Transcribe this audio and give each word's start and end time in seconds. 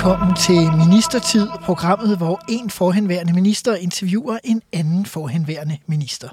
Velkommen 0.00 0.36
til 0.36 0.86
Ministertid, 0.86 1.48
programmet, 1.64 2.16
hvor 2.16 2.40
en 2.48 2.70
forhenværende 2.70 3.32
minister 3.32 3.74
interviewer 3.74 4.38
en 4.44 4.62
anden 4.72 5.06
forhenværende 5.06 5.78
minister. 5.86 6.28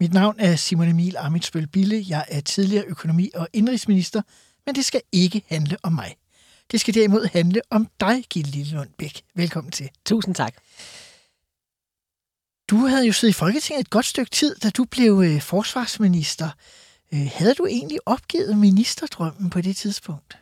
Mit 0.00 0.12
navn 0.12 0.36
er 0.38 0.56
Simon 0.56 0.88
Emil 0.88 1.16
Amitsbøl 1.16 1.66
Bille. 1.66 2.04
Jeg 2.08 2.24
er 2.28 2.40
tidligere 2.40 2.84
økonomi- 2.84 3.30
og 3.34 3.48
indrigsminister, 3.52 4.22
men 4.66 4.74
det 4.74 4.84
skal 4.84 5.00
ikke 5.12 5.42
handle 5.48 5.76
om 5.82 5.92
mig. 5.92 6.16
Det 6.70 6.80
skal 6.80 6.94
derimod 6.94 7.28
handle 7.32 7.60
om 7.70 7.88
dig, 8.00 8.24
Gitte 8.30 8.50
Lillelund 8.50 8.90
Bæk. 8.98 9.22
Velkommen 9.34 9.70
til. 9.70 9.90
Tusind 10.06 10.34
tak. 10.34 10.54
Du 12.70 12.76
havde 12.76 13.06
jo 13.06 13.12
siddet 13.12 13.34
i 13.34 13.38
Folketinget 13.38 13.80
et 13.80 13.90
godt 13.90 14.06
stykke 14.06 14.30
tid, 14.30 14.56
da 14.62 14.70
du 14.70 14.84
blev 14.84 15.22
øh, 15.24 15.40
forsvarsminister. 15.40 16.48
Øh, 17.14 17.30
havde 17.34 17.54
du 17.54 17.66
egentlig 17.66 17.98
opgivet 18.06 18.58
ministerdrømmen 18.58 19.50
på 19.50 19.60
det 19.60 19.76
tidspunkt? 19.76 20.38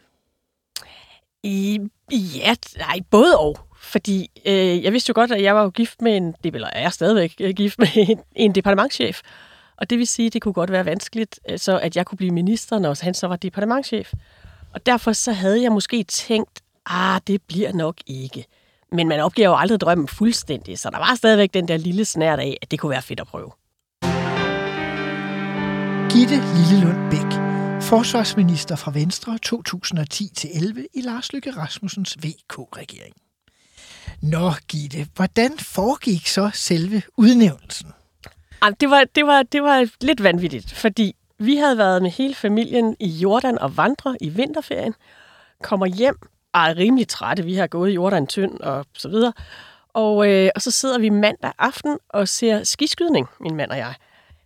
I, 1.42 1.80
ja, 2.10 2.54
nej, 2.78 2.98
både 3.10 3.38
og. 3.38 3.58
Fordi 3.76 4.30
øh, 4.46 4.84
jeg 4.84 4.92
vidste 4.92 5.10
jo 5.10 5.14
godt, 5.14 5.32
at 5.32 5.42
jeg 5.42 5.54
var 5.54 5.62
jo 5.62 5.70
gift 5.70 6.02
med 6.02 6.16
en, 6.16 6.34
det 6.44 6.54
eller 6.54 6.70
er 6.72 6.90
stadigvæk 6.90 7.34
øh, 7.40 7.54
gift 7.54 7.78
med 7.78 7.88
en, 7.96 8.20
en 8.36 8.54
departementschef. 8.54 9.20
Og 9.76 9.90
det 9.90 9.98
vil 9.98 10.06
sige, 10.06 10.26
at 10.26 10.32
det 10.32 10.42
kunne 10.42 10.54
godt 10.54 10.72
være 10.72 10.86
vanskeligt, 10.86 11.40
øh, 11.48 11.58
så 11.58 11.78
at 11.78 11.96
jeg 11.96 12.06
kunne 12.06 12.16
blive 12.16 12.30
minister, 12.30 12.78
når 12.78 13.04
han 13.04 13.14
så 13.14 13.26
var 13.26 13.36
departementschef. 13.36 14.12
Og 14.74 14.86
derfor 14.86 15.12
så 15.12 15.32
havde 15.32 15.62
jeg 15.62 15.72
måske 15.72 16.04
tænkt, 16.04 16.60
ah, 16.86 17.20
det 17.26 17.42
bliver 17.42 17.72
nok 17.72 17.96
ikke. 18.06 18.46
Men 18.92 19.08
man 19.08 19.20
opgiver 19.20 19.48
jo 19.48 19.56
aldrig 19.56 19.80
drømmen 19.80 20.08
fuldstændig, 20.08 20.78
så 20.78 20.90
der 20.90 20.98
var 20.98 21.14
stadigvæk 21.14 21.54
den 21.54 21.68
der 21.68 21.76
lille 21.76 22.04
snært 22.04 22.38
af, 22.38 22.58
at 22.62 22.70
det 22.70 22.78
kunne 22.78 22.90
være 22.90 23.02
fedt 23.02 23.20
at 23.20 23.26
prøve. 23.26 23.50
Gitte 26.12 26.36
Lillelund 26.56 27.10
Bæk, 27.10 27.41
forsvarsminister 27.98 28.76
fra 28.76 28.90
Venstre 28.90 29.38
2010-11 29.46 30.86
i 30.94 31.00
Lars 31.00 31.32
Lykke 31.32 31.50
Rasmussens 31.50 32.16
VK-regering. 32.18 33.14
Nå, 34.22 34.52
Gitte, 34.68 35.06
hvordan 35.14 35.58
foregik 35.58 36.26
så 36.26 36.50
selve 36.54 37.02
udnævnelsen? 37.16 37.92
Jamen, 38.62 38.76
det, 38.80 38.90
var, 38.90 39.04
det, 39.14 39.26
var, 39.26 39.42
det 39.42 39.62
var 39.62 39.88
lidt 40.00 40.22
vanvittigt, 40.22 40.72
fordi 40.72 41.16
vi 41.38 41.56
havde 41.56 41.78
været 41.78 42.02
med 42.02 42.10
hele 42.10 42.34
familien 42.34 42.96
i 43.00 43.08
Jordan 43.08 43.58
og 43.58 43.76
vandre 43.76 44.16
i 44.20 44.28
vinterferien, 44.28 44.94
kommer 45.62 45.86
hjem 45.86 46.18
og 46.52 46.60
er 46.60 46.76
rimelig 46.76 47.08
trætte. 47.08 47.44
Vi 47.44 47.54
har 47.54 47.66
gået 47.66 47.90
i 47.90 47.94
Jordan 47.94 48.26
tynd 48.26 48.60
og 48.60 48.86
så 48.92 49.08
videre. 49.08 49.32
Og, 49.94 50.30
øh, 50.30 50.50
og 50.54 50.62
så 50.62 50.70
sidder 50.70 50.98
vi 50.98 51.08
mandag 51.08 51.52
aften 51.58 51.98
og 52.08 52.28
ser 52.28 52.64
skiskydning, 52.64 53.28
min 53.40 53.56
mand 53.56 53.70
og 53.70 53.78
jeg. 53.78 53.94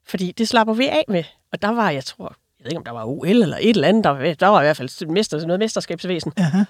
Fordi 0.05 0.33
det 0.33 0.49
slapper 0.49 0.75
vi 0.75 0.87
af 0.87 1.05
med. 1.09 1.25
Og 1.53 1.63
der 1.63 1.69
var, 1.69 1.91
jeg 1.91 2.05
tror, 2.05 2.37
ved 2.67 2.73
ikke, 2.73 2.79
om 2.79 2.85
der 2.85 2.93
var 2.93 3.05
OL 3.05 3.29
eller 3.29 3.57
et 3.61 3.71
eller 3.71 3.89
andet. 3.89 4.05
Der 4.05 4.11
var, 4.11 4.35
der 4.35 4.47
var 4.47 4.61
i 4.61 4.65
hvert 4.65 4.77
fald 4.77 5.07
mester, 5.07 5.47
noget 5.47 5.59
mesterskabsvæsen. 5.59 6.33
Aha. 6.37 6.65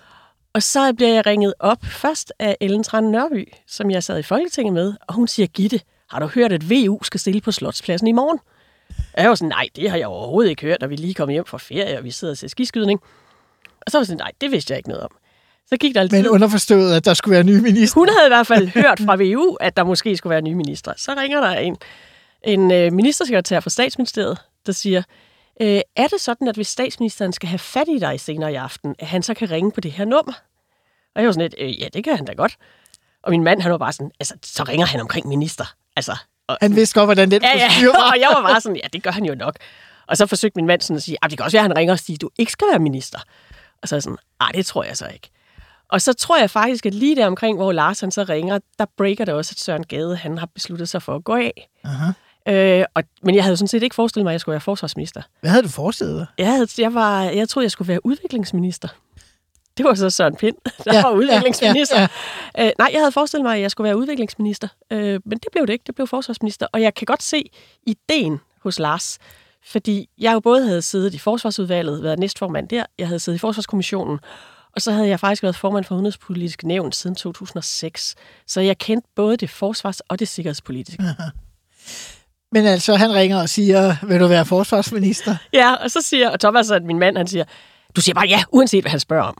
Og 0.54 0.62
så 0.62 0.92
bliver 0.92 1.14
jeg 1.14 1.26
ringet 1.26 1.54
op 1.58 1.84
først 1.84 2.32
af 2.38 2.56
Ellen 2.60 2.82
Trane 2.82 3.10
Nørby, 3.10 3.52
som 3.66 3.90
jeg 3.90 4.02
sad 4.02 4.18
i 4.18 4.22
Folketinget 4.22 4.74
med, 4.74 4.94
og 5.08 5.14
hun 5.14 5.28
siger, 5.28 5.46
Gitte, 5.46 5.80
har 6.10 6.20
du 6.20 6.26
hørt, 6.26 6.52
at 6.52 6.70
VU 6.70 7.02
skal 7.02 7.20
stille 7.20 7.40
på 7.40 7.52
Slotspladsen 7.52 8.08
i 8.08 8.12
morgen? 8.12 8.38
Og 9.14 9.22
jeg 9.22 9.28
var 9.28 9.34
sådan, 9.34 9.48
nej, 9.48 9.68
det 9.76 9.90
har 9.90 9.96
jeg 9.96 10.06
overhovedet 10.06 10.50
ikke 10.50 10.62
hørt, 10.62 10.82
og 10.82 10.90
vi 10.90 10.96
lige 10.96 11.14
kom 11.14 11.28
hjem 11.28 11.44
fra 11.46 11.58
ferie, 11.58 11.98
og 11.98 12.04
vi 12.04 12.10
sidder 12.10 12.32
og 12.32 12.38
ser 12.38 12.48
skiskydning. 12.48 13.00
Og 13.80 13.90
så 13.90 13.98
var 13.98 14.00
jeg 14.00 14.06
sådan, 14.06 14.18
nej, 14.18 14.32
det 14.40 14.50
vidste 14.50 14.72
jeg 14.72 14.78
ikke 14.78 14.88
noget 14.88 15.04
om. 15.04 15.10
Så 15.68 15.76
gik 15.76 15.94
der 15.94 16.00
altid... 16.00 16.22
Men 16.22 16.28
underforstået, 16.28 16.94
at 16.94 17.04
der 17.04 17.14
skulle 17.14 17.34
være 17.34 17.44
nye 17.44 17.60
minister. 17.60 18.00
Hun 18.00 18.08
havde 18.08 18.26
i 18.26 18.30
hvert 18.30 18.46
fald 18.46 18.68
hørt 18.68 19.00
fra 19.00 19.16
VU, 19.16 19.56
at 19.60 19.76
der 19.76 19.84
måske 19.84 20.16
skulle 20.16 20.30
være 20.30 20.42
nye 20.42 20.54
ministre. 20.54 20.94
Så 20.96 21.14
ringer 21.18 21.40
der 21.40 21.50
en, 21.50 21.76
en 22.42 22.70
øh, 22.72 22.92
ministersekretær 22.92 23.60
fra 23.60 23.70
statsministeriet, 23.70 24.38
der 24.66 24.72
siger, 24.72 25.02
øh, 25.60 25.80
er 25.96 26.06
det 26.06 26.20
sådan, 26.20 26.48
at 26.48 26.54
hvis 26.54 26.68
statsministeren 26.68 27.32
skal 27.32 27.48
have 27.48 27.58
fat 27.58 27.88
i 27.88 27.98
dig 27.98 28.20
senere 28.20 28.52
i 28.52 28.54
aften, 28.54 28.94
at 28.98 29.06
han 29.06 29.22
så 29.22 29.34
kan 29.34 29.50
ringe 29.50 29.72
på 29.72 29.80
det 29.80 29.92
her 29.92 30.04
nummer? 30.04 30.32
Og 31.14 31.22
jeg 31.22 31.26
var 31.26 31.32
sådan 31.32 31.42
lidt, 31.42 31.54
øh, 31.58 31.80
ja, 31.80 31.88
det 31.92 32.04
kan 32.04 32.16
han 32.16 32.24
da 32.24 32.32
godt. 32.32 32.56
Og 33.22 33.30
min 33.30 33.44
mand, 33.44 33.60
han 33.62 33.72
var 33.72 33.78
bare 33.78 33.92
sådan, 33.92 34.10
altså, 34.20 34.34
så 34.42 34.62
ringer 34.62 34.86
han 34.86 35.00
omkring 35.00 35.28
minister. 35.28 35.74
Altså, 35.96 36.16
og, 36.46 36.58
Han 36.60 36.76
vidste 36.76 37.00
godt, 37.00 37.06
hvordan 37.06 37.30
den 37.30 37.42
ja, 37.42 37.56
ja, 37.56 37.88
og 38.12 38.20
jeg 38.20 38.28
var 38.34 38.42
bare 38.42 38.60
sådan, 38.60 38.76
ja, 38.76 38.88
det 38.92 39.02
gør 39.02 39.10
han 39.10 39.24
jo 39.24 39.34
nok. 39.34 39.56
Og 40.06 40.16
så 40.16 40.26
forsøgte 40.26 40.56
min 40.56 40.66
mand 40.66 40.80
sådan 40.80 40.96
at 40.96 41.02
sige, 41.02 41.18
at 41.22 41.30
det 41.30 41.38
kan 41.38 41.44
også 41.44 41.56
være, 41.56 41.64
at 41.64 41.70
han 41.70 41.76
ringer 41.76 41.92
og 41.92 41.98
siger, 41.98 42.18
du 42.18 42.30
ikke 42.38 42.52
skal 42.52 42.68
være 42.70 42.78
minister. 42.78 43.18
Og 43.82 43.88
så 43.88 43.94
er 43.94 43.96
jeg 43.96 44.02
sådan, 44.02 44.18
nej, 44.40 44.50
det 44.54 44.66
tror 44.66 44.84
jeg 44.84 44.96
så 44.96 45.06
ikke. 45.06 45.30
Og 45.88 46.02
så 46.02 46.12
tror 46.12 46.38
jeg 46.38 46.50
faktisk, 46.50 46.86
at 46.86 46.94
lige 46.94 47.16
der 47.16 47.26
omkring, 47.26 47.58
hvor 47.58 47.72
Lars 47.72 48.00
han 48.00 48.10
så 48.10 48.22
ringer, 48.22 48.58
der 48.78 48.86
breaker 48.96 49.24
det 49.24 49.34
også, 49.34 49.52
at 49.52 49.58
Søren 49.58 49.84
Gade 49.84 50.16
han 50.16 50.38
har 50.38 50.46
besluttet 50.46 50.88
sig 50.88 51.02
for 51.02 51.14
at 51.14 51.24
gå 51.24 51.34
af. 51.34 51.68
Aha. 51.84 52.12
Øh, 52.48 52.84
og, 52.94 53.02
men 53.22 53.34
jeg 53.34 53.44
havde 53.44 53.56
sådan 53.56 53.68
set 53.68 53.82
ikke 53.82 53.94
forestillet 53.94 54.24
mig, 54.24 54.30
at 54.30 54.32
jeg 54.32 54.40
skulle 54.40 54.52
være 54.52 54.60
forsvarsminister. 54.60 55.22
Hvad 55.40 55.50
havde 55.50 55.62
du 55.62 55.68
forestillet 55.68 56.16
dig? 56.18 56.26
Jeg, 56.38 56.46
havde, 56.52 56.66
jeg, 56.78 56.94
var, 56.94 57.22
jeg 57.22 57.48
troede, 57.48 57.64
jeg 57.64 57.70
skulle 57.70 57.88
være 57.88 58.06
udviklingsminister. 58.06 58.88
Det 59.76 59.84
var 59.84 59.94
så 59.94 60.10
Søren 60.10 60.36
Pind, 60.36 60.56
der 60.64 60.70
Ja, 60.86 60.94
ja, 60.96 61.02
var 61.02 61.10
udviklingsminister. 61.10 61.96
ja, 62.00 62.08
Ja, 62.56 62.62
ja. 62.62 62.66
Øh, 62.68 62.72
nej, 62.78 62.90
jeg 62.92 63.00
havde 63.00 63.12
forestillet 63.12 63.44
mig, 63.44 63.56
at 63.56 63.62
jeg 63.62 63.70
skulle 63.70 63.84
være 63.86 63.96
udviklingsminister. 63.96 64.68
Øh, 64.90 65.20
men 65.24 65.38
det 65.38 65.46
blev 65.52 65.66
det 65.66 65.72
ikke. 65.72 65.82
Det 65.86 65.94
blev 65.94 66.06
forsvarsminister. 66.06 66.66
Og 66.72 66.82
jeg 66.82 66.94
kan 66.94 67.04
godt 67.06 67.22
se 67.22 67.50
ideen 67.86 68.40
hos 68.62 68.78
Lars. 68.78 69.18
Fordi 69.64 70.08
jeg 70.18 70.32
jo 70.34 70.40
både 70.40 70.64
havde 70.66 70.82
siddet 70.82 71.14
i 71.14 71.18
forsvarsudvalget, 71.18 72.02
været 72.02 72.18
næstformand 72.18 72.68
der, 72.68 72.84
jeg 72.98 73.06
havde 73.06 73.18
siddet 73.20 73.38
i 73.38 73.40
forsvarskommissionen, 73.40 74.18
og 74.76 74.82
så 74.82 74.92
havde 74.92 75.08
jeg 75.08 75.20
faktisk 75.20 75.42
været 75.42 75.56
formand 75.56 75.84
for 75.84 75.94
udenrigspolitisk 75.94 76.64
nævn 76.64 76.92
siden 76.92 77.16
2006. 77.16 78.14
Så 78.46 78.60
jeg 78.60 78.78
kendte 78.78 79.08
både 79.16 79.36
det 79.36 79.50
forsvars- 79.50 80.00
og 80.00 80.18
det 80.18 80.28
sikkerhedspolitiske. 80.28 81.02
Men 82.52 82.66
altså, 82.66 82.94
han 82.96 83.14
ringer 83.14 83.40
og 83.42 83.48
siger, 83.48 83.96
vil 84.02 84.20
du 84.20 84.26
være 84.26 84.44
forsvarsminister? 84.46 85.36
Ja, 85.52 85.74
og 85.74 85.90
så 85.90 86.00
siger, 86.02 86.30
og 86.30 86.40
Thomas, 86.40 86.70
at 86.70 86.82
min 86.82 86.98
mand, 86.98 87.16
han 87.16 87.26
siger, 87.26 87.44
du 87.96 88.00
siger 88.00 88.14
bare 88.14 88.26
ja, 88.26 88.42
uanset 88.52 88.82
hvad 88.82 88.90
han 88.90 89.00
spørger 89.00 89.24
om. 89.24 89.38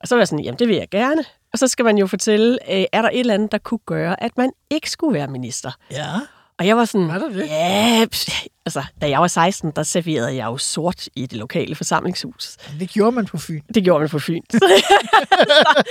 Og 0.00 0.08
så 0.08 0.14
var 0.14 0.20
jeg 0.20 0.28
sådan, 0.28 0.44
jamen 0.44 0.58
det 0.58 0.68
vil 0.68 0.76
jeg 0.76 0.88
gerne. 0.90 1.24
Og 1.52 1.58
så 1.58 1.68
skal 1.68 1.84
man 1.84 1.98
jo 1.98 2.06
fortælle, 2.06 2.58
øh, 2.72 2.84
er 2.92 3.02
der 3.02 3.08
et 3.12 3.20
eller 3.20 3.34
andet, 3.34 3.52
der 3.52 3.58
kunne 3.58 3.80
gøre, 3.86 4.22
at 4.22 4.32
man 4.38 4.50
ikke 4.70 4.90
skulle 4.90 5.18
være 5.18 5.26
minister? 5.26 5.70
Ja. 5.90 6.06
Og 6.58 6.66
jeg 6.66 6.76
var 6.76 6.84
sådan, 6.84 7.08
Var 7.08 7.18
det? 7.18 7.46
ja, 7.46 8.06
altså, 8.66 8.84
da 9.00 9.08
jeg 9.08 9.20
var 9.20 9.26
16, 9.26 9.72
der 9.76 9.82
serverede 9.82 10.36
jeg 10.36 10.44
jo 10.44 10.56
sort 10.58 11.08
i 11.16 11.26
det 11.26 11.38
lokale 11.38 11.74
forsamlingshus. 11.74 12.56
Det 12.80 12.90
gjorde 12.90 13.12
man 13.12 13.26
på 13.26 13.38
Fyn. 13.38 13.60
Det 13.74 13.84
gjorde 13.84 14.00
man 14.00 14.08
på 14.08 14.18
Fyn. 14.18 14.42
Så, 14.50 14.78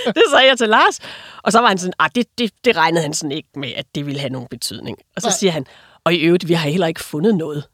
det 0.06 0.22
sagde 0.30 0.48
jeg 0.48 0.58
til 0.58 0.68
Lars. 0.68 0.98
Og 1.42 1.52
så 1.52 1.60
var 1.60 1.68
han 1.68 1.78
sådan, 1.78 1.92
ah, 1.98 2.10
det, 2.14 2.26
det, 2.38 2.50
det 2.64 2.76
regnede 2.76 3.02
han 3.02 3.14
sådan 3.14 3.32
ikke 3.32 3.48
med, 3.56 3.72
at 3.76 3.86
det 3.94 4.06
ville 4.06 4.20
have 4.20 4.30
nogen 4.30 4.48
betydning. 4.50 4.98
Og 5.16 5.22
så 5.22 5.28
Nej. 5.28 5.36
siger 5.36 5.52
han, 5.52 5.66
og 6.06 6.14
i 6.14 6.18
øvrigt, 6.18 6.48
vi 6.48 6.54
har 6.54 6.68
heller 6.68 6.86
ikke 6.86 7.00
fundet 7.00 7.34
noget. 7.34 7.68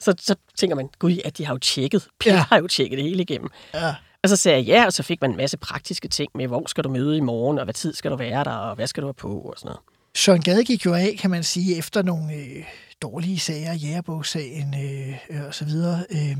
Så, 0.00 0.14
så 0.18 0.34
tænker 0.58 0.76
man, 0.76 0.88
gud, 0.98 1.18
at 1.24 1.38
de 1.38 1.44
har 1.46 1.54
jo 1.54 1.58
tjekket. 1.58 2.08
Pia 2.20 2.32
Ja. 2.32 2.36
ja. 2.38 2.44
har 2.48 2.58
jo 2.58 2.66
tjekket 2.66 2.96
det 2.96 3.04
hele 3.04 3.22
igennem. 3.22 3.50
Ja. 3.74 3.94
Og 4.22 4.28
så 4.28 4.36
sagde 4.36 4.58
jeg 4.58 4.66
ja, 4.66 4.86
og 4.86 4.92
så 4.92 5.02
fik 5.02 5.20
man 5.20 5.30
en 5.30 5.36
masse 5.36 5.56
praktiske 5.56 6.08
ting 6.08 6.30
med, 6.34 6.46
hvor 6.46 6.62
skal 6.66 6.84
du 6.84 6.88
møde 6.88 7.16
i 7.16 7.20
morgen, 7.20 7.58
og 7.58 7.64
hvad 7.64 7.74
tid 7.74 7.94
skal 7.94 8.10
du 8.10 8.16
være 8.16 8.44
der, 8.44 8.50
og 8.50 8.74
hvad 8.74 8.86
skal 8.86 9.02
du 9.02 9.06
have 9.06 9.14
på, 9.14 9.38
og 9.38 9.54
sådan 9.56 9.66
noget. 9.68 9.80
Søren 10.16 10.42
Gade 10.42 10.64
gik 10.64 10.84
jo 10.86 10.94
af, 10.94 11.16
kan 11.18 11.30
man 11.30 11.44
sige, 11.44 11.76
efter 11.76 12.02
nogle 12.02 12.34
øh, 12.34 12.64
dårlige 13.02 13.38
sager, 13.38 13.74
jægerbogssagen 13.74 14.74
øh, 14.74 15.46
og 15.46 15.54
så 15.54 15.64
videre. 15.64 16.04
Øh, 16.10 16.36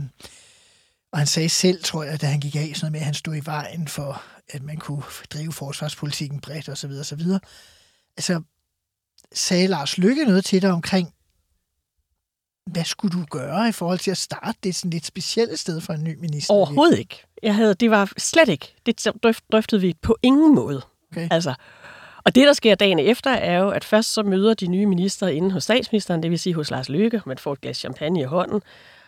og 1.12 1.18
han 1.18 1.26
sagde 1.26 1.48
selv, 1.48 1.84
tror 1.84 2.02
jeg, 2.02 2.20
da 2.20 2.26
han 2.26 2.40
gik 2.40 2.56
af, 2.56 2.60
sådan 2.74 2.78
noget 2.80 2.92
med, 2.92 3.00
at 3.00 3.04
han 3.04 3.14
stod 3.14 3.36
i 3.36 3.44
vejen 3.44 3.88
for, 3.88 4.22
at 4.48 4.62
man 4.62 4.76
kunne 4.76 5.02
drive 5.32 5.52
forsvarspolitikken 5.52 6.40
bredt 6.40 6.68
og 6.68 6.78
så 6.78 6.88
videre 6.88 7.02
og 7.02 7.06
så 7.06 7.16
videre. 7.16 7.40
Altså, 8.16 8.42
sagde 9.32 9.66
Lars 9.66 9.98
Lykke 9.98 10.24
noget 10.24 10.44
til 10.44 10.62
dig 10.62 10.70
omkring, 10.70 11.14
hvad 12.66 12.84
skulle 12.84 13.18
du 13.18 13.24
gøre 13.30 13.68
i 13.68 13.72
forhold 13.72 13.98
til 13.98 14.10
at 14.10 14.16
starte 14.18 14.58
det 14.62 14.74
sådan 14.74 14.90
lidt 14.90 15.06
specielle 15.06 15.56
sted 15.56 15.80
for 15.80 15.92
en 15.92 16.04
ny 16.04 16.16
minister? 16.20 16.54
Overhovedet 16.54 16.98
ikke. 16.98 17.24
Jeg 17.42 17.54
havde, 17.54 17.74
det 17.74 17.90
var 17.90 18.12
slet 18.18 18.48
ikke. 18.48 18.74
Det 18.86 19.06
drøft- 19.26 19.44
drøftede 19.52 19.80
vi 19.80 19.94
på 20.02 20.16
ingen 20.22 20.54
måde. 20.54 20.82
Okay. 21.12 21.28
Altså, 21.30 21.54
og 22.24 22.34
det, 22.34 22.46
der 22.46 22.52
sker 22.52 22.74
dagen 22.74 22.98
efter, 22.98 23.30
er 23.30 23.58
jo, 23.58 23.68
at 23.70 23.84
først 23.84 24.12
så 24.12 24.22
møder 24.22 24.54
de 24.54 24.66
nye 24.66 24.86
minister 24.86 25.28
inde 25.28 25.50
hos 25.52 25.62
statsministeren, 25.64 26.22
det 26.22 26.30
vil 26.30 26.38
sige 26.38 26.54
hos 26.54 26.70
Lars 26.70 26.88
Løkke. 26.88 27.22
Man 27.26 27.38
får 27.38 27.52
et 27.52 27.60
glas 27.60 27.76
champagne 27.76 28.20
i 28.20 28.24
hånden, 28.24 28.62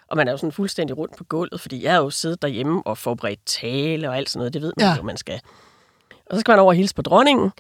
og 0.08 0.16
man 0.16 0.28
er 0.28 0.32
jo 0.32 0.38
sådan 0.38 0.52
fuldstændig 0.52 0.98
rundt 0.98 1.16
på 1.16 1.24
gulvet, 1.24 1.60
fordi 1.60 1.84
jeg 1.84 1.94
er 1.94 1.98
jo 1.98 2.10
siddet 2.10 2.42
derhjemme 2.42 2.82
og 2.86 2.98
forberedt 2.98 3.40
tale 3.46 4.08
og 4.08 4.16
alt 4.16 4.30
sådan 4.30 4.38
noget. 4.38 4.54
Det 4.54 4.62
ved 4.62 4.72
man 4.76 4.86
ja. 4.86 4.96
jo, 4.96 5.02
man 5.02 5.16
skal. 5.16 5.40
Og 6.26 6.36
så 6.36 6.40
skal 6.40 6.52
man 6.52 6.58
over 6.58 6.72
og 6.72 6.76
hilse 6.76 6.94
på 6.94 7.02
dronningen, 7.02 7.50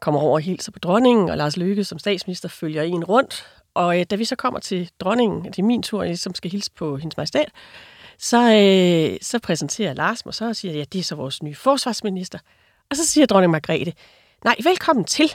kommer 0.00 0.20
over 0.20 0.32
og 0.32 0.40
hilser 0.40 0.72
på 0.72 0.78
dronningen, 0.78 1.28
og 1.30 1.36
Lars 1.36 1.56
Løkke 1.56 1.84
som 1.84 1.98
statsminister 1.98 2.48
følger 2.48 2.82
en 2.82 3.04
rundt. 3.04 3.46
Og 3.74 4.00
øh, 4.00 4.06
da 4.10 4.16
vi 4.16 4.24
så 4.24 4.36
kommer 4.36 4.60
til 4.60 4.90
dronningen, 5.00 5.44
det 5.44 5.58
er 5.58 5.62
min 5.62 5.82
tur, 5.82 6.02
øh, 6.02 6.16
som 6.16 6.34
skal 6.34 6.50
hilse 6.50 6.70
på 6.70 6.96
hendes 6.96 7.16
majestæt, 7.16 7.48
så, 8.18 8.38
øh, 8.38 9.18
så 9.22 9.38
præsenterer 9.38 9.94
Lars 9.94 10.24
mig 10.24 10.34
så 10.34 10.48
og 10.48 10.56
siger, 10.56 10.74
ja, 10.74 10.84
det 10.92 10.98
er 10.98 11.02
så 11.02 11.14
vores 11.14 11.42
nye 11.42 11.54
forsvarsminister. 11.54 12.38
Og 12.90 12.96
så 12.96 13.06
siger 13.06 13.26
dronning 13.26 13.50
Margrethe, 13.50 13.92
nej, 14.44 14.56
velkommen 14.62 15.04
til. 15.04 15.34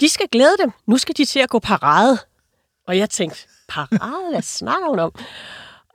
de 0.00 0.08
skal 0.08 0.28
glæde 0.28 0.56
dem. 0.60 0.72
Nu 0.86 0.98
skal 0.98 1.16
de 1.16 1.24
til 1.24 1.40
at 1.40 1.48
gå 1.48 1.58
parade. 1.58 2.18
Og 2.86 2.98
jeg 2.98 3.10
tænkte, 3.10 3.46
parade? 3.68 4.30
Hvad 4.30 4.42
snakker 4.42 4.88
hun 4.88 4.98
om? 4.98 5.12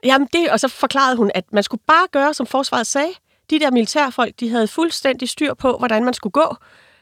Jamen 0.04 0.28
det, 0.32 0.50
og 0.50 0.60
så 0.60 0.68
forklarede 0.68 1.16
hun, 1.16 1.30
at 1.34 1.52
man 1.52 1.62
skulle 1.62 1.82
bare 1.86 2.06
gøre, 2.12 2.34
som 2.34 2.46
forsvaret 2.46 2.86
sagde. 2.86 3.12
De 3.50 3.60
der 3.60 3.70
militærfolk, 3.70 4.40
de 4.40 4.50
havde 4.50 4.68
fuldstændig 4.68 5.28
styr 5.28 5.54
på, 5.54 5.78
hvordan 5.78 6.04
man 6.04 6.14
skulle 6.14 6.32
gå. 6.32 6.56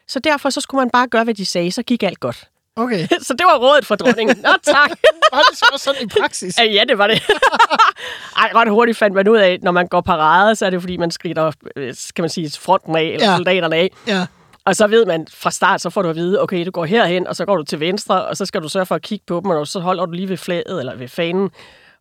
Så 0.08 0.19
derfor 0.19 0.50
så 0.50 0.60
skulle 0.60 0.81
man 0.81 0.90
bare 0.90 1.08
gøre, 1.08 1.25
hvad 1.25 1.34
de 1.34 1.46
sagde, 1.46 1.72
så 1.72 1.82
gik 1.82 2.02
alt 2.02 2.20
godt. 2.20 2.50
Okay. 2.76 3.06
Så 3.26 3.32
det 3.38 3.44
var 3.52 3.58
rådet 3.58 3.86
for 3.86 3.94
dronningen. 3.94 4.36
Nå, 4.42 4.48
tak. 4.62 4.90
Var 5.32 5.42
det 5.50 5.58
så 5.58 5.64
sådan 5.76 6.02
i 6.02 6.06
praksis? 6.20 6.58
Ja, 6.58 6.84
det 6.88 6.98
var 6.98 7.06
det. 7.06 7.22
Ej, 8.42 8.50
ret 8.54 8.68
hurtigt 8.70 8.98
fandt 8.98 9.14
man 9.14 9.28
ud 9.28 9.36
af, 9.36 9.48
at 9.52 9.62
når 9.62 9.72
man 9.72 9.86
går 9.86 10.00
parade, 10.00 10.56
så 10.56 10.66
er 10.66 10.70
det 10.70 10.80
fordi, 10.80 10.96
man 10.96 11.10
skrider, 11.10 11.52
øh, 11.76 11.94
kan 12.16 12.22
man 12.22 12.28
sige, 12.30 12.50
fronten 12.60 12.96
af, 12.96 13.02
eller 13.02 13.30
Ja. 13.30 13.36
soldaterne 13.36 13.76
af. 13.76 13.90
Ja. 14.06 14.26
Og 14.64 14.76
så 14.76 14.86
ved 14.86 15.06
man 15.06 15.26
fra 15.34 15.50
start, 15.50 15.80
så 15.80 15.90
får 15.90 16.02
du 16.02 16.08
at 16.08 16.16
vide, 16.16 16.42
okay, 16.42 16.66
du 16.66 16.70
går 16.70 16.84
herhen, 16.84 17.26
og 17.26 17.36
så 17.36 17.44
går 17.44 17.56
du 17.56 17.62
til 17.62 17.80
venstre, 17.80 18.24
og 18.24 18.36
så 18.36 18.46
skal 18.46 18.62
du 18.62 18.68
sørge 18.68 18.86
for 18.86 18.94
at 18.94 19.02
kigge 19.02 19.24
på 19.26 19.40
dem, 19.44 19.50
og 19.50 19.66
så 19.68 19.80
holder 19.80 20.06
du 20.06 20.12
lige 20.12 20.28
ved 20.28 20.36
flaget, 20.36 20.78
eller 20.80 20.94
ved 20.94 21.08
fanen, 21.08 21.50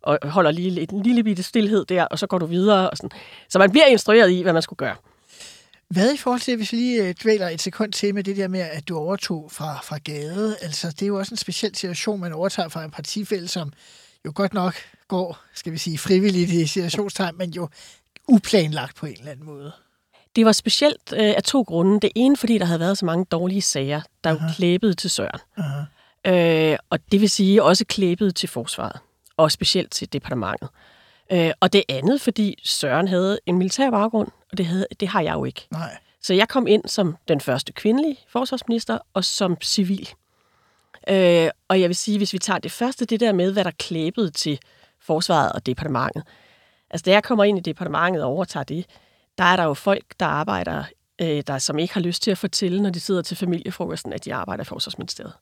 og 0.04 0.20
holder 0.24 0.52
lige 0.52 0.88
en 0.92 1.04
lille 1.04 1.24
bitte 1.24 1.44
stillhed 1.44 1.86
der, 1.86 2.04
og 2.06 2.20
så 2.20 2.28
går 2.28 2.38
du 2.38 2.46
videre. 2.46 2.90
Og 2.90 2.98
sådan. 2.98 3.12
Så 3.50 3.60
man 3.60 3.72
bliver 3.72 3.86
instrueret 3.86 4.32
i, 4.32 4.42
hvad 4.42 4.54
man 4.54 4.62
skulle 4.62 4.78
gøre. 4.78 4.96
Hvad 5.94 6.14
i 6.14 6.18
forhold 6.18 6.42
til, 6.42 6.56
hvis 6.56 6.72
vi 6.72 6.78
lige 6.78 7.08
øh, 7.08 7.16
dvæler 7.24 7.50
et 7.50 7.62
sekund 7.62 7.92
til 7.92 8.16
med 8.16 8.24
det 8.24 8.38
der 8.38 8.48
med, 8.48 8.60
at 8.60 8.88
du 8.88 8.98
overtog 8.98 9.52
fra, 9.52 9.80
fra 9.84 9.98
gade? 9.98 10.58
Altså, 10.62 10.88
det 10.88 11.02
er 11.02 11.08
jo 11.08 11.18
også 11.18 11.34
en 11.34 11.38
speciel 11.38 11.76
situation, 11.76 12.20
man 12.20 12.34
overtager 12.34 12.70
fra 12.70 12.84
en 12.84 12.92
partifælde, 12.92 13.48
som 13.48 13.74
jo 14.26 14.32
godt 14.36 14.54
nok 14.54 14.76
går, 15.08 15.44
skal 15.54 15.74
vi 15.74 15.78
sige, 15.78 15.98
frivilligt 15.98 16.50
i 16.50 16.68
situationstegn, 16.68 17.38
men 17.38 17.50
jo 17.52 17.70
uplanlagt 18.28 18.96
på 18.96 19.06
en 19.06 19.14
eller 19.14 19.32
anden 19.32 19.46
måde. 19.46 19.72
Det 20.36 20.46
var 20.46 20.52
specielt 20.52 21.14
øh, 21.14 21.34
af 21.38 21.44
to 21.44 21.62
grunde. 21.62 22.00
Det 22.00 22.12
ene, 22.16 22.38
fordi 22.38 22.58
der 22.58 22.66
havde 22.66 22.80
været 22.80 22.98
så 22.98 23.06
mange 23.06 23.26
dårlige 23.26 23.62
sager, 23.62 24.02
der 24.24 24.30
jo 24.30 24.40
klæbede 24.56 24.94
til 24.94 25.10
Søren. 25.10 25.40
Øh, 26.28 26.78
og 26.90 27.00
det 27.12 27.22
vil 27.22 27.30
sige 27.30 27.64
også 27.64 27.86
klæbede 27.86 28.32
til 28.32 28.50
forsvaret, 28.50 29.00
og 29.38 29.52
specielt 29.52 29.92
til 29.92 30.14
departementet. 30.14 30.70
Øh, 31.34 31.52
og 31.60 31.74
det 31.74 31.84
andet, 31.90 32.22
fordi 32.22 32.56
Søren 32.64 33.08
havde 33.08 33.40
en 33.46 33.58
militær 33.58 33.92
baggrund, 33.92 34.28
og 34.52 34.58
det, 34.58 34.66
havde, 34.66 34.88
det 35.00 35.08
har 35.08 35.22
jeg 35.22 35.34
jo 35.34 35.46
ikke. 35.46 35.68
Nej. 35.72 35.98
Så 36.22 36.34
jeg 36.34 36.50
kom 36.50 36.68
ind 36.68 36.88
som 36.88 37.18
den 37.28 37.42
første 37.42 37.74
kvindelige 37.74 38.20
forsvarsminister, 38.28 38.98
og 39.14 39.26
som 39.26 39.58
civil. 39.62 40.10
Øh, 41.10 41.50
og 41.68 41.82
jeg 41.82 41.90
vil 41.90 41.96
sige, 41.96 42.18
hvis 42.18 42.34
vi 42.34 42.38
tager 42.38 42.60
det 42.60 42.72
første, 42.72 43.06
det 43.06 43.20
der 43.20 43.32
med, 43.32 43.54
hvad 43.54 43.64
der 43.64 43.72
klæbede 43.72 44.30
til 44.30 44.60
forsvaret 45.00 45.52
og 45.52 45.66
departementet. 45.66 46.24
Altså, 46.90 47.04
da 47.04 47.12
jeg 47.12 47.24
kommer 47.24 47.44
ind 47.44 47.58
i 47.58 47.62
departementet 47.62 48.24
og 48.24 48.30
overtager 48.30 48.64
det, 48.64 48.86
der 49.38 49.44
er 49.44 49.56
der 49.56 49.64
jo 49.64 49.74
folk, 49.74 50.06
der 50.20 50.26
arbejder, 50.26 50.84
øh, 51.22 51.44
der 51.48 51.58
som 51.58 51.80
ikke 51.80 51.94
har 51.94 52.02
lyst 52.02 52.24
til 52.24 52.32
at 52.32 52.38
fortælle, 52.38 52.82
når 52.82 52.90
de 52.90 53.00
sidder 53.00 53.22
til 53.22 53.38
familiefrokosten, 53.38 54.14
at 54.14 54.26
de 54.26 54.34
arbejder 54.34 54.64
i 54.64 54.66
Forsvarsministeriet. 54.66 55.34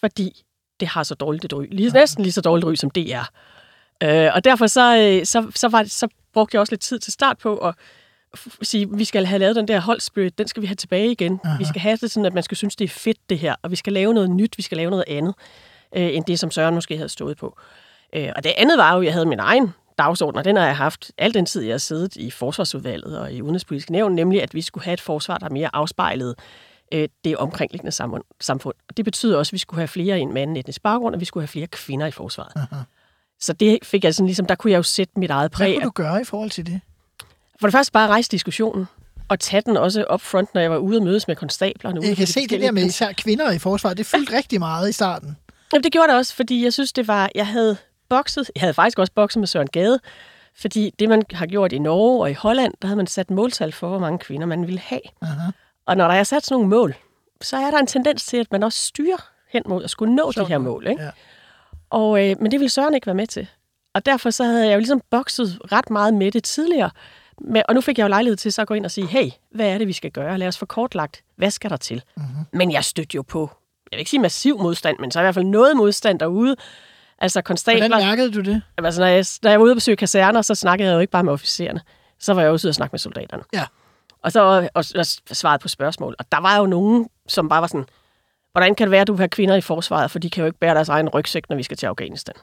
Fordi 0.00 0.44
det 0.80 0.88
har 0.88 1.02
så 1.02 1.14
dårligt 1.14 1.44
et 1.44 1.52
ry. 1.52 1.66
Lige, 1.70 1.90
næsten 1.90 2.22
lige 2.22 2.32
så 2.32 2.40
dårligt 2.40 2.66
ry, 2.66 2.74
som 2.74 2.90
det 2.90 3.14
er. 3.14 3.24
Øh, 4.02 4.30
og 4.34 4.44
derfor 4.44 4.66
så, 4.66 4.96
øh, 4.96 5.26
så, 5.26 5.50
så, 5.54 5.68
var 5.68 5.82
det, 5.82 5.90
så 5.90 6.08
brugte 6.32 6.54
jeg 6.54 6.60
også 6.60 6.72
lidt 6.72 6.80
tid 6.80 6.98
til 6.98 7.12
start 7.12 7.38
på 7.38 7.56
at 7.56 7.74
sige, 8.62 8.88
vi 8.90 9.04
skal 9.04 9.26
have 9.26 9.38
lavet 9.38 9.56
den 9.56 9.68
der 9.68 9.80
holdspirit, 9.80 10.38
den 10.38 10.48
skal 10.48 10.62
vi 10.62 10.66
have 10.66 10.76
tilbage 10.76 11.10
igen. 11.10 11.40
Aha. 11.44 11.58
Vi 11.58 11.64
skal 11.64 11.80
have 11.80 11.96
det 11.96 12.10
sådan, 12.10 12.26
at 12.26 12.34
man 12.34 12.42
skal 12.42 12.56
synes, 12.56 12.76
det 12.76 12.84
er 12.84 12.88
fedt 12.88 13.30
det 13.30 13.38
her, 13.38 13.54
og 13.62 13.70
vi 13.70 13.76
skal 13.76 13.92
lave 13.92 14.14
noget 14.14 14.30
nyt, 14.30 14.58
vi 14.58 14.62
skal 14.62 14.76
lave 14.76 14.90
noget 14.90 15.04
andet, 15.08 15.34
øh, 15.96 16.16
end 16.16 16.24
det, 16.24 16.38
som 16.38 16.50
Søren 16.50 16.74
måske 16.74 16.96
havde 16.96 17.08
stået 17.08 17.36
på. 17.36 17.58
Øh, 18.14 18.28
og 18.36 18.44
det 18.44 18.52
andet 18.56 18.78
var 18.78 18.94
jo, 18.94 19.00
at 19.00 19.04
jeg 19.04 19.12
havde 19.12 19.26
min 19.26 19.38
egen 19.38 19.70
dagsorden, 19.98 20.38
og 20.38 20.44
den 20.44 20.56
har 20.56 20.66
jeg 20.66 20.76
haft 20.76 21.12
al 21.18 21.34
den 21.34 21.46
tid, 21.46 21.62
jeg 21.62 21.72
har 21.72 21.78
siddet 21.78 22.16
i 22.16 22.30
Forsvarsudvalget 22.30 23.18
og 23.18 23.32
i 23.32 23.42
Udenrigspolitisk 23.42 23.90
Nævn, 23.90 24.14
nemlig 24.14 24.42
at 24.42 24.54
vi 24.54 24.62
skulle 24.62 24.84
have 24.84 24.94
et 24.94 25.00
forsvar, 25.00 25.38
der 25.38 25.50
mere 25.50 25.70
afspejlede 25.72 26.34
øh, 26.92 27.08
det 27.24 27.36
omkringliggende 27.36 27.92
samfund. 28.40 28.74
Og 28.88 28.96
det 28.96 29.04
betyder 29.04 29.38
også, 29.38 29.50
at 29.50 29.52
vi 29.52 29.58
skulle 29.58 29.78
have 29.78 29.88
flere 29.88 30.18
en 30.18 30.32
med 30.32 30.42
anden 30.42 30.56
etnisk 30.56 30.82
baggrund, 30.82 31.14
og 31.14 31.20
vi 31.20 31.24
skulle 31.24 31.42
have 31.42 31.48
flere 31.48 31.66
kvinder 31.66 32.06
i 32.06 32.10
forsvaret. 32.10 32.52
Aha. 32.56 32.82
Så 33.42 33.52
det 33.52 33.78
fik 33.82 34.04
jeg 34.04 34.14
sådan 34.14 34.26
ligesom, 34.26 34.46
der 34.46 34.54
kunne 34.54 34.70
jeg 34.70 34.76
jo 34.78 34.82
sætte 34.82 35.12
mit 35.16 35.30
eget 35.30 35.42
Hvad 35.42 35.66
præg. 35.66 35.74
kunne 35.74 35.84
du 35.84 35.90
gøre 35.90 36.20
i 36.20 36.24
forhold 36.24 36.50
til 36.50 36.66
det? 36.66 36.80
For 37.60 37.66
det 37.66 37.72
første 37.72 37.92
bare 37.92 38.08
rejse 38.08 38.30
diskussionen, 38.30 38.86
og 39.28 39.40
tage 39.40 39.62
den 39.66 39.76
også 39.76 40.04
op 40.04 40.20
front, 40.20 40.54
når 40.54 40.60
jeg 40.60 40.70
var 40.70 40.76
ude 40.76 40.98
og 40.98 41.04
mødes 41.04 41.28
med 41.28 41.36
konstablerne. 41.36 42.00
Jeg 42.06 42.16
kan 42.16 42.26
se 42.26 42.46
det 42.46 42.60
der 42.60 42.70
med 42.70 42.84
især 42.84 43.12
kvinder 43.12 43.50
i 43.50 43.58
forsvaret. 43.58 43.96
Det 43.98 44.06
fyldte 44.06 44.32
rigtig 44.38 44.58
meget 44.58 44.88
i 44.88 44.92
starten. 44.92 45.36
Jamen, 45.72 45.84
det 45.84 45.92
gjorde 45.92 46.08
det 46.08 46.16
også, 46.16 46.34
fordi 46.34 46.64
jeg 46.64 46.72
synes, 46.72 46.92
det 46.92 47.08
var... 47.08 47.30
Jeg 47.34 47.46
havde 47.46 47.76
bokset... 48.08 48.50
Jeg 48.54 48.60
havde 48.60 48.74
faktisk 48.74 48.98
også 48.98 49.12
bokset 49.12 49.40
med 49.40 49.46
Søren 49.46 49.66
Gade, 49.66 50.00
fordi 50.56 50.94
det, 50.98 51.08
man 51.08 51.22
har 51.32 51.46
gjort 51.46 51.72
i 51.72 51.78
Norge 51.78 52.22
og 52.22 52.30
i 52.30 52.34
Holland, 52.34 52.74
der 52.82 52.88
havde 52.88 52.96
man 52.96 53.06
sat 53.06 53.30
måltal 53.30 53.72
for, 53.72 53.88
hvor 53.88 53.98
mange 53.98 54.18
kvinder 54.18 54.46
man 54.46 54.66
ville 54.66 54.80
have. 54.80 55.00
Aha. 55.22 55.50
Og 55.86 55.96
når 55.96 56.08
der 56.08 56.14
er 56.14 56.24
sat 56.24 56.44
sådan 56.44 56.54
nogle 56.54 56.68
mål, 56.68 56.94
så 57.40 57.56
er 57.56 57.70
der 57.70 57.78
en 57.78 57.86
tendens 57.86 58.24
til, 58.24 58.36
at 58.36 58.52
man 58.52 58.62
også 58.62 58.78
styrer 58.78 59.28
hen 59.48 59.62
mod 59.66 59.84
at 59.84 59.90
skulle 59.90 60.14
nå 60.14 60.32
de 60.32 60.44
her 60.44 60.58
mål. 60.58 60.86
Ikke? 60.86 61.02
Ja. 61.02 61.10
Og, 61.92 62.28
øh, 62.28 62.36
men 62.40 62.50
det 62.50 62.60
ville 62.60 62.70
Søren 62.70 62.94
ikke 62.94 63.06
være 63.06 63.14
med 63.14 63.26
til. 63.26 63.46
Og 63.94 64.06
derfor 64.06 64.30
så 64.30 64.44
havde 64.44 64.66
jeg 64.66 64.74
jo 64.74 64.78
ligesom 64.78 65.00
bokset 65.10 65.58
ret 65.72 65.90
meget 65.90 66.14
med 66.14 66.32
det 66.32 66.44
tidligere. 66.44 66.90
Men, 67.40 67.62
og 67.68 67.74
nu 67.74 67.80
fik 67.80 67.98
jeg 67.98 68.04
jo 68.04 68.08
lejlighed 68.08 68.36
til 68.36 68.52
så 68.52 68.62
at 68.62 68.68
gå 68.68 68.74
ind 68.74 68.84
og 68.84 68.90
sige, 68.90 69.06
hey, 69.06 69.30
hvad 69.50 69.66
er 69.66 69.78
det, 69.78 69.88
vi 69.88 69.92
skal 69.92 70.10
gøre? 70.10 70.38
Lad 70.38 70.48
os 70.48 70.58
få 70.58 70.66
kortlagt, 70.66 71.22
hvad 71.36 71.50
skal 71.50 71.70
der 71.70 71.76
til? 71.76 72.02
Mm-hmm. 72.16 72.44
Men 72.52 72.72
jeg 72.72 72.84
stødte 72.84 73.14
jo 73.14 73.22
på, 73.22 73.50
jeg 73.92 73.96
vil 73.96 73.98
ikke 73.98 74.10
sige 74.10 74.20
massiv 74.20 74.58
modstand, 74.58 74.96
men 74.98 75.10
så 75.10 75.20
i 75.20 75.22
hvert 75.22 75.34
fald 75.34 75.44
noget 75.44 75.76
modstand 75.76 76.18
derude. 76.18 76.56
Altså 77.18 77.42
konstabler... 77.42 77.88
Hvordan 77.88 78.06
mærkede 78.06 78.32
du 78.32 78.40
det? 78.40 78.62
Altså, 78.78 79.00
når 79.00 79.08
jeg, 79.08 79.24
når 79.42 79.50
jeg 79.50 79.60
var 79.60 79.64
ude 79.64 79.72
og 79.72 79.76
besøge 79.76 79.96
kaserner, 79.96 80.42
så 80.42 80.54
snakkede 80.54 80.88
jeg 80.88 80.94
jo 80.94 81.00
ikke 81.00 81.10
bare 81.10 81.24
med 81.24 81.32
officererne. 81.32 81.80
Så 82.18 82.34
var 82.34 82.42
jeg 82.42 82.50
også 82.50 82.66
ude 82.66 82.70
og 82.70 82.74
snakke 82.74 82.92
med 82.92 82.98
soldaterne. 82.98 83.42
Ja. 83.52 83.64
Og 84.22 84.32
så 84.32 84.40
og, 84.40 84.68
og, 84.74 84.84
og 84.94 85.06
svaret 85.06 85.60
på 85.60 85.68
spørgsmål. 85.68 86.14
Og 86.18 86.32
der 86.32 86.40
var 86.40 86.58
jo 86.58 86.66
nogen, 86.66 87.08
som 87.28 87.48
bare 87.48 87.60
var 87.60 87.66
sådan, 87.66 87.86
hvordan 88.52 88.74
kan 88.74 88.86
det 88.86 88.90
være, 88.90 89.00
at 89.00 89.06
du 89.06 89.16
have 89.16 89.28
kvinder 89.28 89.54
i 89.54 89.60
forsvaret, 89.60 90.10
for 90.10 90.18
de 90.18 90.30
kan 90.30 90.40
jo 90.42 90.46
ikke 90.46 90.58
bære 90.58 90.74
deres 90.74 90.88
egen 90.88 91.08
rygsæk, 91.08 91.48
når 91.48 91.56
vi 91.56 91.62
skal 91.62 91.76
til 91.76 91.86
Afghanistan. 91.86 92.34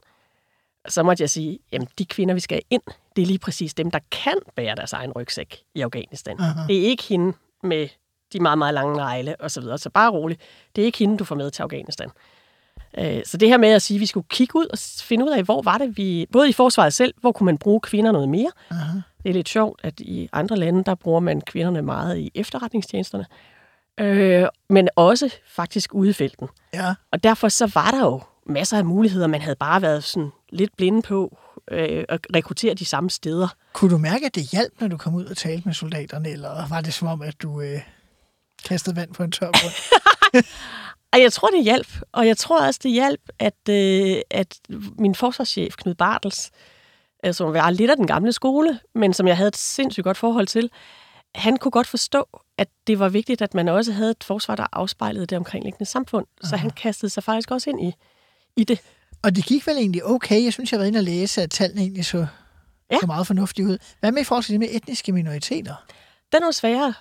Så 0.87 1.03
måtte 1.03 1.21
jeg 1.21 1.29
sige, 1.29 1.59
jamen 1.71 1.87
de 1.99 2.05
kvinder, 2.05 2.33
vi 2.33 2.39
skal 2.39 2.61
ind, 2.69 2.81
det 3.15 3.21
er 3.21 3.25
lige 3.25 3.39
præcis 3.39 3.73
dem, 3.73 3.91
der 3.91 3.99
kan 4.11 4.35
bære 4.55 4.75
deres 4.75 4.93
egen 4.93 5.11
rygsæk 5.11 5.59
i 5.75 5.81
Afghanistan. 5.81 6.39
Aha. 6.39 6.67
Det 6.67 6.77
er 6.77 6.83
ikke 6.83 7.03
hende 7.03 7.33
med 7.63 7.87
de 8.33 8.39
meget, 8.39 8.57
meget 8.57 8.73
lange 8.73 8.95
negle 8.95 9.35
og 9.39 9.51
så 9.51 9.61
videre. 9.61 9.77
Så 9.77 9.89
bare 9.89 10.11
rolig. 10.11 10.37
Det 10.75 10.81
er 10.81 10.85
ikke 10.85 10.97
hende, 10.97 11.17
du 11.17 11.23
får 11.23 11.35
med 11.35 11.51
til 11.51 11.63
Afghanistan. 11.63 12.09
Øh, 12.97 13.21
Så 13.25 13.37
det 13.37 13.49
her 13.49 13.57
med 13.57 13.69
at 13.69 13.81
sige, 13.81 13.95
at 13.97 14.01
vi 14.01 14.05
skulle 14.05 14.27
kigge 14.29 14.55
ud 14.55 14.65
og 14.65 14.77
finde 15.01 15.25
ud 15.25 15.29
af, 15.29 15.43
hvor 15.43 15.61
var 15.61 15.77
det, 15.77 15.97
vi... 15.97 16.25
Både 16.31 16.49
i 16.49 16.53
forsvaret 16.53 16.93
selv, 16.93 17.13
hvor 17.21 17.31
kunne 17.31 17.45
man 17.45 17.57
bruge 17.57 17.79
kvinder 17.81 18.11
noget 18.11 18.29
mere. 18.29 18.51
Aha. 18.71 18.99
Det 19.23 19.29
er 19.29 19.33
lidt 19.33 19.49
sjovt, 19.49 19.79
at 19.83 19.99
i 19.99 20.29
andre 20.33 20.57
lande, 20.57 20.83
der 20.83 20.95
bruger 20.95 21.19
man 21.19 21.41
kvinderne 21.41 21.81
meget 21.81 22.17
i 22.17 22.31
efterretningstjenesterne. 22.35 23.25
Øh, 23.99 24.47
men 24.69 24.89
også 24.95 25.35
faktisk 25.47 25.93
ude 25.93 26.09
i 26.09 26.13
felten. 26.13 26.47
Ja. 26.73 26.93
Og 27.11 27.23
derfor 27.23 27.49
så 27.49 27.71
var 27.73 27.91
der 27.91 27.99
jo 27.99 28.21
masser 28.45 28.77
af 28.77 28.85
muligheder. 28.85 29.27
Man 29.27 29.41
havde 29.41 29.55
bare 29.55 29.81
været 29.81 30.03
sådan 30.03 30.31
lidt 30.49 30.77
blinde 30.77 31.01
på 31.01 31.37
øh, 31.71 32.03
at 32.09 32.19
rekruttere 32.35 32.73
de 32.73 32.85
samme 32.85 33.09
steder. 33.09 33.47
Kunne 33.73 33.91
du 33.91 33.97
mærke, 33.97 34.25
at 34.25 34.35
det 34.35 34.43
hjalp, 34.43 34.73
når 34.81 34.87
du 34.87 34.97
kom 34.97 35.15
ud 35.15 35.25
og 35.25 35.37
talte 35.37 35.61
med 35.65 35.73
soldaterne, 35.73 36.29
eller 36.29 36.67
var 36.67 36.81
det 36.81 36.93
som 36.93 37.07
om, 37.07 37.21
at 37.21 37.41
du 37.41 37.61
øh, 37.61 37.79
kastede 38.65 38.95
vand 38.95 39.13
på 39.13 39.23
en 39.23 39.31
tør 39.31 39.45
grund? 39.45 40.43
Og 41.13 41.19
jeg 41.25 41.33
tror, 41.33 41.47
det 41.47 41.63
hjalp. 41.63 41.87
Og 42.11 42.27
jeg 42.27 42.37
tror 42.37 42.65
også, 42.65 42.79
det 42.83 42.91
hjalp, 42.91 43.21
at, 43.39 43.69
øh, 43.69 44.17
at 44.29 44.59
min 44.97 45.15
forsvarschef, 45.15 45.75
Knud 45.75 45.95
Bartels, 45.95 46.51
øh, 47.25 47.33
som 47.33 47.53
var 47.53 47.69
lidt 47.69 47.91
af 47.91 47.97
den 47.97 48.07
gamle 48.07 48.33
skole, 48.33 48.79
men 48.95 49.13
som 49.13 49.27
jeg 49.27 49.37
havde 49.37 49.47
et 49.47 49.57
sindssygt 49.57 50.03
godt 50.03 50.17
forhold 50.17 50.47
til, 50.47 50.69
han 51.35 51.57
kunne 51.57 51.71
godt 51.71 51.87
forstå, 51.87 52.27
at 52.59 52.67
det 52.87 52.99
var 52.99 53.09
vigtigt, 53.09 53.41
at 53.41 53.53
man 53.53 53.67
også 53.67 53.91
havde 53.91 54.11
et 54.11 54.23
forsvar, 54.23 54.55
der 54.55 54.65
afspejlede 54.71 55.25
det 55.25 55.37
omkringliggende 55.37 55.85
samfund. 55.85 56.25
Så 56.43 56.55
han 56.57 56.69
kastede 56.69 57.09
sig 57.09 57.23
faktisk 57.23 57.51
også 57.51 57.69
ind 57.69 57.81
i, 57.83 57.93
i 58.57 58.63
det. 58.63 58.79
Og 59.21 59.35
det 59.35 59.45
gik 59.45 59.67
vel 59.67 59.77
egentlig 59.77 60.05
okay. 60.05 60.43
Jeg 60.43 60.53
synes, 60.53 60.71
jeg 60.71 60.79
var 60.79 60.85
inde 60.85 60.99
og 60.99 61.03
læse, 61.03 61.41
at 61.41 61.51
tallene 61.51 61.81
egentlig 61.81 62.05
så, 62.05 62.27
Ja. 62.91 62.97
så 62.99 63.05
meget 63.07 63.27
fornuftige 63.27 63.67
ud. 63.67 63.77
Hvad 63.99 64.11
med 64.11 64.21
i 64.21 64.23
forhold 64.23 64.43
til 64.43 64.51
det 64.51 64.59
med 64.59 64.67
etniske 64.71 65.11
minoriteter? 65.11 65.75
Den 66.31 66.43
er 66.43 66.47
jo 66.47 66.51
sværere. 66.51 66.93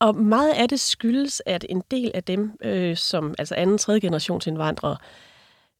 Og 0.00 0.16
meget 0.16 0.52
af 0.52 0.68
det 0.68 0.80
skyldes, 0.80 1.42
at 1.46 1.66
en 1.68 1.82
del 1.90 2.10
af 2.14 2.24
dem, 2.24 2.52
øh, 2.62 2.96
som 2.96 3.34
altså 3.38 3.54
anden, 3.54 3.78
tredje 3.78 4.00
generations 4.00 4.46
indvandrere, 4.46 4.96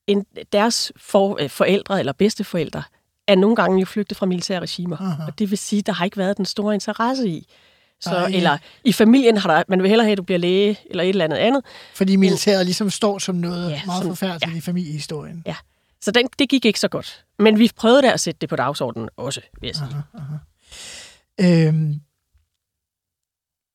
en, 0.07 0.27
deres 0.53 0.93
for, 0.97 1.43
øh, 1.43 1.51
forældre 1.51 1.99
eller 1.99 2.12
bedsteforældre, 2.12 2.83
er 3.29 3.35
nogle 3.35 3.57
gange 3.57 3.81
jo 3.81 3.87
flygtet 3.87 4.19
fra 4.19 4.27
militære 4.27 4.61
regimer. 4.61 4.97
Aha. 4.97 5.23
Og 5.27 5.39
det 5.39 5.51
vil 5.51 5.59
sige, 5.59 5.79
at 5.81 5.87
der 5.87 5.93
har 5.93 6.05
ikke 6.05 6.17
været 6.17 6.37
den 6.37 6.45
store 6.45 6.75
interesse 6.75 7.29
i. 7.29 7.49
Så, 8.02 8.18
ja. 8.18 8.37
Eller 8.37 8.59
i 8.85 8.92
familien 8.92 9.37
har 9.37 9.54
der, 9.56 9.62
man 9.68 9.82
vil 9.82 9.88
hellere 9.88 10.04
have, 10.04 10.12
at 10.12 10.18
du 10.18 10.23
bliver 10.23 10.38
læge 10.38 10.78
eller 10.90 11.02
et 11.04 11.09
eller 11.09 11.25
andet 11.25 11.37
andet. 11.37 11.62
Fordi 11.94 12.16
militæret 12.16 12.66
ligesom 12.66 12.90
står 12.90 13.18
som 13.18 13.35
noget 13.35 13.71
Ja, 13.71 13.82
meget 13.87 14.02
som- 14.02 14.11
forfærdeligt 14.11 14.52
ja. 14.52 14.56
i 14.59 14.61
familiehistorien. 14.61 15.42
Ja. 15.47 15.56
Så 16.00 16.11
den, 16.11 16.28
det 16.38 16.49
gik 16.49 16.64
ikke 16.64 16.80
så 16.80 16.88
godt. 16.88 17.25
Men 17.38 17.59
vi 17.59 17.71
prøvede 17.76 18.02
da 18.02 18.11
at 18.12 18.21
sætte 18.21 18.38
det 18.40 18.49
på 18.49 18.56
dagsordenen 18.56 19.09
også, 19.16 19.40
vil 19.61 19.66
jeg 19.68 19.76
sige. 19.76 19.88
Øhm, 21.68 22.00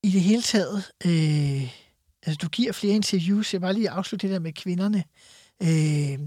I 0.04 0.10
det 0.12 0.22
hele 0.22 0.42
taget, 0.42 0.84
øh, 1.06 1.70
altså 2.26 2.38
du 2.42 2.48
giver 2.50 2.72
flere 2.74 2.96
interviews, 2.96 3.54
jeg 3.54 3.62
vil 3.62 3.66
bare 3.66 3.74
lige 3.74 3.90
afslutte 3.90 4.28
det 4.28 4.34
der 4.34 4.40
med 4.40 4.54
kvinderne. 4.54 5.04
Øh, 5.64 6.20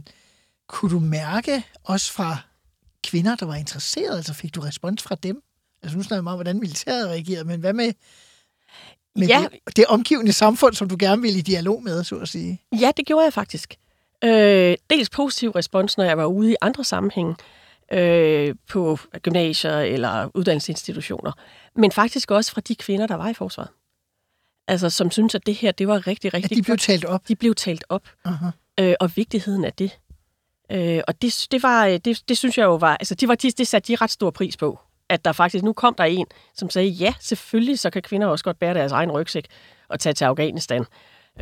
kunne 0.69 0.91
du 0.91 0.99
mærke 1.01 1.65
også 1.85 2.13
fra 2.13 2.37
kvinder, 3.05 3.37
der 3.37 3.47
var 3.47 3.55
interesseret, 3.55 4.17
altså 4.17 4.35
fik 4.35 4.55
du 4.55 4.61
respons 4.61 5.03
fra 5.03 5.15
dem? 5.23 5.43
Altså 5.83 5.97
nu 5.97 6.03
snakker 6.03 6.21
vi 6.23 6.25
meget 6.25 6.35
om, 6.35 6.39
hvordan 6.39 6.61
militæret 6.61 7.09
reagerede, 7.09 7.45
men 7.45 7.61
hvad 7.61 7.73
med 7.73 7.93
med 9.17 9.27
Ja. 9.27 9.47
det, 9.67 9.77
det 9.77 9.87
omgivende 9.87 10.33
samfund, 10.33 10.75
som 10.75 10.89
du 10.89 10.97
gerne 10.99 11.23
vil 11.23 11.37
i 11.37 11.41
dialog 11.41 11.83
med, 11.83 12.05
så 12.05 12.17
at 12.17 12.29
sige. 12.29 12.61
Ja, 12.81 12.91
det 12.97 13.07
gjorde 13.07 13.25
jeg 13.25 13.33
faktisk. 13.33 13.75
Øh, 14.25 14.77
dels 14.91 15.11
positiv 15.11 15.51
respons, 15.51 15.97
når 15.99 16.05
jeg 16.05 16.19
var 16.19 16.25
ude 16.25 16.53
i 16.53 16.57
andre 16.61 16.85
sammenhænge, 16.85 17.35
øh, 17.93 18.55
på 18.69 18.99
gymnasier 19.23 19.79
eller 19.79 20.31
uddannelsesinstitutioner, 20.35 21.33
men 21.77 21.93
faktisk 21.93 22.31
også 22.31 22.53
fra 22.53 22.61
de 22.61 22.75
kvinder, 22.75 23.07
der 23.07 23.15
var 23.15 23.29
i 23.29 23.35
forsvaret. 23.35 23.71
Altså, 24.69 24.91
som 24.91 25.11
synes, 25.11 25.35
at 25.35 25.47
det 25.47 25.55
her, 25.55 25.73
det 25.73 25.89
var 25.89 26.07
rigtig, 26.07 26.29
At 26.29 26.35
rigtig 26.35 26.57
de 26.57 26.63
blev 26.63 26.73
godt. 26.73 26.81
talt 26.81 27.05
op. 27.05 27.29
de 27.29 27.37
blev 27.37 27.55
talt 27.55 27.85
op, 27.89 28.09
Aha. 28.25 28.47
øh, 28.81 28.95
og 29.01 29.11
vigtigheden 29.17 29.65
af 29.65 29.73
det. 29.73 29.99
Øh, 30.73 31.01
og 31.09 31.23
det, 31.23 31.47
det, 31.51 31.63
var, 31.63 31.87
øh, 31.87 31.99
det, 32.05 32.23
det 32.29 32.39
synes 32.39 32.59
jeg 32.59 32.65
jo 32.65 32.77
var, 32.77 32.97
altså 32.97 33.15
de 33.15 33.29
var, 33.29 33.35
de, 33.35 33.51
det 33.51 33.67
satte 33.69 33.89
de 33.93 33.97
ret 33.97 34.11
stor 34.11 34.31
pris 34.31 34.57
på, 34.57 34.79
at 35.11 35.25
der 35.25 35.33
faktisk, 35.33 35.65
nu 35.65 35.73
kom 35.73 35.95
der 35.95 36.05
en, 36.05 36.27
som 36.55 36.71
sagde, 36.71 36.89
ja, 36.89 37.15
selvfølgelig, 37.21 37.79
så 37.79 37.91
kan 37.91 38.03
kvinder 38.03 38.27
også 38.27 38.45
godt 38.45 38.59
bære 38.59 38.75
deres 38.75 38.93
egen 38.93 39.11
rygsæk 39.11 39.47
og 39.89 40.01
tage 40.01 40.13
til 40.13 40.25
Afghanistan 40.25 40.85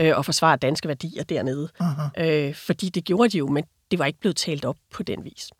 øh, 0.00 0.16
og 0.16 0.24
forsvare 0.24 0.56
danske 0.56 0.88
værdier 0.88 1.24
dernede. 1.24 1.68
Aha. 1.80 2.46
Øh, 2.48 2.54
fordi 2.54 2.88
det 2.88 3.04
gjorde 3.04 3.28
de 3.28 3.38
jo, 3.38 3.46
men 3.48 3.64
det 3.90 3.98
var 3.98 4.06
ikke 4.06 4.20
blevet 4.20 4.36
talt 4.36 4.64
op 4.64 4.76
på 4.94 5.02
den 5.02 5.24
vis. 5.24 5.50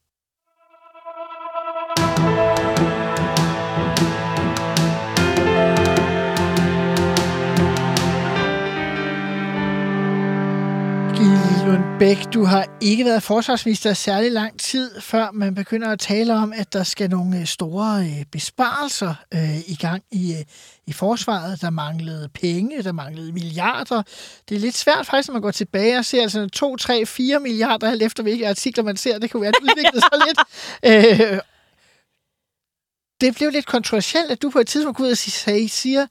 Gitte 11.19 11.67
Lundbæk, 11.67 12.33
du 12.35 12.45
har 12.45 12.79
ikke 12.81 13.05
været 13.05 13.23
forsvarsminister 13.23 13.93
særlig 13.93 14.33
lang 14.33 14.61
tid, 14.61 15.01
før 15.01 15.31
man 15.33 15.55
begynder 15.55 15.89
at 15.89 15.99
tale 15.99 16.35
om, 16.35 16.53
at 16.53 16.73
der 16.73 16.83
skal 16.83 17.11
nogle 17.11 17.39
øh, 17.39 17.47
store 17.47 18.05
øh, 18.05 18.25
besparelser 18.33 19.15
øh, 19.35 19.59
i 19.59 19.77
gang 19.81 20.03
i, 20.11 20.37
i 20.87 20.93
forsvaret. 20.93 21.61
Der 21.61 21.71
manglede 21.71 22.29
penge, 22.29 22.83
der 22.83 22.93
manglede 22.93 23.33
milliarder. 23.33 24.03
Det 24.49 24.55
er 24.55 24.59
lidt 24.59 24.77
svært 24.77 25.07
faktisk, 25.07 25.29
når 25.29 25.33
man 25.33 25.43
går 25.43 25.51
tilbage 25.51 25.99
og 25.99 26.05
ser 26.05 26.23
altså 26.23 26.49
2, 26.49 26.77
3, 26.77 27.07
4 27.07 27.41
milliarder, 27.41 27.91
alt 27.91 28.03
efter 28.03 28.23
hvilke 28.23 28.49
artikler 28.49 28.85
man 28.85 28.97
ser. 28.97 29.19
Det 29.19 29.31
kunne 29.31 29.41
være, 29.41 29.49
at 29.49 29.55
det 29.55 29.71
udviklede 29.71 30.01
sig 30.01 30.21
lidt. 30.27 30.41
Øh, 31.35 31.41
det 33.21 33.35
blev 33.35 33.51
lidt 33.51 33.67
kontroversielt, 33.67 34.31
at 34.31 34.43
du 34.43 34.51
på 34.51 34.59
et 34.59 34.67
tidspunkt 34.67 35.01
ud 35.01 35.11
og 35.11 35.19
siger 35.19 36.07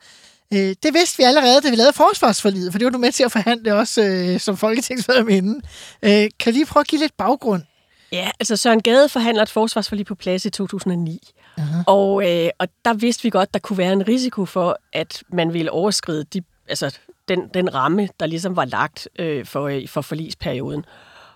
Øh, 0.54 0.76
det 0.84 0.94
vidste 0.94 1.18
vi 1.18 1.24
allerede, 1.24 1.62
da 1.62 1.70
vi 1.70 1.76
lavede 1.76 1.94
forsvarsforlidet, 1.94 2.72
for 2.72 2.80
det 2.80 2.86
var 2.86 2.92
du 2.92 2.98
med 2.98 3.12
til 3.12 3.24
at 3.24 3.32
forhandle 3.32 3.76
også 3.76 4.04
øh, 4.04 4.40
som 4.40 4.58
folketingsmedlem 4.58 5.30
inden. 5.30 5.62
Øh, 6.02 6.30
kan 6.40 6.54
lige 6.54 6.66
prøve 6.66 6.82
at 6.82 6.88
give 6.88 7.02
lidt 7.02 7.18
baggrund? 7.18 7.64
Ja, 8.12 8.32
altså 8.40 8.56
Søren 8.56 8.82
Gade 8.82 9.10
forhandler 9.10 9.44
et 9.44 9.50
forsvarsforlig 9.50 10.06
på 10.06 10.16
plads 10.16 10.46
i 10.46 10.50
2009. 10.50 11.20
Uh-huh. 11.58 11.64
Og, 11.88 12.32
øh, 12.32 12.50
og 12.60 12.68
der 12.86 12.94
vidste 12.94 13.24
vi 13.24 13.30
godt, 13.30 13.54
der 13.54 13.60
kunne 13.60 13.78
være 13.78 13.94
en 13.94 14.08
risiko 14.08 14.46
for, 14.46 14.80
at 14.94 15.24
man 15.30 15.54
ville 15.54 15.72
overskride 15.72 16.24
de, 16.24 16.42
altså, 16.70 16.98
den, 17.28 17.48
den 17.54 17.74
ramme, 17.74 18.10
der 18.20 18.26
ligesom 18.26 18.56
var 18.56 18.66
lagt 18.66 19.10
øh, 19.20 19.46
for, 19.46 19.68
øh, 19.68 19.88
for 19.88 20.02
forlisperioden. 20.02 20.86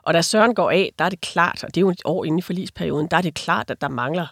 Og 0.03 0.13
da 0.13 0.21
Søren 0.21 0.55
går 0.55 0.71
af, 0.71 0.91
der 0.99 1.05
er 1.05 1.09
det 1.09 1.21
klart, 1.21 1.63
og 1.63 1.75
det 1.75 1.77
er 1.77 1.81
jo 1.81 1.89
et 1.89 2.01
år 2.05 2.25
inde 2.25 2.37
i 2.37 2.41
forlisperioden, 2.41 3.07
der 3.07 3.17
er 3.17 3.21
det 3.21 3.33
klart, 3.33 3.69
at 3.69 3.81
der 3.81 3.87
mangler, 3.87 4.27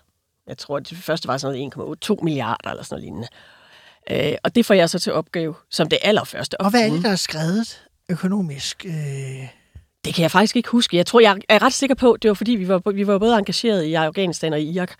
jeg 0.47 0.57
tror, 0.57 0.79
det 0.79 0.97
første 0.97 1.27
var 1.27 1.37
sådan 1.37 1.71
noget 1.75 1.99
1,82 2.11 2.23
milliarder 2.23 2.69
eller 2.69 2.83
sådan 2.83 2.95
noget 2.95 3.03
lignende. 3.03 3.27
Øh, 4.11 4.33
og 4.43 4.55
det 4.55 4.65
får 4.65 4.73
jeg 4.73 4.89
så 4.89 4.99
til 4.99 5.13
opgave 5.13 5.55
som 5.69 5.89
det 5.89 5.99
allerførste. 6.01 6.61
Og 6.61 6.69
hvad 6.69 6.81
er 6.87 6.89
det, 6.89 7.03
der 7.03 7.09
er 7.09 7.15
skrevet 7.15 7.81
økonomisk? 8.09 8.85
Øh, 8.85 8.93
Det 10.05 10.13
kan 10.13 10.21
jeg 10.21 10.31
faktisk 10.31 10.55
ikke 10.55 10.69
huske. 10.69 10.97
Jeg 10.97 11.05
tror, 11.05 11.19
jeg 11.19 11.37
er 11.49 11.61
ret 11.61 11.73
sikker 11.73 11.95
på, 11.95 12.17
det 12.21 12.27
var 12.29 12.33
fordi, 12.35 12.51
vi 12.51 12.67
var, 12.67 12.91
vi 12.91 13.07
var 13.07 13.17
både 13.19 13.35
engageret 13.37 13.83
i 13.83 13.93
Afghanistan 13.93 14.53
og 14.53 14.59
i 14.61 14.69
Irak. 14.71 14.91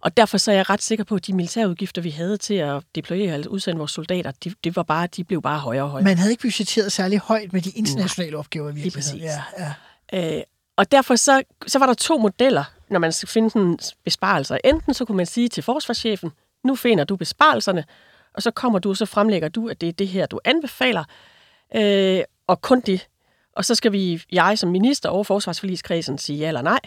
Og 0.00 0.16
derfor 0.16 0.38
så 0.38 0.50
er 0.50 0.54
jeg 0.56 0.70
ret 0.70 0.82
sikker 0.82 1.04
på, 1.04 1.14
at 1.14 1.26
de 1.26 1.32
militærudgifter, 1.32 2.02
vi 2.02 2.10
havde 2.10 2.36
til 2.36 2.54
at 2.54 2.82
deployere 2.94 3.34
og 3.38 3.44
udsende 3.50 3.78
vores 3.78 3.90
soldater, 3.90 4.30
de, 4.44 4.54
det 4.64 4.76
var 4.76 4.82
bare, 4.82 5.06
de 5.06 5.24
blev 5.24 5.42
bare 5.42 5.58
højere 5.58 5.82
og 5.84 5.90
højere. 5.90 6.04
man 6.04 6.18
havde 6.18 6.30
ikke 6.30 6.40
budgetteret 6.42 6.92
særlig 6.92 7.18
højt 7.18 7.52
med 7.52 7.62
de 7.62 7.70
internationale 7.70 8.30
Nej, 8.32 8.38
opgaver. 8.38 8.72
lige 8.72 8.90
præcis. 8.90 9.22
Ja, 9.22 9.42
ja. 10.12 10.36
Øh, 10.36 10.42
og 10.76 10.92
derfor 10.92 11.16
så, 11.16 11.42
så 11.66 11.78
var 11.78 11.86
der 11.86 11.94
to 11.94 12.18
modeller, 12.18 12.64
når 12.90 12.98
man 12.98 13.12
skal 13.12 13.28
finde 13.28 13.50
sådan 13.50 13.78
besparelser. 14.04 14.58
Enten 14.64 14.94
så 14.94 15.04
kunne 15.04 15.16
man 15.16 15.26
sige 15.26 15.48
til 15.48 15.62
forsvarschefen, 15.62 16.30
nu 16.64 16.74
finder 16.76 17.04
du 17.04 17.16
besparelserne, 17.16 17.84
og 18.38 18.42
så 18.42 18.50
kommer 18.50 18.78
du, 18.78 18.90
og 18.90 18.96
så 18.96 19.06
fremlægger 19.06 19.48
du, 19.48 19.68
at 19.68 19.80
det 19.80 19.88
er 19.88 19.92
det 19.92 20.08
her, 20.08 20.26
du 20.26 20.40
anbefaler, 20.44 21.04
øh, 21.74 22.20
og 22.46 22.62
kun 22.62 22.80
det. 22.80 23.08
Og 23.52 23.64
så 23.64 23.74
skal 23.74 23.92
vi, 23.92 24.22
jeg 24.32 24.58
som 24.58 24.70
minister 24.70 25.08
over 25.08 25.24
forsvarsforligskredsen, 25.24 26.18
sige 26.18 26.38
ja 26.38 26.48
eller 26.48 26.62
nej. 26.62 26.80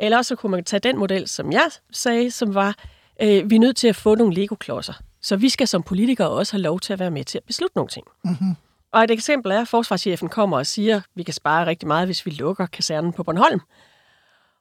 Eller 0.00 0.16
også 0.16 0.28
så 0.28 0.36
kunne 0.36 0.50
man 0.50 0.64
tage 0.64 0.80
den 0.80 0.98
model, 0.98 1.28
som 1.28 1.52
jeg 1.52 1.70
sagde, 1.92 2.30
som 2.30 2.54
var, 2.54 2.74
øh, 3.22 3.50
vi 3.50 3.56
er 3.56 3.60
nødt 3.60 3.76
til 3.76 3.88
at 3.88 3.96
få 3.96 4.14
nogle 4.14 4.34
legoklodser. 4.34 4.92
Så 5.22 5.36
vi 5.36 5.48
skal 5.48 5.68
som 5.68 5.82
politikere 5.82 6.28
også 6.28 6.52
have 6.52 6.62
lov 6.62 6.80
til 6.80 6.92
at 6.92 6.98
være 6.98 7.10
med 7.10 7.24
til 7.24 7.38
at 7.38 7.44
beslutte 7.44 7.76
nogle 7.76 7.88
ting. 7.88 8.06
Mm-hmm. 8.24 8.56
Og 8.92 9.04
et 9.04 9.10
eksempel 9.10 9.52
er, 9.52 9.60
at 9.60 9.68
forsvarschefen 9.68 10.28
kommer 10.28 10.56
og 10.56 10.66
siger, 10.66 10.96
at 10.96 11.02
vi 11.14 11.22
kan 11.22 11.34
spare 11.34 11.66
rigtig 11.66 11.88
meget, 11.88 12.08
hvis 12.08 12.26
vi 12.26 12.30
lukker 12.30 12.66
kasernen 12.66 13.12
på 13.12 13.22
Bornholm. 13.22 13.60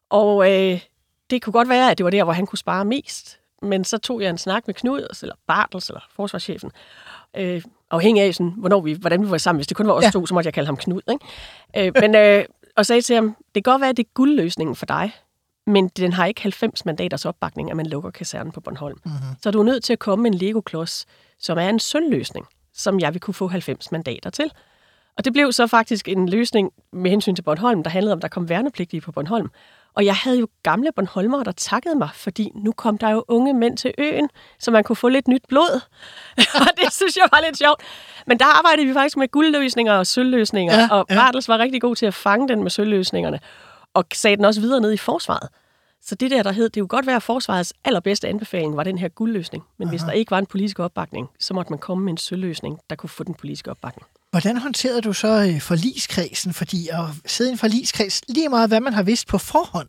Og 0.09 0.51
øh, 0.51 0.79
det 1.29 1.41
kunne 1.41 1.53
godt 1.53 1.69
være, 1.69 1.91
at 1.91 1.97
det 1.97 2.03
var 2.03 2.09
der, 2.09 2.23
hvor 2.23 2.33
han 2.33 2.45
kunne 2.45 2.59
spare 2.59 2.85
mest. 2.85 3.39
Men 3.63 3.83
så 3.83 3.97
tog 3.97 4.21
jeg 4.21 4.29
en 4.29 4.37
snak 4.37 4.67
med 4.67 4.75
Knud, 4.75 5.07
eller 5.21 5.35
Bartels, 5.47 5.89
eller 5.89 6.01
forsvarschefen, 6.15 6.71
øh, 7.37 7.61
afhængig 7.91 8.23
af, 8.23 8.33
sådan, 8.33 8.53
hvornår 8.57 8.81
vi, 8.81 8.93
hvordan 8.93 9.25
vi 9.25 9.31
var 9.31 9.37
sammen. 9.37 9.57
Hvis 9.57 9.67
det 9.67 9.77
kun 9.77 9.87
var 9.87 9.93
os 9.93 10.03
ja. 10.03 10.09
to, 10.09 10.25
så 10.25 10.33
måtte 10.33 10.47
jeg 10.47 10.53
kalde 10.53 10.67
ham 10.67 10.77
Knud. 10.77 11.01
Ikke? 11.11 11.87
Øh, 11.87 12.01
men, 12.01 12.15
øh, 12.15 12.45
og 12.77 12.85
sagde 12.85 13.01
til 13.01 13.15
ham, 13.15 13.35
det 13.55 13.63
kan 13.63 13.71
godt 13.71 13.81
være, 13.81 13.89
at 13.89 13.97
det 13.97 14.05
er 14.05 14.09
guldløsningen 14.13 14.75
for 14.75 14.85
dig, 14.85 15.11
men 15.67 15.87
den 15.87 16.13
har 16.13 16.25
ikke 16.25 16.41
90 16.41 16.85
mandaters 16.85 17.25
opbakning, 17.25 17.71
at 17.71 17.77
man 17.77 17.85
lukker 17.85 18.11
kasernen 18.11 18.51
på 18.51 18.61
Bornholm. 18.61 18.97
Mm-hmm. 19.05 19.19
Så 19.41 19.51
du 19.51 19.59
er 19.59 19.63
nødt 19.63 19.83
til 19.83 19.93
at 19.93 19.99
komme 19.99 20.23
med 20.23 20.31
en 20.31 20.37
Lego-klods, 20.37 21.05
som 21.39 21.57
er 21.57 21.69
en 21.69 21.79
sølvløsning, 21.79 22.47
som 22.73 22.99
jeg 22.99 23.13
vil 23.13 23.21
kunne 23.21 23.33
få 23.33 23.47
90 23.47 23.91
mandater 23.91 24.29
til. 24.29 24.51
Og 25.17 25.25
det 25.25 25.33
blev 25.33 25.51
så 25.51 25.67
faktisk 25.67 26.07
en 26.07 26.29
løsning 26.29 26.71
med 26.93 27.11
hensyn 27.11 27.35
til 27.35 27.43
Bornholm, 27.43 27.83
der 27.83 27.89
handlede 27.89 28.13
om, 28.13 28.17
at 28.17 28.21
der 28.21 28.27
kom 28.27 28.49
værnepligtige 28.49 29.01
på 29.01 29.11
Bornholm. 29.11 29.49
Og 29.95 30.05
jeg 30.05 30.15
havde 30.15 30.39
jo 30.39 30.47
gamle 30.63 30.91
Bornholmere, 30.95 31.43
der 31.43 31.51
takkede 31.51 31.95
mig, 31.95 32.09
fordi 32.13 32.51
nu 32.55 32.71
kom 32.71 32.97
der 32.97 33.09
jo 33.09 33.23
unge 33.27 33.53
mænd 33.53 33.77
til 33.77 33.93
øen, 33.97 34.29
så 34.59 34.71
man 34.71 34.83
kunne 34.83 34.95
få 34.95 35.09
lidt 35.09 35.27
nyt 35.27 35.43
blod. 35.47 35.81
og 36.61 36.67
det 36.81 36.93
synes 36.93 37.17
jeg 37.17 37.27
var 37.31 37.41
lidt 37.45 37.57
sjovt. 37.57 37.81
Men 38.27 38.39
der 38.39 38.45
arbejdede 38.45 38.87
vi 38.87 38.93
faktisk 38.93 39.17
med 39.17 39.27
guldløsninger 39.27 39.93
og 39.93 40.07
sølvløsninger, 40.07 40.75
Ja, 40.75 40.87
og 40.91 41.05
ja. 41.09 41.15
Bartels 41.15 41.47
var 41.47 41.57
rigtig 41.57 41.81
god 41.81 41.95
til 41.95 42.05
at 42.05 42.13
fange 42.13 42.47
den 42.47 42.63
med 42.63 42.71
sølvløsningerne, 42.71 43.39
og 43.93 44.05
sagde 44.13 44.37
den 44.37 44.45
også 44.45 44.61
videre 44.61 44.81
ned 44.81 44.91
i 44.91 44.97
forsvaret. 44.97 45.49
Så 46.01 46.15
det 46.15 46.31
der, 46.31 46.43
der 46.43 46.51
hed, 46.51 46.69
det 46.69 46.81
kunne 46.81 46.87
godt 46.87 47.07
være, 47.07 47.15
at 47.15 47.23
forsvarets 47.23 47.73
allerbedste 47.85 48.27
anbefaling 48.27 48.77
var 48.77 48.83
den 48.83 48.97
her 48.97 49.07
guldløsning. 49.07 49.63
Men 49.77 49.87
Aha. 49.87 49.91
hvis 49.91 50.01
der 50.01 50.11
ikke 50.11 50.31
var 50.31 50.39
en 50.39 50.45
politisk 50.45 50.79
opbakning, 50.79 51.29
så 51.39 51.53
måtte 51.53 51.71
man 51.71 51.79
komme 51.79 52.03
med 52.03 52.13
en 52.13 52.17
sølvløsning, 52.17 52.79
der 52.89 52.95
kunne 52.95 53.09
få 53.09 53.23
den 53.23 53.33
politiske 53.33 53.71
opbakning. 53.71 54.07
Hvordan 54.33 54.57
håndterede 54.57 55.01
du 55.01 55.13
så 55.13 55.27
øh, 55.27 55.61
forligskredsen? 55.61 56.53
Fordi 56.53 56.87
at 56.87 56.99
sidde 57.25 57.49
i 57.49 57.51
en 57.51 57.57
forligskreds, 57.57 58.21
lige 58.27 58.49
meget 58.49 58.69
hvad 58.69 58.79
man 58.79 58.93
har 58.93 59.03
vidst 59.03 59.27
på 59.27 59.37
forhånd, 59.37 59.87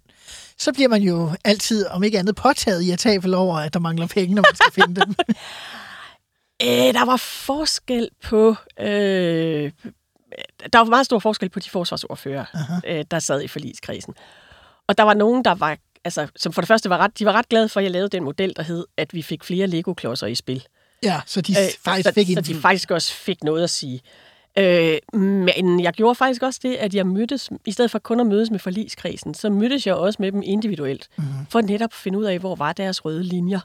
så 0.58 0.72
bliver 0.72 0.88
man 0.88 1.02
jo 1.02 1.30
altid, 1.44 1.86
om 1.86 2.02
ikke 2.02 2.18
andet, 2.18 2.36
påtaget 2.36 2.82
i 2.82 2.90
at 2.90 2.98
tafel 2.98 3.34
over, 3.34 3.56
at 3.56 3.74
der 3.74 3.80
mangler 3.80 4.06
penge, 4.06 4.34
når 4.34 4.42
man 4.42 4.54
skal 4.54 4.72
finde 4.72 5.00
dem. 5.00 5.14
Øh, 6.62 6.94
der 6.94 7.04
var 7.04 7.16
forskel 7.16 8.08
på... 8.22 8.56
Øh, 8.80 9.72
der 10.72 10.78
var 10.78 10.84
meget 10.84 11.06
stor 11.06 11.18
forskel 11.18 11.48
på 11.48 11.60
de 11.60 11.70
forsvarsordfører, 11.70 12.44
øh, 12.86 13.04
der 13.10 13.18
sad 13.18 13.42
i 13.42 13.48
forligskredsen. 13.48 14.14
Og 14.86 14.98
der 14.98 15.04
var 15.04 15.14
nogen, 15.14 15.44
der 15.44 15.54
var... 15.54 15.76
Altså, 16.04 16.28
som 16.36 16.52
for 16.52 16.60
det 16.60 16.68
første 16.68 16.90
var 16.90 16.98
ret, 16.98 17.18
de 17.18 17.24
var 17.24 17.32
ret 17.32 17.48
glade 17.48 17.68
for, 17.68 17.80
at 17.80 17.84
jeg 17.84 17.90
lavede 17.90 18.08
den 18.08 18.24
model, 18.24 18.52
der 18.56 18.62
hed, 18.62 18.84
at 18.96 19.14
vi 19.14 19.22
fik 19.22 19.44
flere 19.44 19.66
Lego-klodser 19.66 20.26
i 20.26 20.34
spil. 20.34 20.64
Ja, 21.02 21.20
så 21.26 21.40
de 21.40 21.52
Øh, 21.52 21.68
faktisk 21.84 22.08
så, 22.08 22.14
fik 22.14 22.26
så 22.34 22.40
de 22.40 22.54
faktisk 22.54 22.90
også 22.90 23.12
fik 23.12 23.44
noget 23.44 23.64
at 23.64 23.70
sige. 23.70 24.00
Øh, 24.58 24.98
men 25.20 25.80
jeg 25.80 25.92
gjorde 25.92 26.14
faktisk 26.14 26.42
også 26.42 26.60
det, 26.62 26.74
at 26.74 26.94
jeg 26.94 27.06
mødtes, 27.06 27.50
i 27.66 27.72
stedet 27.72 27.90
for 27.90 27.98
kun 27.98 28.20
at 28.20 28.26
mødes 28.26 28.50
med 28.50 28.58
forligskredsen, 28.58 29.34
så 29.34 29.50
mødtes 29.50 29.86
jeg 29.86 29.94
også 29.94 30.16
med 30.22 30.32
dem 30.32 30.42
individuelt, 30.44 31.08
Mhm. 31.16 31.26
mm-hmm. 31.26 31.46
for 31.50 31.60
netop 31.60 31.88
at 31.90 31.94
finde 31.94 32.18
ud 32.18 32.24
af, 32.24 32.38
hvor 32.38 32.54
var 32.54 32.72
deres 32.72 33.04
røde 33.04 33.22
linjer. 33.22 33.60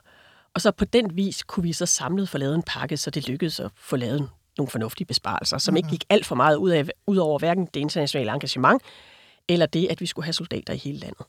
Og 0.54 0.60
så 0.60 0.70
på 0.70 0.84
den 0.84 1.16
vis 1.16 1.42
kunne 1.42 1.62
vi 1.62 1.72
så 1.72 1.86
samlet 1.86 2.28
få 2.28 2.38
lavet 2.38 2.54
en 2.54 2.62
pakke, 2.62 2.96
så 2.96 3.10
det 3.10 3.28
lykkedes 3.28 3.60
at 3.60 3.70
få 3.76 3.96
lavet 3.96 4.28
nogle 4.58 4.70
fornuftige 4.70 5.06
besparelser, 5.06 5.58
som 5.58 5.72
mm-hmm. 5.72 5.76
ikke 5.76 5.88
gik 5.88 6.04
alt 6.10 6.26
for 6.26 6.34
meget 6.34 6.56
ud, 6.56 6.70
af, 6.70 6.84
ud 7.06 7.16
over 7.16 7.38
hverken 7.38 7.66
det 7.74 7.80
internationale 7.80 8.30
engagement, 8.32 8.82
eller 9.48 9.66
det, 9.66 9.86
at 9.90 10.00
vi 10.00 10.06
skulle 10.06 10.24
have 10.24 10.32
soldater 10.32 10.72
i 10.74 10.76
hele 10.76 10.98
landet. 10.98 11.26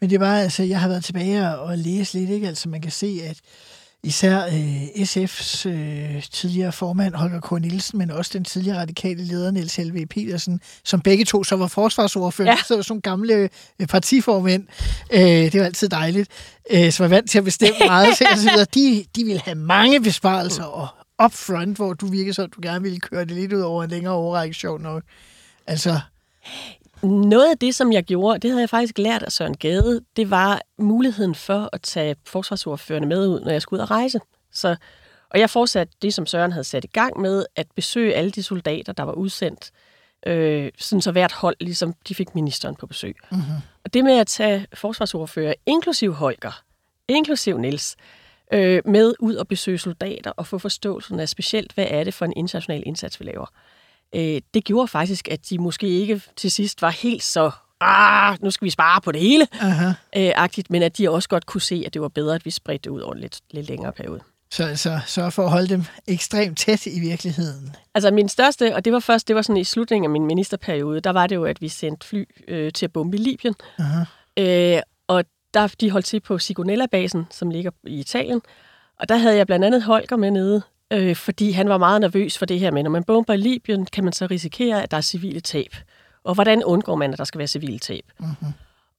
Men 0.00 0.10
det 0.10 0.20
var 0.20 0.36
altså, 0.36 0.62
jeg 0.62 0.80
har 0.80 0.88
været 0.88 1.04
tilbage 1.04 1.58
og, 1.58 1.78
læst 1.78 2.14
lidt, 2.14 2.30
ikke? 2.30 2.48
Altså 2.48 2.68
man 2.68 2.80
kan 2.80 2.90
se, 2.90 3.20
at 3.24 3.40
især 4.04 4.44
øh, 4.46 4.84
SF's 4.84 5.68
øh, 5.68 6.22
tidligere 6.22 6.72
formand 6.72 7.14
Holger 7.14 7.40
K. 7.40 7.60
Nielsen, 7.60 7.98
men 7.98 8.10
også 8.10 8.30
den 8.34 8.44
tidligere 8.44 8.78
radikale 8.80 9.24
leder 9.24 9.50
Niels 9.50 9.76
Helve 9.76 10.06
Petersen, 10.06 10.60
som 10.84 11.00
begge 11.00 11.24
to 11.24 11.44
så 11.44 11.56
var 11.56 11.66
forsvarsordfører, 11.66 12.48
ja. 12.48 12.56
Så 12.66 12.74
var 12.74 12.82
sådan 12.82 13.00
gamle 13.00 13.48
øh, 13.80 13.86
partiformænd. 13.86 14.66
Øh, 15.12 15.20
det 15.20 15.60
var 15.60 15.66
altid 15.66 15.88
dejligt. 15.88 16.30
Øh, 16.70 16.92
som 16.92 17.04
var 17.04 17.08
vant 17.08 17.30
til 17.30 17.38
at 17.38 17.44
bestemme 17.44 17.78
meget, 17.86 18.16
så, 18.16 18.24
videre. 18.36 18.66
De, 18.74 19.04
de 19.16 19.24
ville 19.24 19.40
have 19.40 19.54
mange 19.54 20.02
besparelser 20.02 20.64
og 20.64 20.88
upfront, 21.24 21.76
hvor 21.76 21.92
du 21.92 22.06
virkede 22.06 22.34
så, 22.34 22.42
at 22.42 22.50
du 22.56 22.60
gerne 22.62 22.82
ville 22.82 23.00
køre 23.00 23.24
det 23.24 23.30
lidt 23.30 23.52
ud 23.52 23.60
over 23.60 23.84
en 23.84 23.90
længere 23.90 24.14
overrække, 24.14 24.54
sjov 24.54 24.78
nok. 24.78 25.02
Altså, 25.66 26.00
Noget 27.02 27.50
af 27.50 27.58
det, 27.58 27.74
som 27.74 27.92
jeg 27.92 28.04
gjorde, 28.04 28.38
det 28.38 28.50
havde 28.50 28.60
jeg 28.60 28.70
faktisk 28.70 28.98
lært 28.98 29.22
af 29.22 29.32
Søren 29.32 29.56
Gade, 29.56 30.00
det 30.16 30.30
var 30.30 30.60
muligheden 30.78 31.34
for 31.34 31.68
at 31.72 31.82
tage 31.82 32.16
forsvarsordførende 32.26 33.08
med 33.08 33.28
ud, 33.28 33.40
når 33.40 33.50
jeg 33.50 33.62
skulle 33.62 33.78
ud 33.78 33.82
og 33.82 33.90
rejse. 33.90 34.20
Så, 34.52 34.76
Og 35.30 35.40
jeg 35.40 35.50
fortsatte 35.50 35.92
det, 36.02 36.14
som 36.14 36.26
Søren 36.26 36.52
havde 36.52 36.64
sat 36.64 36.84
i 36.84 36.88
gang 36.92 37.20
med, 37.20 37.46
at 37.56 37.66
besøge 37.76 38.14
alle 38.14 38.30
de 38.30 38.42
soldater, 38.42 38.92
der 38.92 39.02
var 39.02 39.12
udsendt, 39.12 39.70
øh, 40.26 40.70
sådan 40.78 41.02
så 41.02 41.12
hvert 41.12 41.32
hold, 41.32 41.56
ligesom 41.60 41.94
de 42.08 42.14
fik 42.14 42.34
ministeren 42.34 42.76
på 42.76 42.86
besøg. 42.86 43.16
Mm-hmm. 43.30 43.54
Og 43.84 43.94
det 43.94 44.04
med 44.04 44.18
at 44.18 44.26
tage 44.26 44.66
forsvarsordfører, 44.74 45.54
inklusiv 45.66 46.12
Holger, 46.12 46.62
inklusiv 47.08 47.58
Niels, 47.58 47.96
øh, 48.52 48.82
med 48.84 49.14
ud 49.20 49.34
og 49.34 49.48
besøge 49.48 49.78
soldater 49.78 50.30
og 50.30 50.46
få 50.46 50.58
forståelsen 50.58 51.20
af 51.20 51.28
specielt, 51.28 51.72
hvad 51.72 51.86
er 51.88 52.04
det 52.04 52.14
for 52.14 52.24
en 52.24 52.32
international 52.36 52.82
indsats, 52.86 53.20
vi 53.20 53.24
laver. 53.24 53.46
Øh, 54.14 54.40
det 54.54 54.64
gjorde 54.64 54.88
faktisk, 54.88 55.28
at 55.28 55.50
de 55.50 55.58
måske 55.58 55.88
ikke 55.88 56.22
til 56.36 56.50
sidst 56.50 56.82
var 56.82 56.90
helt 56.90 57.22
så 57.22 57.50
ah, 57.82 58.36
nu 58.42 58.50
skal 58.50 58.64
vi 58.64 58.70
spare 58.70 59.00
på 59.00 59.12
det 59.12 59.20
hele, 59.20 59.46
øh, 60.16 60.32
agtigt, 60.36 60.70
men 60.70 60.82
at 60.82 60.98
de 60.98 61.10
også 61.10 61.28
godt 61.28 61.46
kunne 61.46 61.60
se, 61.60 61.82
at 61.86 61.94
det 61.94 62.02
var 62.02 62.08
bedre, 62.08 62.34
at 62.34 62.44
vi 62.44 62.50
spredte 62.50 62.84
det 62.84 62.90
ud 62.90 63.00
over 63.00 63.14
en 63.14 63.20
lidt, 63.20 63.40
lidt 63.50 63.68
længere 63.68 63.92
periode. 63.92 64.20
Så 64.50 64.64
altså, 64.64 65.00
sørg 65.06 65.32
for 65.32 65.44
at 65.44 65.50
holde 65.50 65.68
dem 65.68 65.84
ekstremt 66.06 66.58
tæt 66.58 66.86
i 66.86 67.00
virkeligheden. 67.00 67.76
Altså 67.94 68.10
min 68.10 68.28
største, 68.28 68.74
og 68.74 68.84
det 68.84 68.92
var 68.92 69.00
først, 69.00 69.28
det 69.28 69.36
var 69.36 69.42
sådan 69.42 69.56
i 69.56 69.64
slutningen 69.64 70.04
af 70.04 70.10
min 70.10 70.26
ministerperiode, 70.26 71.00
der 71.00 71.10
var 71.10 71.26
det 71.26 71.34
jo, 71.34 71.44
at 71.44 71.60
vi 71.60 71.68
sendte 71.68 72.06
fly 72.06 72.24
øh, 72.48 72.72
til 72.72 72.86
at 72.86 72.92
bombe 72.92 73.16
Libyen. 73.16 73.54
Aha. 73.78 74.04
Øh, 74.38 74.82
og 75.08 75.24
der, 75.54 75.74
de 75.80 75.90
holdt 75.90 76.06
til 76.06 76.20
på 76.20 76.38
Sigonella-basen, 76.38 77.26
som 77.30 77.50
ligger 77.50 77.70
i 77.86 78.00
Italien. 78.00 78.40
Og 79.00 79.08
der 79.08 79.16
havde 79.16 79.36
jeg 79.36 79.46
blandt 79.46 79.64
andet 79.64 79.82
Holger 79.82 80.16
med 80.16 80.30
nede, 80.30 80.62
øh, 80.92 81.16
fordi 81.16 81.50
han 81.50 81.68
var 81.68 81.78
meget 81.78 82.00
nervøs 82.00 82.38
for 82.38 82.46
det 82.46 82.60
her 82.60 82.70
med, 82.70 82.82
når 82.82 82.90
man 82.90 83.04
bomber 83.04 83.36
Libyen, 83.36 83.86
kan 83.86 84.04
man 84.04 84.12
så 84.12 84.26
risikere, 84.26 84.82
at 84.82 84.90
der 84.90 84.96
er 84.96 85.00
civile 85.00 85.40
tab. 85.40 85.76
Og 86.24 86.34
hvordan 86.34 86.64
undgår 86.64 86.96
man, 86.96 87.12
at 87.12 87.18
der 87.18 87.24
skal 87.24 87.38
være 87.38 87.48
civile 87.48 87.78
tab? 87.78 88.04
Mm-hmm. 88.18 88.52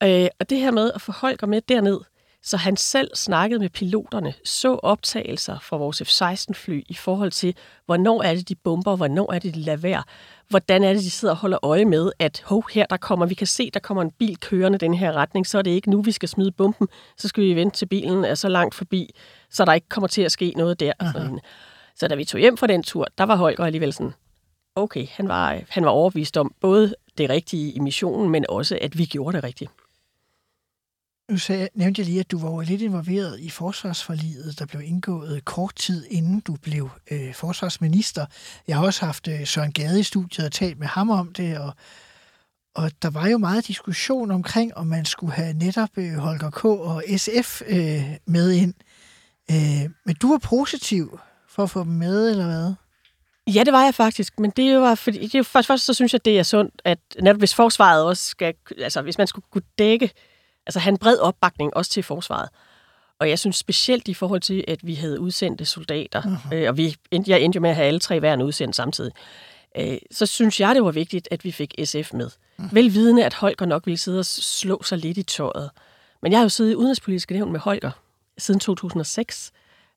Øh, 0.04 0.28
og 0.40 0.50
det 0.50 0.58
her 0.58 0.72
med 0.72 0.92
at 0.96 1.02
få 1.02 1.12
Holger 1.12 1.48
med 1.48 1.62
derned, 1.62 2.00
så 2.46 2.58
han 2.58 2.78
selv 2.78 3.16
snakkede 3.16 3.60
med 3.60 3.70
piloterne, 3.70 4.34
så 4.46 4.76
optagelser 4.76 5.60
fra 5.60 5.78
vores 5.78 6.02
F-16-fly 6.02 6.82
i 6.90 6.94
forhold 6.94 7.32
til, 7.32 7.56
hvornår 7.86 8.24
er 8.24 8.36
det, 8.36 8.50
de 8.50 8.56
bomber, 8.56 8.96
hvornår 8.96 9.34
er 9.34 9.40
det, 9.40 9.56
de 9.56 9.60
lader 9.60 9.78
være, 9.78 10.04
hvordan 10.50 10.84
er 10.84 10.94
det, 10.94 11.04
de 11.04 11.12
sidder 11.12 11.34
og 11.34 11.38
holder 11.38 11.66
øje 11.66 11.86
med, 11.86 12.12
at 12.20 12.44
hov, 12.46 12.66
her 12.74 12.86
der 12.86 12.98
kommer, 12.98 13.26
vi 13.26 13.34
kan 13.34 13.48
se, 13.48 13.70
der 13.74 13.80
kommer 13.80 14.04
en 14.04 14.12
bil 14.12 14.38
kørende 14.38 14.78
den 14.78 14.94
her 14.94 15.14
retning, 15.14 15.48
så 15.48 15.58
er 15.58 15.62
det 15.62 15.72
ikke 15.72 15.90
nu, 15.90 16.02
vi 16.02 16.12
skal 16.12 16.30
smide 16.30 16.52
bomben, 16.52 16.88
så 17.18 17.28
skal 17.28 17.44
vi 17.44 17.56
vente 17.56 17.78
til 17.78 17.86
bilen 17.86 18.26
er 18.26 18.36
så 18.36 18.48
langt 18.48 18.76
forbi, 18.76 19.16
så 19.50 19.66
der 19.66 19.74
ikke 19.74 19.90
kommer 19.90 20.08
til 20.08 20.22
at 20.22 20.32
ske 20.32 20.54
noget 20.58 20.80
der. 20.80 20.94
Sådan. 21.14 21.40
Så 21.96 22.08
da 22.08 22.16
vi 22.16 22.26
tog 22.26 22.40
hjem 22.40 22.58
fra 22.58 22.68
den 22.68 22.84
tur, 22.84 23.08
der 23.18 23.24
var 23.24 23.36
Holger 23.36 23.66
alligevel 23.66 23.94
sådan, 23.94 24.14
okay, 24.76 25.08
han 25.08 25.28
var, 25.28 25.62
han 25.70 25.86
var 25.86 25.92
overbevist 25.92 26.38
om 26.38 26.54
både 26.60 26.96
det 27.18 27.30
rigtige 27.30 27.72
i 27.72 27.80
missionen, 27.80 28.30
men 28.30 28.46
også, 28.50 28.80
at 28.82 28.98
vi 28.98 29.06
gjorde 29.06 29.36
det 29.38 29.44
rigtigt. 29.44 29.72
Nu 31.32 31.38
sagde, 31.38 31.70
nævnte 31.74 32.00
jeg 32.00 32.06
lige, 32.06 32.20
at 32.20 32.32
du 32.32 32.40
var 32.40 32.52
jo 32.52 32.60
lidt 32.60 32.82
involveret 32.82 33.40
i 33.40 33.50
forsvarsforliget, 33.50 34.60
der 34.60 34.66
blev 34.66 34.82
indgået 34.82 35.46
kort 35.46 35.76
tid 35.76 36.06
inden 36.10 36.40
du 36.40 36.56
blev 36.56 36.90
øh, 37.12 37.34
forsvarsminister. 37.34 38.26
Jeg 38.68 38.78
har 38.78 38.86
også 38.86 39.06
haft 39.06 39.28
øh, 39.28 39.48
Søren 39.48 39.72
Gade 39.72 40.00
i 40.00 40.04
studiet 40.04 40.46
og 40.46 40.52
talt 40.52 40.80
med 40.80 40.88
ham 40.88 41.10
om 41.10 41.34
det, 41.34 41.58
og, 41.58 41.74
og 42.76 42.92
der 43.02 43.10
var 43.10 43.28
jo 43.28 43.38
meget 43.38 43.68
diskussion 43.68 44.32
omkring, 44.32 44.78
om 44.78 44.88
man 44.88 45.06
skulle 45.06 45.34
have 45.34 45.54
netop 45.54 45.90
øh, 45.98 46.14
Holger 46.14 46.50
K. 46.50 46.66
og 46.66 47.04
SF 47.18 47.62
øh, 47.68 48.04
med 48.26 48.52
ind. 48.52 48.74
Øh, 49.52 49.90
men 50.06 50.16
du 50.16 50.32
var 50.32 50.38
positiv 50.38 51.20
for 51.56 51.64
at 51.64 51.70
få 51.70 51.84
dem 51.84 51.92
med, 51.92 52.30
eller 52.30 52.46
hvad? 52.46 52.74
Ja, 53.48 53.64
det 53.64 53.74
var 53.74 53.84
jeg 53.84 53.96
faktisk, 53.96 54.40
men 54.40 54.52
det 54.52 54.78
var 54.78 54.96
fordi, 54.96 55.28
det 55.28 55.36
jo 55.36 55.44
først, 55.44 55.68
først 55.68 55.86
så 55.86 55.94
synes 55.94 56.14
jeg, 56.14 56.26
det 56.26 56.40
er 56.40 56.44
sundt, 56.44 56.82
at 56.86 57.00
netop 57.22 57.40
hvis 57.40 57.56
forsvaret 57.56 58.04
også 58.04 58.24
skal, 58.24 58.54
altså 58.78 59.02
hvis 59.02 59.18
man 59.18 59.28
skulle 59.28 59.46
kunne 59.52 59.64
dække, 59.78 60.12
altså 60.66 60.80
have 60.80 60.92
en 60.92 60.98
bred 60.98 61.18
opbakning 61.18 61.78
også 61.78 61.92
til 61.92 62.04
forsvaret. 62.04 62.50
Og 63.20 63.30
jeg 63.30 63.40
synes 63.40 63.56
specielt 63.56 64.08
i 64.08 64.14
forhold 64.14 64.42
til, 64.42 64.64
at 64.68 64.80
vi 64.88 64.94
havde 64.94 65.20
udsendte 65.20 65.66
soldater, 65.66 66.22
uh-huh. 66.22 66.56
øh, 66.56 66.70
og 66.70 66.78
vi, 66.78 66.96
jeg 67.28 67.42
endte 67.42 67.58
jo 67.58 67.62
med 67.62 67.70
at 67.70 67.76
have 67.76 67.88
alle 67.88 68.00
tre 68.00 68.22
værende 68.22 68.46
udsendt 68.46 68.76
samtidig, 68.76 69.12
øh, 69.78 69.98
så 70.12 70.26
synes 70.26 70.60
jeg, 70.60 70.76
det 70.76 70.84
var 70.84 70.92
vigtigt, 70.92 71.28
at 71.32 71.44
vi 71.44 71.52
fik 71.52 71.74
SF 71.84 72.14
med. 72.14 72.30
Uh-huh. 72.60 72.70
Velvidende, 72.72 73.26
at 73.26 73.34
Holger 73.34 73.66
nok 73.66 73.86
ville 73.86 73.98
sidde 73.98 74.20
og 74.20 74.26
slå 74.26 74.84
sig 74.84 74.98
lidt 74.98 75.18
i 75.18 75.24
tøjet. 75.24 75.70
Men 76.22 76.32
jeg 76.32 76.40
har 76.40 76.46
jo 76.46 76.50
siddet 76.50 76.72
i 76.72 76.76
udenrigspolitisk 76.76 77.32
nævn 77.32 77.52
med 77.52 77.60
Holger 77.60 77.92
siden 78.38 78.60
2006, 78.60 79.52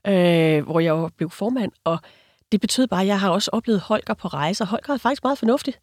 øh, 0.09 0.64
hvor 0.64 0.81
jeg 0.81 0.90
jo 0.90 1.11
blev 1.16 1.31
formand, 1.31 1.73
og 1.85 1.99
det 2.53 2.61
betød 2.61 2.87
bare, 2.87 3.01
at 3.01 3.07
jeg 3.07 3.21
har 3.21 3.31
også 3.31 3.51
oplevet 3.53 3.81
Holger 3.81 4.14
på 4.14 4.29
rejser. 4.29 4.66
Holger 4.66 4.95
er 4.95 4.99
faktisk 4.99 5.25
meget 5.25 5.38
fornuftig. 5.38 5.75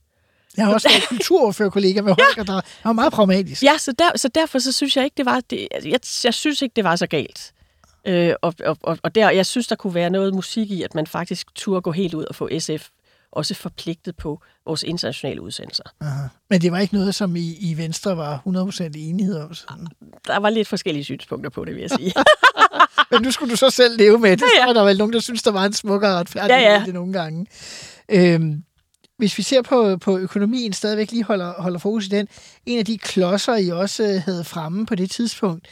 Jeg 0.57 0.65
har 0.65 0.73
også 0.73 0.89
været 0.89 1.09
kulturordførerkollega 1.09 2.01
med 2.01 2.15
Holger, 2.19 2.43
der 2.43 2.61
var 2.83 2.93
meget 2.93 3.13
pragmatisk. 3.13 3.63
Ja, 3.63 3.77
så, 3.77 3.91
der, 3.99 4.17
så 4.17 4.27
derfor 4.27 4.59
så 4.59 4.71
synes 4.71 4.97
jeg 4.97 5.03
ikke, 5.05 5.15
det 5.17 5.25
var... 5.25 5.41
Det, 5.49 5.67
jeg, 5.85 5.99
jeg 6.23 6.33
synes 6.33 6.61
ikke, 6.61 6.73
det 6.75 6.83
var 6.83 6.95
så 6.95 7.07
galt. 7.07 7.53
Øh, 8.05 8.33
og, 8.41 8.53
og, 8.65 8.77
og, 8.83 8.97
og 9.03 9.15
der, 9.15 9.29
jeg 9.29 9.45
synes, 9.45 9.67
der 9.67 9.75
kunne 9.75 9.93
være 9.93 10.09
noget 10.09 10.33
musik 10.33 10.71
i, 10.71 10.83
at 10.83 10.95
man 10.95 11.07
faktisk 11.07 11.55
turde 11.55 11.81
gå 11.81 11.91
helt 11.91 12.13
ud 12.13 12.23
og 12.25 12.35
få 12.35 12.49
SF 12.59 12.89
også 13.31 13.53
forpligtet 13.53 14.15
på 14.15 14.41
vores 14.65 14.83
internationale 14.83 15.41
udsendelser. 15.41 15.83
Aha. 16.01 16.27
Men 16.49 16.61
det 16.61 16.71
var 16.71 16.79
ikke 16.79 16.93
noget, 16.93 17.15
som 17.15 17.35
I, 17.35 17.55
i 17.59 17.77
Venstre 17.77 18.17
var 18.17 18.41
100% 18.47 18.83
enighed 18.95 19.39
om. 19.39 19.53
Sådan. 19.53 19.87
Der 20.27 20.37
var 20.37 20.49
lidt 20.49 20.67
forskellige 20.67 21.03
synspunkter 21.03 21.49
på 21.49 21.65
det, 21.65 21.75
vil 21.75 21.81
jeg 21.81 21.89
sige. 21.89 22.13
Men 23.13 23.21
nu 23.21 23.31
skulle 23.31 23.51
du 23.51 23.55
så 23.55 23.69
selv 23.69 23.97
leve 23.97 24.19
med 24.19 24.31
det. 24.31 24.41
Ja, 24.41 24.45
ja. 24.59 24.61
Så 24.61 24.65
var 24.65 24.73
der 24.73 24.83
vel 24.83 24.97
nogen, 24.97 25.13
der 25.13 25.19
synes, 25.19 25.43
der 25.43 25.51
var 25.51 25.65
en 25.65 25.73
smukkere 25.73 26.13
retfærdighed 26.15 26.63
Ja, 26.63 26.73
ja. 26.73 26.83
i 26.83 26.85
det 26.85 26.93
nogle 26.93 27.13
gange. 27.13 27.45
Øhm, 28.09 28.63
hvis 29.17 29.37
vi 29.37 29.43
ser 29.43 29.61
på, 29.61 29.97
på 29.97 30.17
økonomien, 30.17 30.73
stadigvæk 30.73 31.11
lige 31.11 31.23
holder, 31.23 31.53
holder 31.61 31.79
fokus 31.79 32.05
i 32.05 32.09
den, 32.09 32.27
en 32.65 32.79
af 32.79 32.85
de 32.85 32.97
klodser, 32.97 33.55
I 33.55 33.69
også 33.69 34.03
øh, 34.03 34.21
havde 34.25 34.43
fremme 34.43 34.85
på 34.85 34.95
det 34.95 35.11
tidspunkt, 35.11 35.67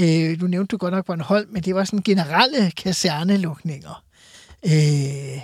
øh, 0.00 0.40
nu 0.40 0.46
nævnte 0.46 0.70
du 0.72 0.76
godt 0.76 0.94
nok 0.94 1.06
Bornholm, 1.06 1.48
men 1.52 1.62
det 1.62 1.74
var 1.74 1.84
sådan 1.84 2.02
generelle 2.02 2.70
kasernelukninger. 2.70 4.04
Øh, 4.66 5.40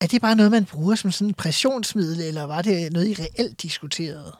er 0.00 0.06
det 0.06 0.20
bare 0.20 0.36
noget, 0.36 0.52
man 0.52 0.64
bruger 0.64 0.94
som 0.94 1.12
sådan 1.12 1.28
en 1.28 1.34
pressionsmiddel, 1.34 2.20
eller 2.20 2.42
var 2.42 2.62
det 2.62 2.92
noget, 2.92 3.08
I 3.08 3.22
reelt 3.22 3.62
diskuterede? 3.62 4.36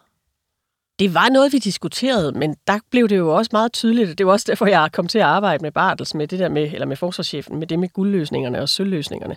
Det 1.03 1.15
var 1.15 1.29
noget, 1.29 1.53
vi 1.53 1.59
diskuterede, 1.59 2.33
men 2.33 2.57
der 2.67 2.79
blev 2.91 3.09
det 3.09 3.17
jo 3.17 3.35
også 3.35 3.49
meget 3.53 3.73
tydeligt, 3.73 4.11
og 4.11 4.19
det 4.19 4.27
var 4.27 4.33
også 4.33 4.47
derfor, 4.49 4.67
jeg 4.67 4.88
kom 4.93 5.09
til 5.09 5.19
at 5.19 5.25
arbejde 5.25 5.62
med 5.62 5.73
Bartels, 5.73 6.15
med 6.15 6.29
det 6.29 6.38
der 6.38 6.49
med, 6.49 6.73
eller 6.73 6.87
med 6.87 6.97
forsvarschefen, 6.97 7.59
med 7.59 7.67
det 7.67 7.79
med 7.79 7.88
guldløsningerne 7.88 8.61
og 8.61 8.69
sølvløsningerne. 8.69 9.37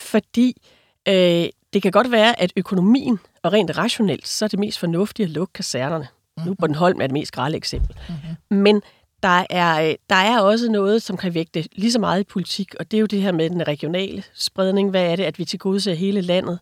Fordi 0.00 0.62
øh, 1.08 1.46
det 1.72 1.82
kan 1.82 1.92
godt 1.92 2.10
være, 2.10 2.40
at 2.40 2.52
økonomien 2.56 3.18
og 3.42 3.52
rent 3.52 3.78
rationelt, 3.78 4.28
så 4.28 4.44
er 4.44 4.48
det 4.48 4.58
mest 4.58 4.78
fornuftigt 4.78 5.26
at 5.26 5.30
lukke 5.30 5.52
kasernerne. 5.52 6.06
Mm-hmm. 6.36 6.48
Nu 6.48 6.54
Bornholm 6.54 7.00
er 7.00 7.06
det 7.06 7.12
mest 7.12 7.32
grælde 7.32 7.56
eksempel. 7.56 7.96
Mm-hmm. 8.08 8.58
Men 8.62 8.82
der 9.22 9.44
er, 9.50 9.88
øh, 9.88 9.94
der 10.10 10.16
er 10.16 10.40
også 10.40 10.70
noget, 10.70 11.02
som 11.02 11.16
kan 11.16 11.34
vægte 11.34 11.64
lige 11.72 11.92
så 11.92 11.98
meget 11.98 12.20
i 12.20 12.24
politik, 12.24 12.74
og 12.80 12.90
det 12.90 12.96
er 12.96 13.00
jo 13.00 13.06
det 13.06 13.22
her 13.22 13.32
med 13.32 13.50
den 13.50 13.68
regionale 13.68 14.22
spredning. 14.34 14.90
Hvad 14.90 15.04
er 15.04 15.16
det, 15.16 15.24
at 15.24 15.38
vi 15.38 15.44
tilgodeser 15.44 15.94
hele 15.94 16.20
landet? 16.20 16.58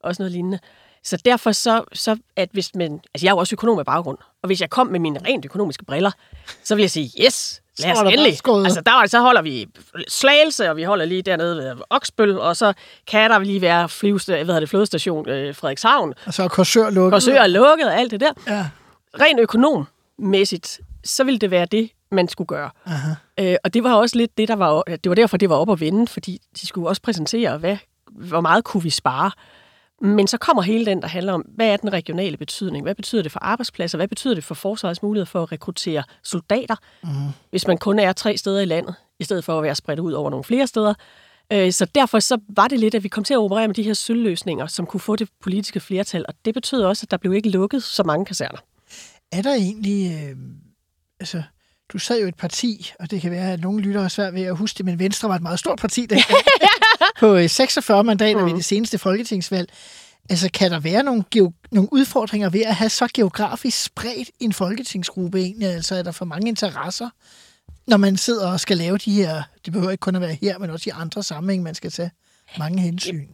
Og 0.00 0.14
sådan 0.14 0.22
noget 0.22 0.32
lignende. 0.32 0.58
Så 1.04 1.16
derfor 1.24 1.52
så, 1.52 1.84
så 1.92 2.16
at 2.36 2.48
hvis 2.52 2.74
man... 2.74 2.92
Altså, 3.14 3.26
jeg 3.26 3.30
er 3.30 3.34
jo 3.34 3.38
også 3.38 3.54
økonom 3.54 3.78
af 3.78 3.84
baggrund, 3.86 4.18
og 4.42 4.46
hvis 4.46 4.60
jeg 4.60 4.70
kom 4.70 4.86
med 4.86 5.00
mine 5.00 5.20
rent 5.26 5.44
økonomiske 5.44 5.84
briller, 5.84 6.10
så 6.64 6.74
vil 6.74 6.82
jeg 6.82 6.90
sige, 6.90 7.24
yes, 7.24 7.62
lad 7.78 7.92
os 7.92 7.98
endelig. 8.12 8.38
Altså, 8.64 8.80
der, 8.86 9.06
så 9.06 9.20
holder 9.20 9.42
vi 9.42 9.68
Slagelse, 10.08 10.70
og 10.70 10.76
vi 10.76 10.82
holder 10.82 11.04
lige 11.04 11.22
dernede 11.22 11.56
ved 11.56 11.82
Oksbøl, 11.90 12.38
og 12.38 12.56
så 12.56 12.72
kan 13.06 13.30
der 13.30 13.38
lige 13.38 13.60
være 13.60 13.88
flyveste, 13.88 14.32
hvad 14.32 14.44
hedder 14.44 14.60
det, 14.60 14.68
flådestation 14.68 15.28
øh, 15.28 15.54
Frederikshavn, 15.54 16.14
Og 16.26 16.34
så 16.34 16.42
er 16.42 16.48
Korsør 16.48 16.90
lukket. 16.90 17.12
Korsør 17.12 17.46
lukket 17.46 17.86
og 17.86 17.94
alt 18.00 18.10
det 18.10 18.20
der. 18.20 18.32
Ja. 18.46 18.66
Rent 19.20 19.40
økonommæssigt, 19.40 20.80
så 21.04 21.24
ville 21.24 21.38
det 21.38 21.50
være 21.50 21.66
det, 21.66 21.90
man 22.10 22.28
skulle 22.28 22.48
gøre. 22.48 22.70
Aha. 22.86 23.10
Øh, 23.40 23.56
og 23.64 23.74
det 23.74 23.84
var 23.84 23.94
også 23.94 24.16
lidt 24.16 24.38
det, 24.38 24.48
der 24.48 24.56
var, 24.56 24.82
det 24.82 25.08
var 25.08 25.14
derfor, 25.14 25.36
det 25.36 25.50
var 25.50 25.56
op 25.56 25.70
at 25.70 25.80
vende, 25.80 26.06
fordi 26.06 26.38
de 26.60 26.66
skulle 26.66 26.88
også 26.88 27.02
præsentere, 27.02 27.58
hvad, 27.58 27.76
hvor 28.10 28.40
meget 28.40 28.64
kunne 28.64 28.82
vi 28.82 28.90
spare. 28.90 29.30
Men 30.02 30.26
så 30.26 30.36
kommer 30.38 30.62
hele 30.62 30.86
den, 30.86 31.02
der 31.02 31.08
handler 31.08 31.32
om, 31.32 31.40
hvad 31.40 31.66
er 31.66 31.76
den 31.76 31.92
regionale 31.92 32.36
betydning? 32.36 32.82
Hvad 32.82 32.94
betyder 32.94 33.22
det 33.22 33.32
for 33.32 33.38
arbejdspladser? 33.38 33.98
Hvad 33.98 34.08
betyder 34.08 34.34
det 34.34 34.44
for 34.44 34.54
forsvarets 34.54 35.02
mulighed 35.02 35.26
for 35.26 35.42
at 35.42 35.52
rekruttere 35.52 36.02
soldater, 36.22 36.76
mm. 37.02 37.08
hvis 37.50 37.66
man 37.66 37.78
kun 37.78 37.98
er 37.98 38.12
tre 38.12 38.36
steder 38.36 38.60
i 38.60 38.64
landet, 38.64 38.94
i 39.20 39.24
stedet 39.24 39.44
for 39.44 39.58
at 39.58 39.62
være 39.62 39.74
spredt 39.74 40.00
ud 40.00 40.12
over 40.12 40.30
nogle 40.30 40.44
flere 40.44 40.66
steder? 40.66 40.94
Øh, 41.52 41.72
Så 41.72 41.84
derfor 41.94 42.20
så 42.20 42.38
var 42.48 42.68
det 42.68 42.78
lidt, 42.80 42.94
at 42.94 43.02
vi 43.02 43.08
kom 43.08 43.24
til 43.24 43.34
at 43.34 43.38
operere 43.38 43.68
med 43.68 43.74
de 43.74 43.82
her 43.82 43.94
sølvløsninger, 43.94 44.66
som 44.66 44.86
kunne 44.86 45.00
få 45.00 45.16
det 45.16 45.28
politiske 45.42 45.80
flertal, 45.80 46.24
og 46.28 46.34
det 46.44 46.54
betød 46.54 46.82
også, 46.82 47.04
at 47.04 47.10
der 47.10 47.16
blev 47.16 47.32
ikke 47.34 47.48
lukket 47.48 47.82
så 47.82 48.02
mange 48.02 48.24
kaserner. 48.24 48.58
Er 49.32 49.42
der 49.42 49.54
egentlig... 49.54 50.12
Øh, 50.30 50.36
altså, 51.20 51.42
du 51.92 51.98
sad 51.98 52.20
jo 52.20 52.28
et 52.28 52.34
parti, 52.36 52.92
og 53.00 53.10
det 53.10 53.20
kan 53.20 53.30
være, 53.30 53.52
at 53.52 53.60
nogle 53.60 53.82
lyttere 53.82 54.02
har 54.02 54.08
svært 54.08 54.34
ved 54.34 54.42
at 54.42 54.56
huske 54.56 54.78
det, 54.78 54.84
men 54.84 54.98
Venstre 54.98 55.28
var 55.28 55.34
et 55.36 55.42
meget 55.42 55.58
stort 55.58 55.78
parti 55.78 56.00
dengang. 56.10 56.38
På 57.20 57.36
øh, 57.36 57.48
46 57.48 58.04
mandater 58.04 58.40
mm. 58.40 58.46
ved 58.46 58.54
det 58.54 58.64
seneste 58.64 58.98
folketingsvalg. 58.98 59.72
Altså, 60.30 60.50
kan 60.54 60.70
der 60.70 60.80
være 60.80 61.02
nogle, 61.02 61.24
geo- 61.36 61.68
nogle 61.72 61.92
udfordringer 61.92 62.50
ved 62.50 62.60
at 62.60 62.74
have 62.74 62.90
så 62.90 63.08
geografisk 63.14 63.82
spredt 63.84 64.30
en 64.40 64.52
folketingsgruppe 64.52 65.38
egentlig? 65.38 65.68
Altså, 65.68 65.94
er 65.94 66.02
der 66.02 66.12
for 66.12 66.24
mange 66.24 66.48
interesser, 66.48 67.08
når 67.86 67.96
man 67.96 68.16
sidder 68.16 68.52
og 68.52 68.60
skal 68.60 68.76
lave 68.76 68.98
de 68.98 69.12
her... 69.12 69.42
Det 69.64 69.72
behøver 69.72 69.90
ikke 69.90 70.00
kun 70.00 70.14
at 70.14 70.20
være 70.20 70.36
her, 70.42 70.58
men 70.58 70.70
også 70.70 70.90
i 70.90 70.92
andre 70.96 71.22
sammenhæng, 71.22 71.62
man 71.62 71.74
skal 71.74 71.90
tage 71.90 72.10
mange 72.58 72.82
hensyn. 72.82 73.26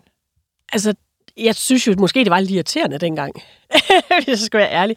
Altså, 0.73 0.95
jeg 1.37 1.55
synes 1.55 1.87
jo 1.87 1.95
måske, 1.99 2.21
det 2.21 2.31
var 2.31 2.41
lidt 2.41 2.51
irriterende 2.51 2.99
dengang, 2.99 3.33
hvis 4.17 4.29
jeg 4.29 4.39
skal 4.39 4.59
være 4.59 4.73
ærlig. 4.73 4.97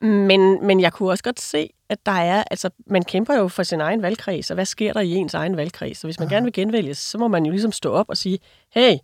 Men, 0.00 0.66
men 0.66 0.80
jeg 0.80 0.92
kunne 0.92 1.10
også 1.10 1.24
godt 1.24 1.40
se, 1.40 1.70
at 1.92 2.06
der 2.06 2.12
er, 2.12 2.44
altså 2.50 2.70
man 2.86 3.02
kæmper 3.02 3.34
jo 3.34 3.48
for 3.48 3.62
sin 3.62 3.80
egen 3.80 4.02
valgkreds, 4.02 4.50
og 4.50 4.54
hvad 4.54 4.66
sker 4.66 4.92
der 4.92 5.00
i 5.00 5.10
ens 5.10 5.34
egen 5.34 5.56
valgkreds? 5.56 5.98
Så 5.98 6.06
hvis 6.06 6.18
man 6.18 6.28
Aha. 6.28 6.34
gerne 6.34 6.44
vil 6.44 6.52
genvælges, 6.52 6.98
så 6.98 7.18
må 7.18 7.28
man 7.28 7.46
jo 7.46 7.50
ligesom 7.50 7.72
stå 7.72 7.92
op 7.92 8.08
og 8.08 8.16
sige, 8.16 8.38
hey, 8.70 8.96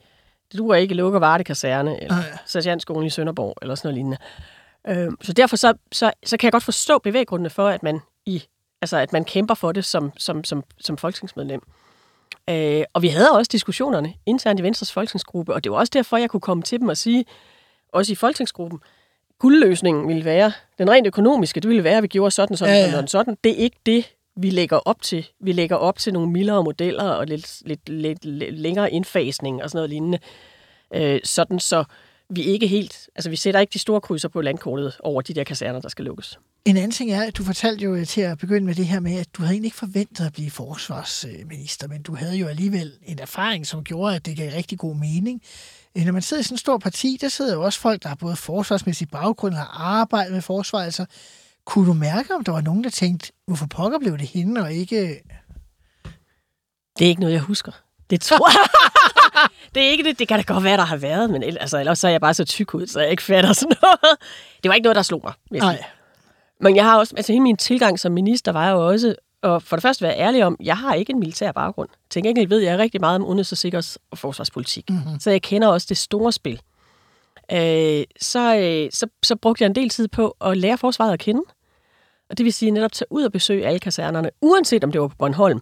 du 0.58 0.68
er 0.68 0.76
ikke 0.76 0.94
lukker 0.94 1.18
Varde 1.18 1.44
Kaserne, 1.44 2.02
eller. 2.02 2.16
Sergeantskolen 2.46 3.06
i 3.06 3.10
Sønderborg, 3.10 3.54
eller 3.62 3.74
sådan 3.74 3.86
noget 3.88 3.94
lignende. 3.94 4.18
Øh, 4.88 5.12
så 5.22 5.32
derfor 5.32 5.56
så, 5.56 5.74
så, 5.92 6.12
så 6.26 6.36
kan 6.36 6.46
jeg 6.46 6.52
godt 6.52 6.64
forstå 6.64 6.98
bevæggrundene 6.98 7.50
for, 7.50 7.68
at 7.68 7.82
man 7.82 8.00
i 8.26 8.42
altså 8.82 8.96
at 8.96 9.12
man 9.12 9.24
kæmper 9.24 9.54
for 9.54 9.72
det 9.72 9.84
som, 9.84 10.12
som, 10.16 10.44
som, 10.44 10.64
som 10.80 10.96
folketingsmedlem. 10.96 11.62
Øh, 12.50 12.84
og 12.92 13.02
vi 13.02 13.08
havde 13.08 13.30
også 13.30 13.48
diskussionerne 13.52 14.14
internt 14.26 14.60
i 14.60 14.62
Venstres 14.62 14.92
folketingsgruppe, 14.92 15.54
og 15.54 15.64
det 15.64 15.72
var 15.72 15.78
også 15.78 15.90
derfor, 15.94 16.16
jeg 16.16 16.30
kunne 16.30 16.40
komme 16.40 16.62
til 16.62 16.80
dem 16.80 16.88
og 16.88 16.96
sige, 16.96 17.24
også 17.92 18.12
i 18.12 18.14
folketingsgruppen, 18.14 18.80
guldløsningen 19.38 20.08
ville 20.08 20.24
være, 20.24 20.52
den 20.78 20.90
rent 20.90 21.06
økonomiske, 21.06 21.60
det 21.60 21.68
ville 21.68 21.84
være, 21.84 21.96
at 21.96 22.02
vi 22.02 22.08
gjorde 22.08 22.30
sådan, 22.30 22.56
sådan, 22.56 22.74
Ja, 22.74 22.80
ja, 22.80 22.90
sådan, 22.90 23.08
sådan. 23.08 23.36
Det 23.44 23.52
er 23.52 23.56
ikke 23.56 23.76
det, 23.86 24.14
vi 24.36 24.50
lægger 24.50 24.76
op 24.76 25.02
til. 25.02 25.26
Vi 25.40 25.52
lægger 25.52 25.76
op 25.76 25.98
til 25.98 26.12
nogle 26.12 26.30
mildere 26.30 26.64
modeller 26.64 27.04
og 27.04 27.26
lidt, 27.26 27.62
lidt, 27.66 27.88
lidt, 27.88 28.24
lidt 28.24 28.58
længere 28.58 28.92
indfasning 28.92 29.62
og 29.62 29.70
sådan 29.70 29.78
noget 29.78 29.90
lignende. 29.90 30.18
Øh, 30.94 31.20
sådan 31.24 31.58
så 31.58 31.84
vi 32.30 32.42
ikke 32.42 32.66
helt, 32.66 33.08
altså 33.14 33.30
vi 33.30 33.36
sætter 33.36 33.60
ikke 33.60 33.72
de 33.72 33.78
store 33.78 34.00
krydser 34.00 34.28
på 34.28 34.40
landkortet 34.40 34.96
over 35.00 35.22
de 35.22 35.34
der 35.34 35.44
kaserner, 35.44 35.80
der 35.80 35.88
skal 35.88 36.04
lukkes. 36.04 36.38
En 36.64 36.76
anden 36.76 36.90
ting 36.90 37.12
er, 37.12 37.22
at 37.22 37.36
du 37.36 37.44
fortalte 37.44 37.84
jo 37.84 38.04
til 38.04 38.20
at 38.20 38.38
begynde 38.38 38.66
med 38.66 38.74
det 38.74 38.86
her 38.86 39.00
med, 39.00 39.18
at 39.18 39.26
du 39.36 39.42
havde 39.42 39.52
egentlig 39.54 39.66
ikke 39.66 39.76
forventet 39.76 40.26
at 40.26 40.32
blive 40.32 40.50
forsvarsminister, 40.50 41.88
men 41.88 42.02
du 42.02 42.14
havde 42.14 42.36
jo 42.36 42.46
alligevel 42.46 42.92
en 43.06 43.18
erfaring, 43.18 43.66
som 43.66 43.84
gjorde, 43.84 44.16
at 44.16 44.26
det 44.26 44.36
gav 44.36 44.52
rigtig 44.52 44.78
god 44.78 44.96
mening. 44.96 45.42
Øh, 45.98 46.04
Når 46.04 46.12
man 46.12 46.22
sidder 46.22 46.40
i 46.40 46.44
sådan 46.44 46.54
en 46.54 46.58
stor 46.58 46.78
parti, 46.78 47.18
der 47.20 47.28
sidder 47.28 47.54
jo 47.54 47.62
også 47.62 47.80
folk, 47.80 48.02
der 48.02 48.08
har 48.08 48.16
både 48.16 48.36
forsvarsmæssig 48.36 49.08
baggrund 49.08 49.54
og 49.54 49.60
har 49.60 49.80
arbejdet 49.84 50.32
med 50.32 50.42
forsvar. 50.42 50.78
Altså, 50.80 51.06
kunne 51.64 51.86
du 51.86 51.92
mærke, 51.92 52.34
om 52.34 52.44
der 52.44 52.52
var 52.52 52.60
nogen, 52.60 52.84
der 52.84 52.90
tænkte, 52.90 53.32
hvorfor 53.46 53.66
pokker 53.66 53.98
blev 53.98 54.18
det 54.18 54.28
hende, 54.28 54.60
og 54.60 54.72
ikke... 54.72 55.22
Det 56.98 57.04
er 57.04 57.08
ikke 57.08 57.20
noget, 57.20 57.34
jeg 57.34 57.42
husker. 57.42 57.72
Det 58.10 58.20
tror 58.20 58.50
jeg. 58.50 58.68
det 59.74 59.86
er 59.86 59.90
ikke 59.90 60.04
det. 60.04 60.18
Det 60.18 60.28
kan 60.28 60.38
da 60.38 60.52
godt 60.52 60.64
være, 60.64 60.76
der 60.76 60.84
har 60.84 60.96
været, 60.96 61.30
men 61.30 61.42
altså, 61.42 61.78
ellers 61.78 61.98
så 61.98 62.06
er 62.06 62.10
jeg 62.10 62.20
bare 62.20 62.34
så 62.34 62.44
tyk 62.44 62.74
ud, 62.74 62.86
så 62.86 63.00
jeg 63.00 63.10
ikke 63.10 63.22
fatter 63.22 63.52
sådan 63.52 63.76
noget. 63.82 64.18
Det 64.62 64.68
var 64.68 64.74
ikke 64.74 64.84
noget, 64.84 64.96
der 64.96 65.02
slog 65.02 65.20
mig. 65.24 65.32
Nej, 65.50 65.84
Men 66.60 66.76
jeg 66.76 66.84
har 66.84 66.98
også, 66.98 67.14
altså 67.16 67.32
hele 67.32 67.42
min 67.42 67.56
tilgang 67.56 68.00
som 68.00 68.12
minister 68.12 68.52
var 68.52 68.70
jo 68.70 68.88
også, 68.88 69.14
og 69.42 69.62
for 69.62 69.76
det 69.76 69.82
første 69.82 70.02
være 70.02 70.18
ærlig 70.18 70.44
om, 70.44 70.56
jeg 70.60 70.76
har 70.76 70.94
ikke 70.94 71.12
en 71.12 71.18
militær 71.18 71.52
baggrund. 71.52 71.88
Til 72.10 72.22
gengæld 72.22 72.48
ved 72.48 72.58
jeg 72.58 72.78
rigtig 72.78 73.00
meget 73.00 73.16
om 73.16 73.24
udenrigs- 73.24 73.52
og 73.52 73.58
sikkerheds- 73.58 73.98
og 74.10 74.18
forsvarspolitik. 74.18 74.90
Mm-hmm. 74.90 75.20
Så 75.20 75.30
jeg 75.30 75.42
kender 75.42 75.68
også 75.68 75.86
det 75.88 75.96
store 75.96 76.32
spil. 76.32 76.60
Øh, 77.52 78.04
så, 78.20 78.56
øh, 78.56 78.90
så, 78.92 79.06
så 79.22 79.36
brugte 79.36 79.62
jeg 79.62 79.68
en 79.68 79.74
del 79.74 79.88
tid 79.88 80.08
på 80.08 80.36
at 80.40 80.56
lære 80.56 80.78
forsvaret 80.78 81.12
at 81.12 81.18
kende. 81.18 81.42
Og 82.30 82.38
det 82.38 82.44
vil 82.44 82.52
sige 82.52 82.70
netop 82.70 82.92
tage 82.92 83.12
ud 83.12 83.22
og 83.22 83.32
besøge 83.32 83.66
alle 83.66 83.78
kasernerne, 83.78 84.30
uanset 84.40 84.84
om 84.84 84.92
det 84.92 85.00
var 85.00 85.08
på 85.08 85.16
Bornholm, 85.18 85.60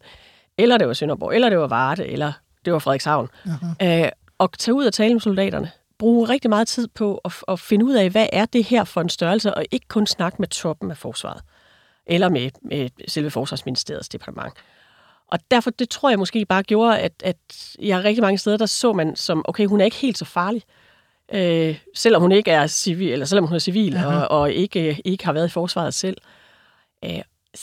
eller 0.59 0.79
det 0.79 0.87
var 0.87 0.95
Sønderborg, 0.95 1.35
eller 1.35 1.49
det 1.49 1.59
var 1.59 1.67
Varde, 1.67 2.07
eller 2.07 2.33
det 2.65 2.73
var 2.73 2.79
Frederikshavn. 2.79 3.29
Uh-huh. 3.45 3.87
Øh, 3.87 4.09
og 4.39 4.53
tage 4.59 4.75
ud 4.75 4.87
og 4.87 4.93
tale 4.93 5.15
med 5.15 5.21
soldaterne. 5.21 5.71
Bruge 5.99 6.29
rigtig 6.29 6.51
meget 6.51 6.69
tid 6.69 6.89
på 6.89 7.21
at, 7.25 7.33
at 7.49 7.61
finde 7.61 7.85
ud 7.85 7.95
af, 7.95 8.11
hvad 8.11 8.27
er 8.33 8.45
det 8.45 8.65
her 8.65 8.85
for 8.85 9.01
en 9.01 9.09
størrelse, 9.09 9.55
og 9.55 9.65
ikke 9.71 9.89
kun 9.89 10.07
snakke 10.07 10.37
med 10.39 10.49
toppen 10.49 10.91
af 10.91 10.97
forsvaret, 10.97 11.43
eller 12.07 12.29
med, 12.29 12.51
med 12.63 12.91
selve 13.09 13.31
forsvarsministeriets 13.31 14.09
departement. 14.09 14.55
Og 15.29 15.39
derfor, 15.51 15.71
det 15.71 15.89
tror 15.89 16.09
jeg 16.09 16.19
måske 16.19 16.45
bare 16.45 16.63
gjorde, 16.63 16.99
at, 16.99 17.13
at 17.25 17.37
jeg 17.79 18.05
rigtig 18.05 18.23
mange 18.23 18.39
steder, 18.39 18.57
der 18.57 18.67
så 18.67 18.93
man 18.93 19.17
som, 19.17 19.45
okay, 19.49 19.67
hun 19.67 19.81
er 19.81 19.85
ikke 19.85 19.97
helt 19.97 20.19
så 20.19 20.25
farlig, 20.25 20.63
øh, 21.33 21.79
selvom 21.95 22.23
hun 22.23 22.33
ikke 22.33 22.51
er 22.51 22.67
civil, 22.67 23.13
eller 23.13 23.27
selvom 23.27 23.47
hun 23.47 23.55
er 23.55 23.59
civil, 23.59 23.97
Aha. 23.97 24.07
og, 24.07 24.41
og 24.41 24.53
ikke, 24.53 25.03
ikke 25.05 25.25
har 25.25 25.33
været 25.33 25.47
i 25.47 25.51
forsvaret 25.51 25.95
selv. 25.95 26.17
Øh, 27.05 27.23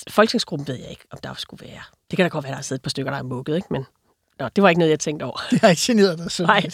folketingsgruppen 0.10 0.68
ved 0.68 0.76
jeg 0.76 0.90
ikke, 0.90 1.06
om 1.12 1.20
der 1.24 1.34
skulle 1.34 1.68
være. 1.68 1.82
Det 2.12 2.18
kan 2.18 2.26
da 2.26 2.28
godt 2.30 2.44
være, 2.44 2.52
der 2.52 2.56
har 2.56 2.64
siddet 2.64 2.80
et 2.80 2.84
par 2.84 2.90
stykker, 2.90 3.12
der 3.12 3.20
er 3.20 3.24
mukket, 3.24 3.56
ikke? 3.56 3.68
men 3.70 3.86
nå, 4.40 4.50
det 4.56 4.62
var 4.62 4.70
ikke 4.70 4.80
noget, 4.80 4.92
jeg 4.92 5.00
tænkte 5.00 5.24
over. 5.24 5.40
det 5.52 5.60
har 5.60 5.70
ikke 5.70 5.82
generet 5.86 6.18
dig 6.18 6.32
så 6.32 6.44
Nej. 6.44 6.70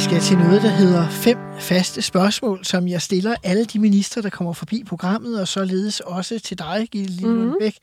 Skal 0.00 0.20
til 0.20 0.38
noget, 0.38 0.62
der 0.62 0.68
hedder 0.68 1.08
fem 1.10 1.38
faste 1.58 2.02
spørgsmål, 2.02 2.64
som 2.64 2.88
jeg 2.88 3.02
stiller 3.02 3.34
alle 3.44 3.64
de 3.64 3.78
minister, 3.78 4.22
der 4.22 4.30
kommer 4.30 4.52
forbi 4.52 4.84
programmet, 4.88 5.40
og 5.40 5.48
således 5.48 6.00
også 6.00 6.38
til 6.38 6.58
dig, 6.58 6.88
Gitte 6.92 7.10
Lillelund 7.12 7.48
Mhm. 7.48 7.56
Bæk. 7.60 7.76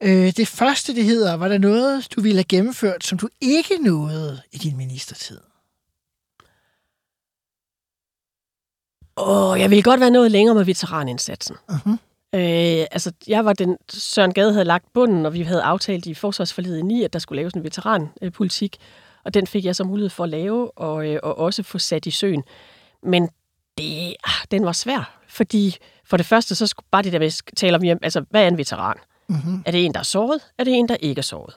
Øh, 0.00 0.32
det 0.36 0.48
første, 0.48 0.94
det 0.94 1.04
hedder, 1.04 1.34
var 1.36 1.48
der 1.48 1.58
noget, 1.58 2.08
du 2.16 2.20
ville 2.20 2.36
have 2.36 2.44
gennemført, 2.44 3.04
som 3.04 3.18
du 3.18 3.28
ikke 3.40 3.74
nåede 3.80 4.40
i 4.52 4.58
din 4.58 4.76
ministertid? 4.76 5.40
Åh, 9.16 9.60
jeg 9.60 9.70
ville 9.70 9.82
godt 9.82 10.00
være 10.00 10.10
noget 10.10 10.30
længere 10.30 10.54
med 10.54 10.64
veteranindsatsen. 10.64 11.56
Uh-huh. 11.70 11.90
Øh, 12.34 12.86
altså, 12.90 13.12
jeg 13.26 13.44
var 13.44 13.52
den, 13.52 13.76
Søren 13.88 14.34
Gade 14.34 14.52
havde 14.52 14.64
lagt 14.64 14.92
bunden, 14.94 15.26
og 15.26 15.32
vi 15.34 15.42
havde 15.42 15.62
aftalt 15.62 16.06
i 16.06 16.14
forsvarsforledet 16.14 16.78
i 16.78 16.82
9, 16.82 17.02
at 17.02 17.12
der 17.12 17.18
skulle 17.18 17.36
laves 17.36 17.54
en 17.54 17.64
veteranpolitik, 17.64 18.76
og 19.24 19.34
den 19.34 19.46
fik 19.46 19.64
jeg 19.64 19.76
så 19.76 19.84
mulighed 19.84 20.10
for 20.10 20.24
at 20.24 20.30
lave, 20.30 20.78
og, 20.78 21.08
øh, 21.08 21.20
og 21.22 21.38
også 21.38 21.62
få 21.62 21.78
sat 21.78 22.06
i 22.06 22.10
søen. 22.10 22.44
Men 23.02 23.28
det, 23.78 24.14
ah, 24.24 24.46
den 24.50 24.64
var 24.64 24.72
svær, 24.72 25.20
fordi 25.28 25.76
for 26.04 26.16
det 26.16 26.26
første, 26.26 26.54
så 26.54 26.66
skulle 26.66 26.86
bare 26.90 27.02
det 27.02 27.12
der 27.12 27.18
med, 27.18 27.54
taler 27.56 27.78
vi 27.78 27.92
om, 27.92 27.98
altså, 28.02 28.24
hvad 28.30 28.44
er 28.44 28.48
en 28.48 28.58
veteran? 28.58 28.96
Mm-hmm. 29.28 29.62
Er 29.66 29.70
det 29.70 29.84
en, 29.84 29.94
der 29.94 30.00
er 30.00 30.04
såret? 30.04 30.40
Er 30.58 30.64
det 30.64 30.74
en, 30.74 30.88
der 30.88 30.96
ikke 30.96 31.18
er 31.18 31.22
såret? 31.22 31.54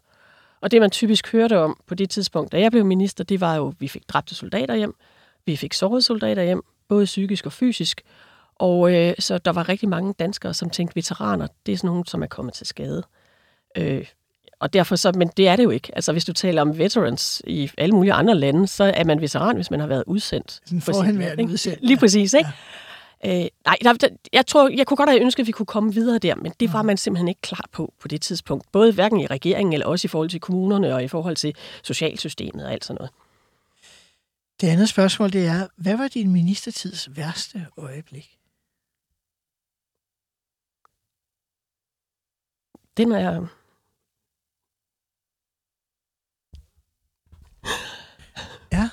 Og 0.62 0.72
det, 0.72 0.82
man 0.82 0.90
typisk 0.90 1.32
hørte 1.32 1.60
om 1.60 1.80
på 1.88 1.96
det 1.96 2.10
tidspunkt, 2.10 2.52
da 2.52 2.60
jeg 2.60 2.72
blev 2.72 2.86
minister, 2.86 3.24
det 3.24 3.42
var 3.42 3.56
jo, 3.56 3.68
at 3.68 3.76
vi 3.80 3.88
fik 3.88 4.10
dræbte 4.10 4.36
soldater 4.36 4.76
hjem, 4.76 4.96
vi 5.46 5.56
fik 5.56 5.74
sårede 5.74 6.02
soldater 6.02 6.44
hjem, 6.44 6.62
både 6.88 7.06
psykisk 7.06 7.46
og 7.46 7.54
fysisk, 7.54 8.02
og 8.56 8.96
øh, 8.96 9.14
så 9.20 9.38
der 9.38 9.52
var 9.52 9.70
rigtig 9.70 9.90
mange 9.90 10.14
danskere, 10.14 10.54
som 10.54 10.70
tænkte, 10.70 10.96
veteraner, 10.96 11.48
det 11.66 11.72
er 11.72 11.78
sådan 11.78 11.88
nogen, 11.88 12.06
som 12.06 12.24
er 12.24 12.28
kommet 12.28 12.54
til 12.54 12.68
skade. 12.68 13.04
Øh, 13.78 14.06
og 14.60 14.74
derfor 14.74 14.96
så, 14.96 15.12
men 15.12 15.28
det 15.38 15.48
er 15.48 15.56
det 15.56 15.64
jo 15.64 15.70
ikke. 15.70 15.92
Altså 15.96 16.12
hvis 16.12 16.26
du 16.26 16.34
taler 16.34 16.62
om 16.62 16.78
veterans 16.78 17.42
i 17.48 17.72
alle 17.78 17.96
mulige 17.96 18.14
andre 18.14 18.36
lande, 18.36 18.68
så 18.68 18.84
er 18.84 19.04
man 19.04 19.22
veteran, 19.22 19.56
hvis 19.56 19.72
man 19.72 19.80
har 19.80 19.88
været 19.88 20.04
udsendt. 20.08 20.60
Sådan 20.66 20.82
forhenværende 20.82 21.44
udsendt, 21.44 21.80
Lige 21.82 21.98
præcis, 21.98 22.34
ikke? 22.34 22.50
Ja. 22.50 22.54
Øh, 23.26 23.48
nej, 23.66 23.78
der, 23.84 23.94
der, 23.94 24.10
jeg 24.34 24.46
tror, 24.46 24.70
jeg 24.70 24.88
kunne 24.88 24.98
godt 24.98 25.10
have 25.10 25.22
ønsket, 25.22 25.44
at 25.44 25.48
vi 25.48 25.52
kunne 25.52 25.66
komme 25.66 25.94
videre 25.94 26.18
der, 26.18 26.36
men 26.36 26.54
det 26.60 26.74
var 26.74 26.82
man 26.82 26.98
simpelthen 26.98 27.28
ikke 27.28 27.42
klar 27.42 27.66
på 27.72 27.94
på 28.00 28.08
det 28.08 28.22
tidspunkt. 28.22 28.72
Både 28.72 28.94
hverken 28.94 29.20
i 29.20 29.26
regeringen, 29.26 29.74
eller 29.74 29.86
også 29.86 30.08
i 30.08 30.10
forhold 30.10 30.30
til 30.30 30.40
kommunerne, 30.40 30.96
og 30.96 31.04
i 31.04 31.08
forhold 31.08 31.36
til 31.36 31.56
socialsystemet 31.84 32.66
og 32.66 32.72
alt 32.74 32.86
sådan 32.86 32.96
noget. 32.96 33.12
Det 34.62 34.68
andet 34.68 34.90
spørgsmål, 34.90 35.34
det 35.34 35.46
er, 35.46 35.68
hvad 35.76 35.98
var 35.98 36.08
din 36.08 36.32
ministertids 36.32 37.18
værste 37.18 37.68
øjeblik? 37.78 38.38
Den 42.98 43.12
er... 43.12 43.48
Ja. 48.72 48.90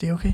Det 0.00 0.08
er 0.08 0.12
okay. 0.12 0.32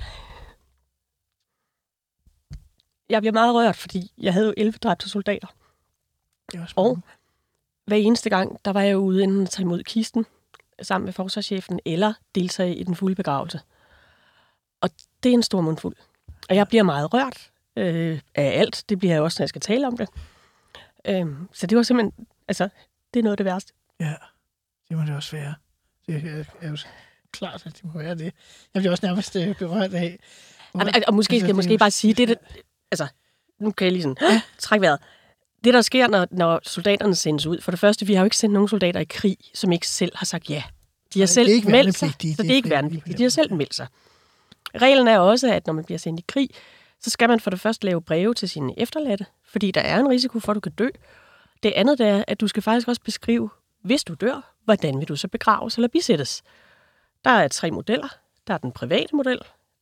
Jeg 3.09 3.23
bliver 3.23 3.33
meget 3.33 3.55
rørt, 3.55 3.77
fordi 3.77 4.13
jeg 4.19 4.33
havde 4.33 4.47
jo 4.47 4.55
11 4.57 4.79
dræbte 4.79 5.09
soldater. 5.09 5.47
Det 6.53 6.59
er 6.59 6.63
også 6.63 6.75
Og 6.77 6.99
hver 7.85 7.97
eneste 7.97 8.31
gang, 8.31 8.59
der 8.65 8.73
var 8.73 8.83
jeg 8.83 8.99
ude 8.99 9.25
enten 9.25 9.43
at 9.43 9.51
tage 9.51 9.65
imod 9.65 9.83
kisten 9.83 10.27
sammen 10.83 11.05
med 11.05 11.13
forsvarschefen, 11.13 11.81
eller 11.85 12.15
deltage 12.35 12.75
i 12.75 12.83
den 12.83 12.97
fulde 12.97 13.15
begravelse. 13.15 13.61
Og 14.81 14.91
det 15.23 15.29
er 15.31 15.35
en 15.35 15.43
stor 15.43 15.61
mundfuld. 15.61 15.97
Og 16.49 16.57
jeg 16.57 16.69
bliver 16.69 16.83
meget 16.83 17.15
rørt 17.15 17.51
øh, 17.77 18.21
af 18.35 18.61
alt. 18.61 18.85
Det 18.89 18.99
bliver 18.99 19.15
jeg 19.15 19.23
også, 19.23 19.41
når 19.41 19.43
jeg 19.43 19.49
skal 19.49 19.61
tale 19.61 19.87
om 19.87 19.97
det. 19.97 20.09
Øhm, 21.05 21.49
så 21.53 21.67
det 21.67 21.77
var 21.77 21.83
simpelthen, 21.83 22.27
altså, 22.49 22.69
det 23.15 23.21
er 23.21 23.25
noget 23.25 23.33
af 23.33 23.37
det 23.37 23.47
værste. 23.47 23.73
Ja, 24.01 24.15
det 24.89 24.97
må 24.97 25.03
det 25.03 25.17
også 25.17 25.37
være. 25.37 25.55
Det 26.07 26.15
er, 26.15 26.45
er 26.61 26.71
jo 26.71 26.77
klart, 27.35 27.67
at 27.67 27.73
det 27.73 27.85
må 27.85 27.99
være 27.99 28.15
det. 28.15 28.33
Jeg 28.75 28.83
bliver 28.83 28.91
også 28.91 29.07
nærmest 29.07 29.37
øh, 29.37 29.55
berørt 29.55 29.95
af. 29.95 30.19
Og, 30.73 30.81
og, 30.81 31.03
og 31.07 31.15
måske 31.15 31.41
skal 31.41 31.47
jeg 31.47 31.57
måske 31.57 31.79
bare 31.79 31.91
sige, 31.91 32.15
det, 32.15 32.29
det 32.29 32.39
altså, 32.91 33.07
nu 33.61 33.71
kan 33.71 33.85
jeg 33.85 33.93
lige 33.93 34.03
sådan, 34.03 34.17
ja. 34.21 34.41
trække 34.59 34.83
vejret. 34.83 34.99
Det, 35.65 35.75
der 35.75 35.83
sker, 35.83 36.09
når, 36.09 36.27
når 36.31 36.61
soldaterne 36.63 37.15
sendes 37.15 37.47
ud, 37.47 37.61
for 37.61 37.71
det 37.71 37.81
første, 37.81 38.07
vi 38.07 38.15
har 38.15 38.21
jo 38.21 38.25
ikke 38.25 38.37
sendt 38.37 38.53
nogen 38.53 38.69
soldater 38.69 39.01
i 39.01 39.05
krig, 39.05 39.37
som 39.55 39.73
ikke 39.73 39.89
selv 39.89 40.13
har 40.15 40.27
sagt 40.27 40.51
ja. 40.51 40.63
De 41.15 41.21
har 41.21 41.27
selv 41.27 41.49
ikke 41.49 41.71
meldt 41.71 41.99
sig, 41.99 42.11
så 42.11 42.43
det 42.43 42.51
er 42.51 42.55
ikke 42.55 42.71
værnepligtige. 42.71 43.15
på 43.15 43.19
De 43.19 43.23
har 43.23 43.31
selv 43.31 43.53
meldt 43.53 43.75
sig. 43.75 43.87
Reglen 44.75 45.09
er 45.09 45.19
også, 45.19 45.53
at 45.53 45.67
når 45.67 45.75
man 45.75 45.85
bliver 45.85 45.99
sendt 45.99 46.21
i 46.21 46.25
krig, 46.29 46.51
så 47.01 47.11
skal 47.11 47.29
man 47.29 47.41
for 47.41 47.51
det 47.51 47.61
første 47.61 47.87
lave 47.87 48.03
breve 48.03 48.35
til 48.35 48.49
sine 48.49 48.79
efterladte, 48.79 49.27
fordi 49.47 49.71
der 49.71 49.81
er 49.81 50.01
en 50.01 50.09
risiko 50.09 50.41
for, 50.41 50.53
at 50.53 50.55
du 50.55 50.61
kan 50.61 50.73
dø. 50.73 50.89
Det 51.63 51.73
andet 51.77 51.99
det 51.99 52.07
er, 52.07 52.25
at 52.29 52.41
du 52.41 52.49
skal 52.49 52.63
faktisk 52.63 52.89
også 52.89 53.01
beskrive, 53.05 53.51
hvis 53.83 54.05
du 54.05 54.15
dør, 54.15 54.55
hvordan 54.65 54.99
vil 54.99 55.09
du 55.09 55.17
så 55.17 55.29
begraves 55.29 55.75
eller 55.75 55.89
bisættes. 55.89 56.43
Der 57.25 57.31
er 57.31 57.49
tre 57.49 57.71
modeller. 57.71 58.09
Der 58.47 58.55
er 58.55 58.59
den 58.59 58.73
private 58.73 59.17
model, 59.17 59.39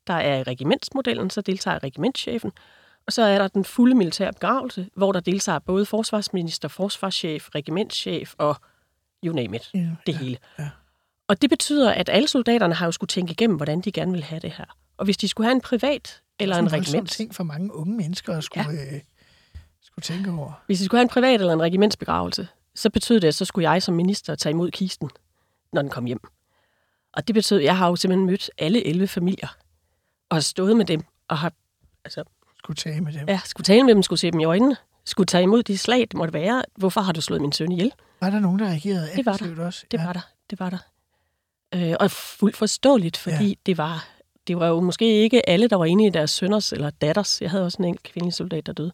der 0.06 0.14
er 0.14 0.46
regimentsmodellen, 0.46 1.30
så 1.30 1.40
deltager 1.40 1.82
regimentschefen, 1.82 2.52
og 3.06 3.12
så 3.12 3.22
er 3.22 3.38
der 3.38 3.48
den 3.48 3.64
fulde 3.64 3.94
militære 3.94 4.32
begravelse, 4.32 4.88
hvor 4.94 5.12
der 5.12 5.20
deltager 5.20 5.58
både 5.58 5.86
forsvarsminister, 5.86 6.68
forsvarschef, 6.68 7.48
regimentschef 7.54 8.34
og 8.38 8.56
you 9.24 9.34
name 9.34 9.56
it, 9.56 9.70
Ja, 9.74 9.78
det 10.06 10.12
ja, 10.12 10.18
hele. 10.18 10.38
ja. 10.58 10.70
Og 11.28 11.42
det 11.42 11.50
betyder, 11.50 11.90
at 11.92 12.08
alle 12.08 12.28
soldaterne 12.28 12.74
har 12.74 12.86
jo 12.86 12.92
skulle 12.92 13.08
tænke 13.08 13.30
igennem, 13.30 13.56
hvordan 13.56 13.80
de 13.80 13.92
gerne 13.92 14.12
vil 14.12 14.22
have 14.24 14.40
det 14.40 14.50
her. 14.50 14.64
Og 14.96 15.04
hvis 15.04 15.16
de 15.16 15.28
skulle 15.28 15.46
have 15.46 15.54
en 15.54 15.60
privat 15.60 16.22
eller 16.38 16.56
en 16.56 16.64
Sådan 16.68 16.78
voldsom 16.78 16.92
regiment, 16.94 17.10
ting 17.10 17.34
for 17.34 17.44
mange 17.44 17.74
unge 17.74 17.96
mennesker 17.96 18.36
at 18.36 18.44
skulle, 18.44 18.70
ja. 18.70 18.94
øh, 18.94 19.00
skulle 19.80 20.02
tænke 20.02 20.30
over. 20.30 20.52
hvis 20.66 20.78
de 20.78 20.84
skulle 20.84 20.98
have 20.98 21.02
en 21.02 21.08
privat 21.08 21.40
eller 21.40 21.52
en 21.52 21.62
regimentsbegravelse, 21.62 22.48
så 22.74 22.90
betød 22.90 23.20
det, 23.20 23.28
at 23.28 23.34
så 23.34 23.44
skulle 23.44 23.70
jeg 23.70 23.82
som 23.82 23.94
minister 23.94 24.34
tage 24.34 24.50
imod 24.50 24.70
kisten, 24.70 25.10
når 25.72 25.82
den 25.82 25.90
kom 25.90 26.04
hjem. 26.04 26.20
Og 27.12 27.26
det 27.28 27.34
betød, 27.34 27.58
at 27.58 27.64
jeg 27.64 27.76
har 27.76 27.88
jo 27.88 27.96
simpelthen 27.96 28.26
mødt 28.26 28.50
alle 28.58 28.86
11 28.86 29.08
familier, 29.08 29.56
og 30.28 30.36
har 30.36 30.40
stået 30.40 30.76
med 30.76 30.84
dem, 30.84 31.02
og 31.28 31.38
har 31.38 31.52
altså, 32.04 32.24
Skulle 32.58 32.76
tage 32.76 33.00
med 33.00 33.12
dem. 33.12 33.28
ja, 33.28 33.40
skulle 33.44 33.64
tale 33.64 33.82
med 33.84 33.94
dem, 33.94 34.02
skulle 34.02 34.20
se 34.20 34.30
dem 34.30 34.40
i 34.40 34.44
øjnene, 34.44 34.76
skulle 35.04 35.26
tage 35.26 35.42
imod 35.42 35.62
de 35.62 35.78
slag, 35.78 36.00
det 36.00 36.14
måtte 36.14 36.34
være. 36.34 36.64
Hvorfor 36.76 37.00
har 37.00 37.12
du 37.12 37.20
slået 37.20 37.40
min 37.40 37.52
søn 37.52 37.72
ihjel? 37.72 37.92
Var 38.20 38.30
der 38.30 38.40
nogen, 38.40 38.58
der 38.58 38.66
reagerede 38.66 39.08
Det 39.16 39.26
var 39.26 39.36
der. 39.36 39.64
også? 39.66 39.84
Det 39.90 40.00
var 40.00 40.12
der. 40.12 40.20
Det 40.50 40.60
var 40.60 40.70
der. 40.70 40.78
Øh, 41.74 41.96
og 42.00 42.10
fuldt 42.10 42.56
forståeligt, 42.56 43.16
fordi 43.16 43.48
ja. 43.48 43.54
det 43.66 43.78
var 43.78 44.08
det 44.46 44.56
var 44.56 44.66
jo 44.66 44.80
måske 44.80 45.22
ikke 45.22 45.48
alle, 45.48 45.68
der 45.68 45.76
var 45.76 45.84
enige 45.84 46.06
i 46.06 46.10
deres 46.10 46.30
sønners 46.30 46.72
eller 46.72 46.90
datters. 46.90 47.42
Jeg 47.42 47.50
havde 47.50 47.64
også 47.64 47.78
en 47.78 47.84
enkelt 47.84 48.02
kvindelig 48.02 48.34
soldat, 48.34 48.66
der 48.66 48.72
døde. 48.72 48.92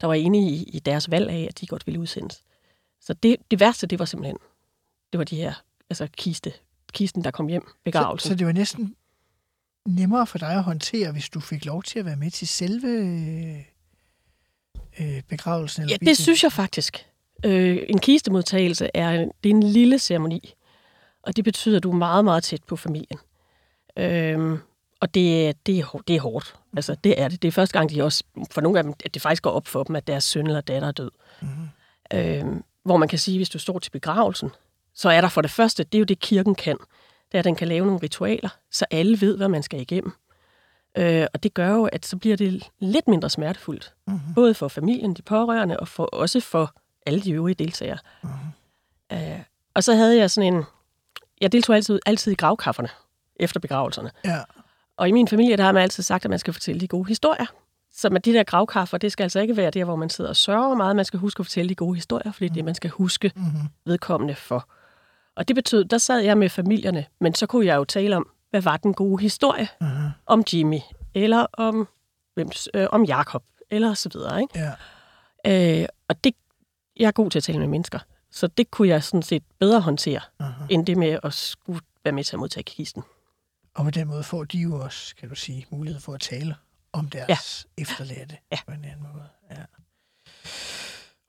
Der 0.00 0.06
var 0.06 0.14
enige 0.14 0.50
i, 0.50 0.62
i 0.62 0.78
deres 0.78 1.10
valg 1.10 1.30
af, 1.30 1.46
at 1.50 1.60
de 1.60 1.66
godt 1.66 1.86
ville 1.86 2.00
udsendes. 2.00 2.42
Så 3.00 3.14
det, 3.14 3.36
det 3.50 3.60
værste, 3.60 3.86
det 3.86 3.98
var 3.98 4.04
simpelthen, 4.04 4.36
det 5.12 5.18
var 5.18 5.24
de 5.24 5.36
her, 5.36 5.54
altså 5.90 6.08
kiste, 6.16 6.52
kisten, 6.92 7.24
der 7.24 7.30
kom 7.30 7.46
hjem, 7.46 7.66
Så, 7.68 7.74
begravelsen. 7.84 8.28
så 8.28 8.34
det 8.34 8.46
var 8.46 8.52
næsten 8.52 8.94
nemmere 9.86 10.26
for 10.26 10.38
dig 10.38 10.48
at 10.52 10.62
håndtere, 10.62 11.12
hvis 11.12 11.28
du 11.28 11.40
fik 11.40 11.64
lov 11.64 11.82
til 11.82 11.98
at 11.98 12.04
være 12.04 12.16
med 12.16 12.30
til 12.30 12.48
selve 12.48 12.88
øh, 15.00 15.22
begravelsen? 15.28 15.82
Eller 15.82 15.96
Ja, 16.02 16.06
det 16.06 16.16
synes 16.18 16.42
jeg 16.42 16.52
faktisk. 16.52 17.06
Øh, 17.44 17.78
en 17.88 17.98
kistemodtagelse 17.98 18.90
er, 18.94 19.10
en- 19.10 19.30
det 19.44 19.50
er 19.50 19.54
en 19.54 19.62
lille 19.62 19.98
ceremoni, 19.98 20.54
og 21.22 21.36
det 21.36 21.44
betyder, 21.44 21.76
at 21.76 21.82
du 21.82 21.90
er 21.90 21.96
meget, 21.96 22.24
meget 22.24 22.42
tæt 22.44 22.62
på 22.64 22.76
familien. 22.76 23.18
Øh, 23.98 24.58
og 25.00 25.14
det, 25.14 25.56
det, 25.66 25.78
er, 25.78 25.98
det 26.08 26.16
er 26.16 26.20
hårdt. 26.20 26.54
Altså, 26.76 26.96
det 27.04 27.20
er 27.20 27.28
det. 27.28 27.42
Det 27.42 27.48
er 27.48 27.52
første 27.52 27.78
gang, 27.78 27.90
de 27.90 28.02
også, 28.02 28.24
for 28.50 28.60
nogle 28.60 28.78
af 28.78 28.84
dem, 28.84 28.94
at 29.04 29.14
det 29.14 29.22
faktisk 29.22 29.42
går 29.42 29.50
op 29.50 29.66
for 29.68 29.82
dem, 29.82 29.96
at 29.96 30.06
deres 30.06 30.24
søn 30.24 30.46
eller 30.46 30.60
datter 30.60 30.88
er 30.88 30.92
død. 30.92 31.10
Mm-hmm. 31.42 31.68
Øh, 32.18 32.44
hvor 32.84 32.96
man 32.96 33.08
kan 33.08 33.18
sige, 33.18 33.38
hvis 33.38 33.48
du 33.50 33.58
står 33.58 33.78
til 33.78 33.90
begravelsen, 33.90 34.50
så 34.94 35.10
er 35.10 35.20
der 35.20 35.28
for 35.28 35.40
det 35.40 35.50
første, 35.50 35.84
det 35.84 35.94
er 35.94 35.98
jo 35.98 36.04
det, 36.04 36.20
kirken 36.20 36.54
kan, 36.54 36.76
det 37.32 37.34
er, 37.34 37.38
at 37.38 37.44
den 37.44 37.56
kan 37.56 37.68
lave 37.68 37.86
nogle 37.86 38.00
ritualer, 38.02 38.48
så 38.70 38.86
alle 38.90 39.20
ved, 39.20 39.36
hvad 39.36 39.48
man 39.48 39.62
skal 39.62 39.80
igennem. 39.80 40.12
Øh, 40.98 41.26
og 41.34 41.42
det 41.42 41.54
gør 41.54 41.70
jo, 41.70 41.84
at 41.84 42.06
så 42.06 42.16
bliver 42.16 42.36
det 42.36 42.70
lidt 42.78 43.08
mindre 43.08 43.30
smertefuldt. 43.30 43.94
Mm-hmm. 44.06 44.34
Både 44.34 44.54
for 44.54 44.68
familien, 44.68 45.14
de 45.14 45.22
pårørende, 45.22 45.80
og 45.80 45.88
for, 45.88 46.04
også 46.04 46.40
for 46.40 46.74
alle 47.06 47.20
de 47.20 47.32
øvrige 47.32 47.54
deltagere. 47.54 47.98
Mm-hmm. 48.22 49.18
Øh, 49.18 49.40
og 49.74 49.84
så 49.84 49.94
havde 49.94 50.18
jeg 50.18 50.30
sådan 50.30 50.54
en... 50.54 50.64
Jeg 51.40 51.52
deltog 51.52 51.76
altid, 51.76 51.98
altid 52.06 52.32
i 52.32 52.34
gravkafferne 52.34 52.88
efter 53.36 53.60
begravelserne. 53.60 54.10
Ja. 54.24 54.38
Og 54.96 55.08
i 55.08 55.12
min 55.12 55.28
familie, 55.28 55.56
der 55.56 55.64
har 55.64 55.72
man 55.72 55.82
altid 55.82 56.02
sagt, 56.02 56.24
at 56.24 56.30
man 56.30 56.38
skal 56.38 56.52
fortælle 56.52 56.80
de 56.80 56.88
gode 56.88 57.08
historier. 57.08 57.46
Så 57.94 58.10
med 58.10 58.20
de 58.20 58.32
der 58.32 58.42
gravkaffer, 58.42 58.98
det 58.98 59.12
skal 59.12 59.22
altså 59.22 59.40
ikke 59.40 59.56
være 59.56 59.70
der, 59.70 59.84
hvor 59.84 59.96
man 59.96 60.10
sidder 60.10 60.30
og 60.30 60.36
sørger 60.36 60.74
meget. 60.74 60.96
Man 60.96 61.04
skal 61.04 61.18
huske 61.18 61.40
at 61.40 61.46
fortælle 61.46 61.68
de 61.68 61.74
gode 61.74 61.94
historier, 61.94 62.32
fordi 62.32 62.44
det 62.44 62.50
er 62.50 62.54
det, 62.54 62.64
man 62.64 62.74
skal 62.74 62.90
huske 62.90 63.32
mm-hmm. 63.36 63.68
vedkommende 63.84 64.34
for. 64.34 64.68
Og 65.36 65.48
det 65.48 65.56
betød, 65.56 65.84
der 65.84 65.98
sad 65.98 66.18
jeg 66.20 66.38
med 66.38 66.48
familierne, 66.48 67.06
men 67.20 67.34
så 67.34 67.46
kunne 67.46 67.66
jeg 67.66 67.76
jo 67.76 67.84
tale 67.84 68.16
om, 68.16 68.30
hvad 68.50 68.62
var 68.62 68.76
den 68.76 68.94
gode 68.94 69.22
historie 69.22 69.68
mm-hmm. 69.80 70.08
om 70.26 70.44
Jimmy, 70.52 70.78
eller 71.14 71.46
om, 71.52 71.88
hvem, 72.34 72.50
øh, 72.74 72.86
om 72.92 73.04
Jakob, 73.04 73.44
eller 73.70 73.94
så 73.94 74.08
videre. 74.12 74.40
Ikke? 74.42 74.58
Ja. 75.46 75.80
Øh, 75.82 75.88
og 76.08 76.24
det, 76.24 76.34
jeg 76.96 77.06
er 77.06 77.10
god 77.12 77.30
til 77.30 77.38
at 77.38 77.42
tale 77.42 77.58
med 77.58 77.66
mennesker, 77.66 77.98
så 78.30 78.46
det 78.46 78.70
kunne 78.70 78.88
jeg 78.88 79.02
sådan 79.04 79.22
set 79.22 79.42
bedre 79.60 79.80
håndtere, 79.80 80.20
Uh-huh. 80.42 80.66
end 80.68 80.86
det 80.86 80.96
med 80.96 81.18
at 81.22 81.34
skulle 81.34 81.80
være 82.04 82.12
med 82.12 82.24
til 82.24 82.36
at 82.36 82.40
modtage 82.40 82.64
kisten. 82.64 83.02
Og 83.74 83.84
på 83.84 83.90
den 83.90 84.08
måde 84.08 84.22
får 84.22 84.44
de 84.44 84.58
jo 84.58 84.80
også, 84.80 85.16
kan 85.16 85.28
du 85.28 85.34
sige, 85.34 85.66
mulighed 85.70 86.00
for 86.00 86.14
at 86.14 86.20
tale 86.20 86.54
om 86.92 87.08
deres 87.10 87.66
ja. 87.78 87.82
efterladte 87.82 88.36
Ja. 88.52 88.58
på 88.66 88.72
en 88.72 88.84
anden 88.84 89.06
måde. 89.12 89.24
Ja. 89.50 89.56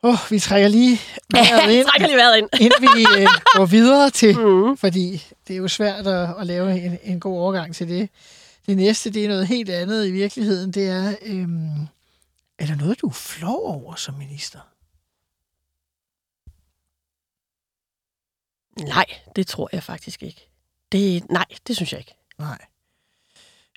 Oh, 0.03 0.17
vi 0.29 0.39
trækker 0.39 0.67
lige 0.67 0.99
vejret 1.33 1.71
ind, 1.73 1.85
trækker 1.87 2.07
lige 2.07 2.17
vejret 2.17 2.37
ind. 2.37 2.49
inden 2.59 2.81
vi 2.81 3.05
øh, 3.21 3.27
går 3.55 3.65
videre 3.65 4.09
til, 4.09 4.37
Mm. 4.45 4.77
fordi 4.77 5.23
det 5.47 5.53
er 5.53 5.57
jo 5.57 5.67
svært 5.67 6.07
at, 6.07 6.35
at 6.39 6.47
lave 6.47 6.81
en, 6.81 6.97
en 7.03 7.19
god 7.19 7.39
overgang 7.39 7.75
til 7.75 7.87
det. 7.89 8.09
Det 8.67 8.77
næste, 8.77 9.09
det 9.09 9.23
er 9.23 9.27
noget 9.27 9.47
helt 9.47 9.69
andet 9.69 10.07
i 10.07 10.11
virkeligheden. 10.11 10.71
Det 10.71 10.87
er, 10.89 11.15
øhm, 11.21 11.87
er 12.59 12.65
der 12.65 12.75
noget, 12.75 13.01
du 13.01 13.07
er 13.07 13.11
flov 13.13 13.65
over 13.65 13.95
som 13.95 14.13
minister? 14.15 14.59
Nej, 18.79 19.05
det 19.35 19.47
tror 19.47 19.69
jeg 19.71 19.83
faktisk 19.83 20.23
ikke. 20.23 20.49
Det, 20.91 21.29
nej, 21.29 21.45
det 21.67 21.75
synes 21.75 21.91
jeg 21.91 21.99
ikke. 21.99 22.15
Nej. 22.39 22.57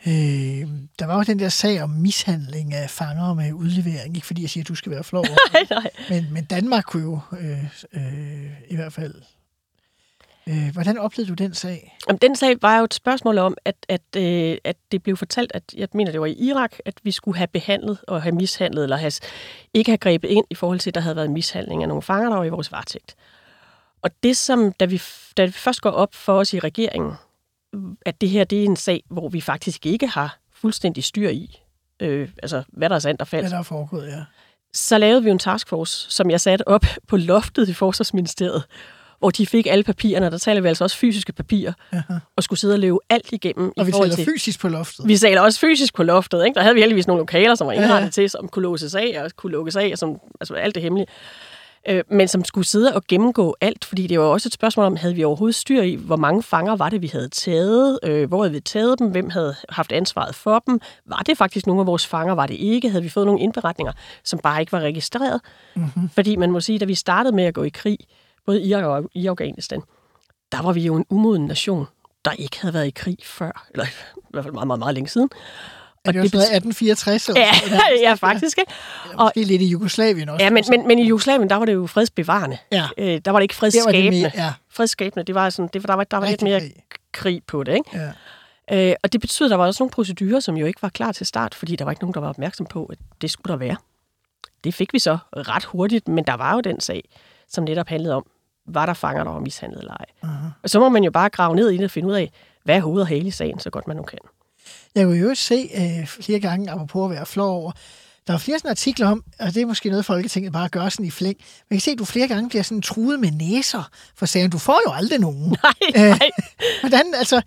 Øh, 0.07 0.69
der 0.99 1.07
var 1.07 1.17
jo 1.17 1.23
den 1.23 1.39
der 1.39 1.49
sag 1.49 1.83
om 1.83 1.91
mishandling 1.91 2.75
af 2.75 2.91
fanger 2.91 3.35
med 3.35 3.53
udlevering. 3.53 4.15
Ikke 4.15 4.27
fordi 4.27 4.43
jeg 4.43 4.51
siger, 4.51 4.65
at 4.65 4.69
du 4.69 4.75
skal 4.75 4.93
være 4.93 5.05
flov. 5.05 5.25
Nej, 5.53 5.67
nej. 5.71 5.91
Men, 6.11 6.27
men 6.33 6.45
Danmark 6.45 6.85
kunne 6.85 7.03
jo 7.03 7.21
øh, 7.41 7.65
øh, 7.93 8.51
i 8.69 8.77
hvert 8.77 8.93
fald... 8.93 9.15
Øh, 10.49 10.73
hvordan 10.73 10.99
oplevede 10.99 11.29
du 11.29 11.35
den 11.35 11.55
sag? 11.55 11.99
Jamen, 12.09 12.19
den 12.23 12.37
sag 12.37 12.57
var 12.63 12.79
jo 12.79 12.85
et 12.85 12.95
spørgsmål 12.95 13.39
om, 13.39 13.57
at, 13.65 13.77
at, 13.89 14.17
øh, 14.17 14.59
at 14.65 14.77
det 14.93 15.03
blev 15.03 15.17
fortalt, 15.17 15.53
at 15.55 15.63
jeg 15.77 15.89
mener, 15.95 16.11
det 16.11 16.21
var 16.21 16.27
i 16.27 16.33
Irak, 16.33 16.73
at 16.85 16.95
vi 17.03 17.11
skulle 17.11 17.39
have 17.39 17.47
behandlet 17.47 17.99
og 18.09 18.23
have 18.23 18.35
mishandlet, 18.35 18.83
eller 18.83 18.97
have, 18.97 19.13
ikke 19.75 19.91
have 19.91 19.99
grebet 19.99 20.29
ind 20.29 20.47
i 20.51 20.55
forhold 20.55 20.79
til, 20.79 20.91
at 20.91 20.95
der 20.95 21.01
havde 21.01 21.17
været 21.17 21.31
mishandling 21.31 21.83
af 21.83 21.89
nogle 21.89 22.03
fanger, 22.03 22.29
der 22.29 22.37
var 22.37 22.45
i 22.45 22.49
vores 22.49 22.73
varetægt. 22.73 23.17
Og 24.03 24.11
det, 24.23 24.37
som, 24.37 24.73
da 24.73 24.85
vi, 24.85 25.03
da 25.37 25.45
vi 25.45 25.53
først 25.53 25.81
går 25.81 25.91
op 25.91 26.15
for 26.15 26.39
os 26.39 26.55
i 26.55 26.59
regeringen, 26.59 27.13
at 28.07 28.21
det 28.21 28.29
her 28.29 28.45
det 28.45 28.61
er 28.61 28.65
en 28.65 28.77
sag, 28.77 29.03
hvor 29.11 29.29
vi 29.29 29.41
faktisk 29.41 29.87
ikke 29.87 30.07
har 30.07 30.39
fuldstændig 30.55 31.05
styr 31.05 31.29
i, 31.29 31.61
øh, 32.03 32.29
altså 32.43 32.63
hvad 32.69 32.89
der 32.89 32.95
er 32.95 32.99
sandt 33.01 33.21
og 33.21 33.29
falsk, 33.29 33.43
Hvad 33.43 33.51
der 33.51 33.59
er 33.59 33.63
foregået, 33.63 34.07
ja. 34.07 34.25
så 34.75 34.99
lavede 34.99 35.25
vi 35.25 35.31
en 35.31 35.39
taskforce, 35.39 36.11
som 36.11 36.31
jeg 36.31 36.41
satte 36.41 36.69
op 36.69 36.85
på 37.09 37.17
loftet 37.17 37.69
i 37.69 37.73
Forsvarsministeriet, 37.73 38.65
hvor 39.19 39.31
de 39.31 39.47
fik 39.47 39.67
alle 39.67 39.85
papirerne, 39.85 40.31
der 40.31 40.39
taler 40.39 40.61
vi 40.61 40.69
altså 40.69 40.85
også 40.85 40.97
fysiske 40.97 41.33
papirer, 41.33 41.73
Aha. 41.93 42.15
og 42.37 42.43
skulle 42.43 42.59
sidde 42.61 42.75
og 42.75 42.79
løbe 42.79 42.99
alt 43.11 43.33
igennem. 43.33 43.73
Og 43.77 43.83
i 43.83 43.87
vi 43.87 43.93
taler 43.93 44.15
til, 44.15 44.25
fysisk 44.25 44.61
på 44.61 44.69
loftet. 44.69 45.09
vi 45.09 45.17
taler 45.17 45.41
også 45.41 45.61
fysisk 45.61 45.95
på 45.95 46.03
loftet. 46.03 46.45
Ikke? 46.45 46.55
Der 46.55 46.61
havde 46.63 46.75
vi 46.75 46.81
heldigvis 46.81 47.07
nogle 47.07 47.21
lokaler, 47.21 47.55
som 47.55 47.67
var 47.67 47.73
Ja, 47.73 47.79
ja. 47.81 47.85
indrettet 47.87 48.15
til, 48.15 48.31
som 48.31 48.49
kunne 48.49 48.63
låses 48.63 48.95
af 48.95 49.21
og 49.25 49.31
kunne 49.37 49.53
lukkes 49.53 49.77
af, 49.77 49.93
som, 49.99 50.19
altså 50.41 50.55
alt 50.55 50.75
det 50.75 50.83
hemmelige. 50.83 51.07
Øh, 51.89 52.05
men 52.11 52.29
som 52.29 52.45
skulle 52.45 52.67
sidde 52.67 52.95
og 52.95 53.03
gennemgå 53.09 53.57
alt, 53.61 53.85
fordi 53.85 54.07
det 54.07 54.19
var 54.19 54.25
også 54.25 54.49
et 54.49 54.53
spørgsmål 54.53 54.87
om, 54.87 54.97
havde 54.97 55.15
vi 55.15 55.25
overhovedet 55.25 55.55
styr 55.55 55.83
i, 55.83 55.95
hvor 55.95 56.17
mange 56.17 56.43
fanger 56.43 56.77
var 56.77 56.89
det, 56.89 57.03
vi 57.03 57.07
havde 57.07 57.29
taget, 57.29 57.99
øh, 58.03 58.29
hvor 58.29 58.43
havde 58.43 58.53
vi 58.53 58.61
taget 58.61 58.99
dem, 58.99 59.11
hvem 59.11 59.31
havde 59.31 59.55
haft 59.69 59.93
ansvaret 59.93 60.35
for 60.35 60.59
dem, 60.67 60.81
var 61.07 61.23
det 61.27 61.39
faktisk 61.39 61.67
nogle 61.67 61.81
af 61.81 61.87
vores 61.87 62.07
fanger, 62.07 62.35
var 62.35 62.47
det 62.47 62.55
ikke, 62.55 62.91
havde 62.91 63.03
vi 63.03 63.09
fået 63.09 63.27
nogle 63.27 63.41
indberetninger, 63.41 63.93
som 64.25 64.39
bare 64.39 64.61
ikke 64.61 64.73
var 64.73 64.81
registreret. 64.81 65.41
Mm-hmm. 65.75 66.09
Fordi 66.09 66.37
man 66.37 66.51
må 66.51 66.61
sige, 66.61 66.79
da 66.79 66.85
vi 66.85 66.95
startede 66.95 67.37
med 67.37 67.45
at 67.45 67.55
gå 67.55 67.63
i 67.63 67.69
krig, 67.69 67.99
både 68.47 68.63
i 68.63 68.69
Irak 68.69 68.85
og 68.85 69.11
i 69.15 69.27
Afghanistan, 69.27 69.83
der 70.53 70.63
var 70.63 70.73
vi 70.73 70.81
jo 70.81 70.97
en 70.97 71.05
umoden 71.11 71.47
nation, 71.47 71.87
der 72.25 72.33
ikke 72.33 72.61
havde 72.61 72.75
været 72.75 72.87
i 72.87 72.91
krig 72.91 73.19
før, 73.25 73.67
eller 73.71 73.85
i 74.17 74.21
hvert 74.31 74.45
fald 74.45 74.55
meget, 74.55 74.67
meget, 74.67 74.79
meget 74.79 74.95
længe 74.95 75.09
siden. 75.09 75.31
Er 76.09 76.13
det 76.13 76.19
jo 76.19 76.25
sådan 76.25 76.37
noget 76.39 76.57
1864? 76.57 77.29
Eller 77.29 77.41
Ja, 77.41 77.53
sådan 77.55 77.79
ja, 78.07 78.15
faktisk. 78.15 78.59
Ikke? 78.59 78.73
Eller 79.11 79.23
måske 79.25 79.45
lidt 79.45 79.63
i 79.63 79.67
Jugoslavien 79.67 80.29
også. 80.29 80.45
Ja, 80.45 80.51
men, 80.51 80.65
men, 80.71 80.89
men 80.89 80.99
i 80.99 81.09
Jugoslavien, 81.09 81.51
der 81.51 81.57
var 81.57 81.65
det 81.65 81.75
jo 81.75 81.87
fredsbevarende. 81.87 82.59
Ja. 82.73 82.89
Øh, 82.99 83.21
der 83.25 83.31
var 83.31 83.39
det 83.39 83.43
ikke 83.45 83.55
Der 83.61 83.67
var 83.67 83.71
det 83.71 83.83
fredsskabende. 83.83 84.21
mere, 84.21 84.31
ja, 84.35 84.53
Fredsskabende, 84.71 85.25
det 85.25 85.35
var 85.35 85.51
sådan, 85.51 85.69
det, 85.73 85.89
der 85.89 85.95
var, 85.95 86.05
der 86.05 86.17
var 86.17 86.27
lidt 86.27 86.43
Rigtig 86.43 86.49
mere 86.49 86.61
krig. 86.61 86.73
krig 87.13 87.43
på 87.47 87.63
det, 87.63 87.75
ikke? 87.75 87.91
ja. 88.71 88.91
Øh, 88.91 88.95
og 89.03 89.13
det 89.13 89.21
betyder, 89.21 89.47
at 89.47 89.51
der 89.51 89.57
var 89.57 89.67
også 89.67 89.83
nogle 89.83 89.91
procedurer, 89.91 90.41
som 90.41 90.57
jo 90.57 90.67
ikke 90.67 90.83
var 90.83 90.89
klar 90.89 91.13
til 91.13 91.27
start, 91.27 91.55
fordi 91.55 91.77
der 91.77 91.85
var 91.85 91.93
ikke 91.93 92.03
nogen, 92.03 92.15
der 92.15 92.21
var 92.21 92.29
opmærksom 92.29 92.67
på, 92.67 92.85
at 92.85 92.99
det 93.21 93.31
skulle 93.31 93.51
der 93.53 93.57
være. 93.59 93.77
Det 94.65 94.75
fik 94.75 94.93
vi 94.93 94.99
så 94.99 95.19
ret 95.37 95.65
hurtigt, 95.65 96.09
men 96.09 96.25
der 96.25 96.35
var 96.35 96.55
jo 96.55 96.61
den 96.61 96.81
sag, 96.81 97.03
som 97.49 97.65
netop 97.65 97.89
handlede 97.89 98.15
om, 98.15 98.27
var 98.69 98.87
der 98.87 98.95
fanger, 98.95 99.25
der 99.25 99.31
var 99.31 99.41
mishandlet 99.41 99.79
eller 99.81 99.93
ej. 99.95 100.05
Uh-huh. 100.25 100.29
Og 100.63 100.71
så 100.71 100.81
må 100.81 100.89
man 100.89 101.05
jo 101.05 101.11
bare 101.11 101.29
grave 101.29 101.57
ned 101.57 101.71
i 101.71 101.77
det 101.77 101.85
og 101.85 101.91
finde 101.91 102.09
ud 102.09 102.15
af, 102.15 102.31
hvad 102.65 102.77
er 102.77 102.81
hoved 102.81 103.01
og 103.01 103.07
hale 103.09 103.27
i 103.27 103.31
sagen, 103.31 103.59
så 103.59 103.71
godt 103.71 103.87
man 103.89 103.97
nu 103.97 104.03
kan. 104.03 104.19
Jeg 104.95 105.05
kunne 105.05 105.19
jo 105.19 105.35
se 105.35 105.71
øh, 105.75 106.07
flere 106.07 106.41
gange, 106.41 106.71
apropos 106.71 107.11
at 107.11 107.17
være 107.17 107.27
flov 107.27 107.61
over, 107.61 107.73
der 108.27 108.35
er 108.35 108.39
flere 108.39 108.59
sådan 108.59 108.71
artikler 108.71 109.09
om, 109.09 109.25
og 109.39 109.55
det 109.55 109.63
er 109.63 109.67
måske 109.67 109.89
noget, 109.89 110.05
Folketinget 110.05 110.53
bare 110.53 110.69
gør 110.69 110.89
sådan 110.89 111.07
i 111.07 111.11
flæng. 111.11 111.37
Man 111.71 111.77
kan 111.77 111.81
se, 111.81 111.91
at 111.91 111.99
du 111.99 112.05
flere 112.05 112.29
gange 112.29 112.49
bliver 112.49 112.63
sådan 112.63 112.83
truet 112.83 113.21
med 113.21 113.31
næser 113.31 113.91
for 114.17 114.27
sagen. 114.27 114.51
Du 114.51 114.59
får 114.59 114.81
jo 114.87 114.93
aldrig 114.93 115.19
nogen. 115.19 115.57
Nej, 115.63 116.09
nej. 116.09 116.31
Hvordan, 116.81 117.15
altså... 117.15 117.43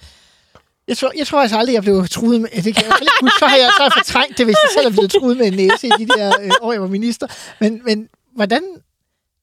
Jeg 0.88 0.98
tror, 0.98 1.12
jeg 1.18 1.28
tror 1.28 1.42
altså 1.42 1.58
aldrig, 1.58 1.74
jeg 1.74 1.82
blev 1.82 2.08
truet 2.08 2.42
med... 2.42 2.50
Det 2.50 2.76
kan 2.76 2.86
jeg 2.86 2.98
ikke 3.02 3.14
huske. 3.22 3.40
Så 3.40 3.46
har 3.46 3.56
jeg 3.56 3.70
så 3.78 3.94
fortrængt 3.98 4.38
det, 4.38 4.46
hvis 4.46 4.56
jeg 4.64 4.70
selv 4.74 4.88
er 4.88 4.92
blevet 4.92 5.12
truet 5.12 5.38
med 5.38 5.48
en 5.48 5.54
næse 5.54 5.88
i 5.88 5.92
de 6.00 6.08
der 6.08 6.34
øh, 6.42 6.52
år, 6.62 6.72
jeg 6.72 6.82
var 6.82 6.88
minister. 6.88 7.28
Men, 7.60 7.82
men 7.86 8.08
hvordan 8.36 8.64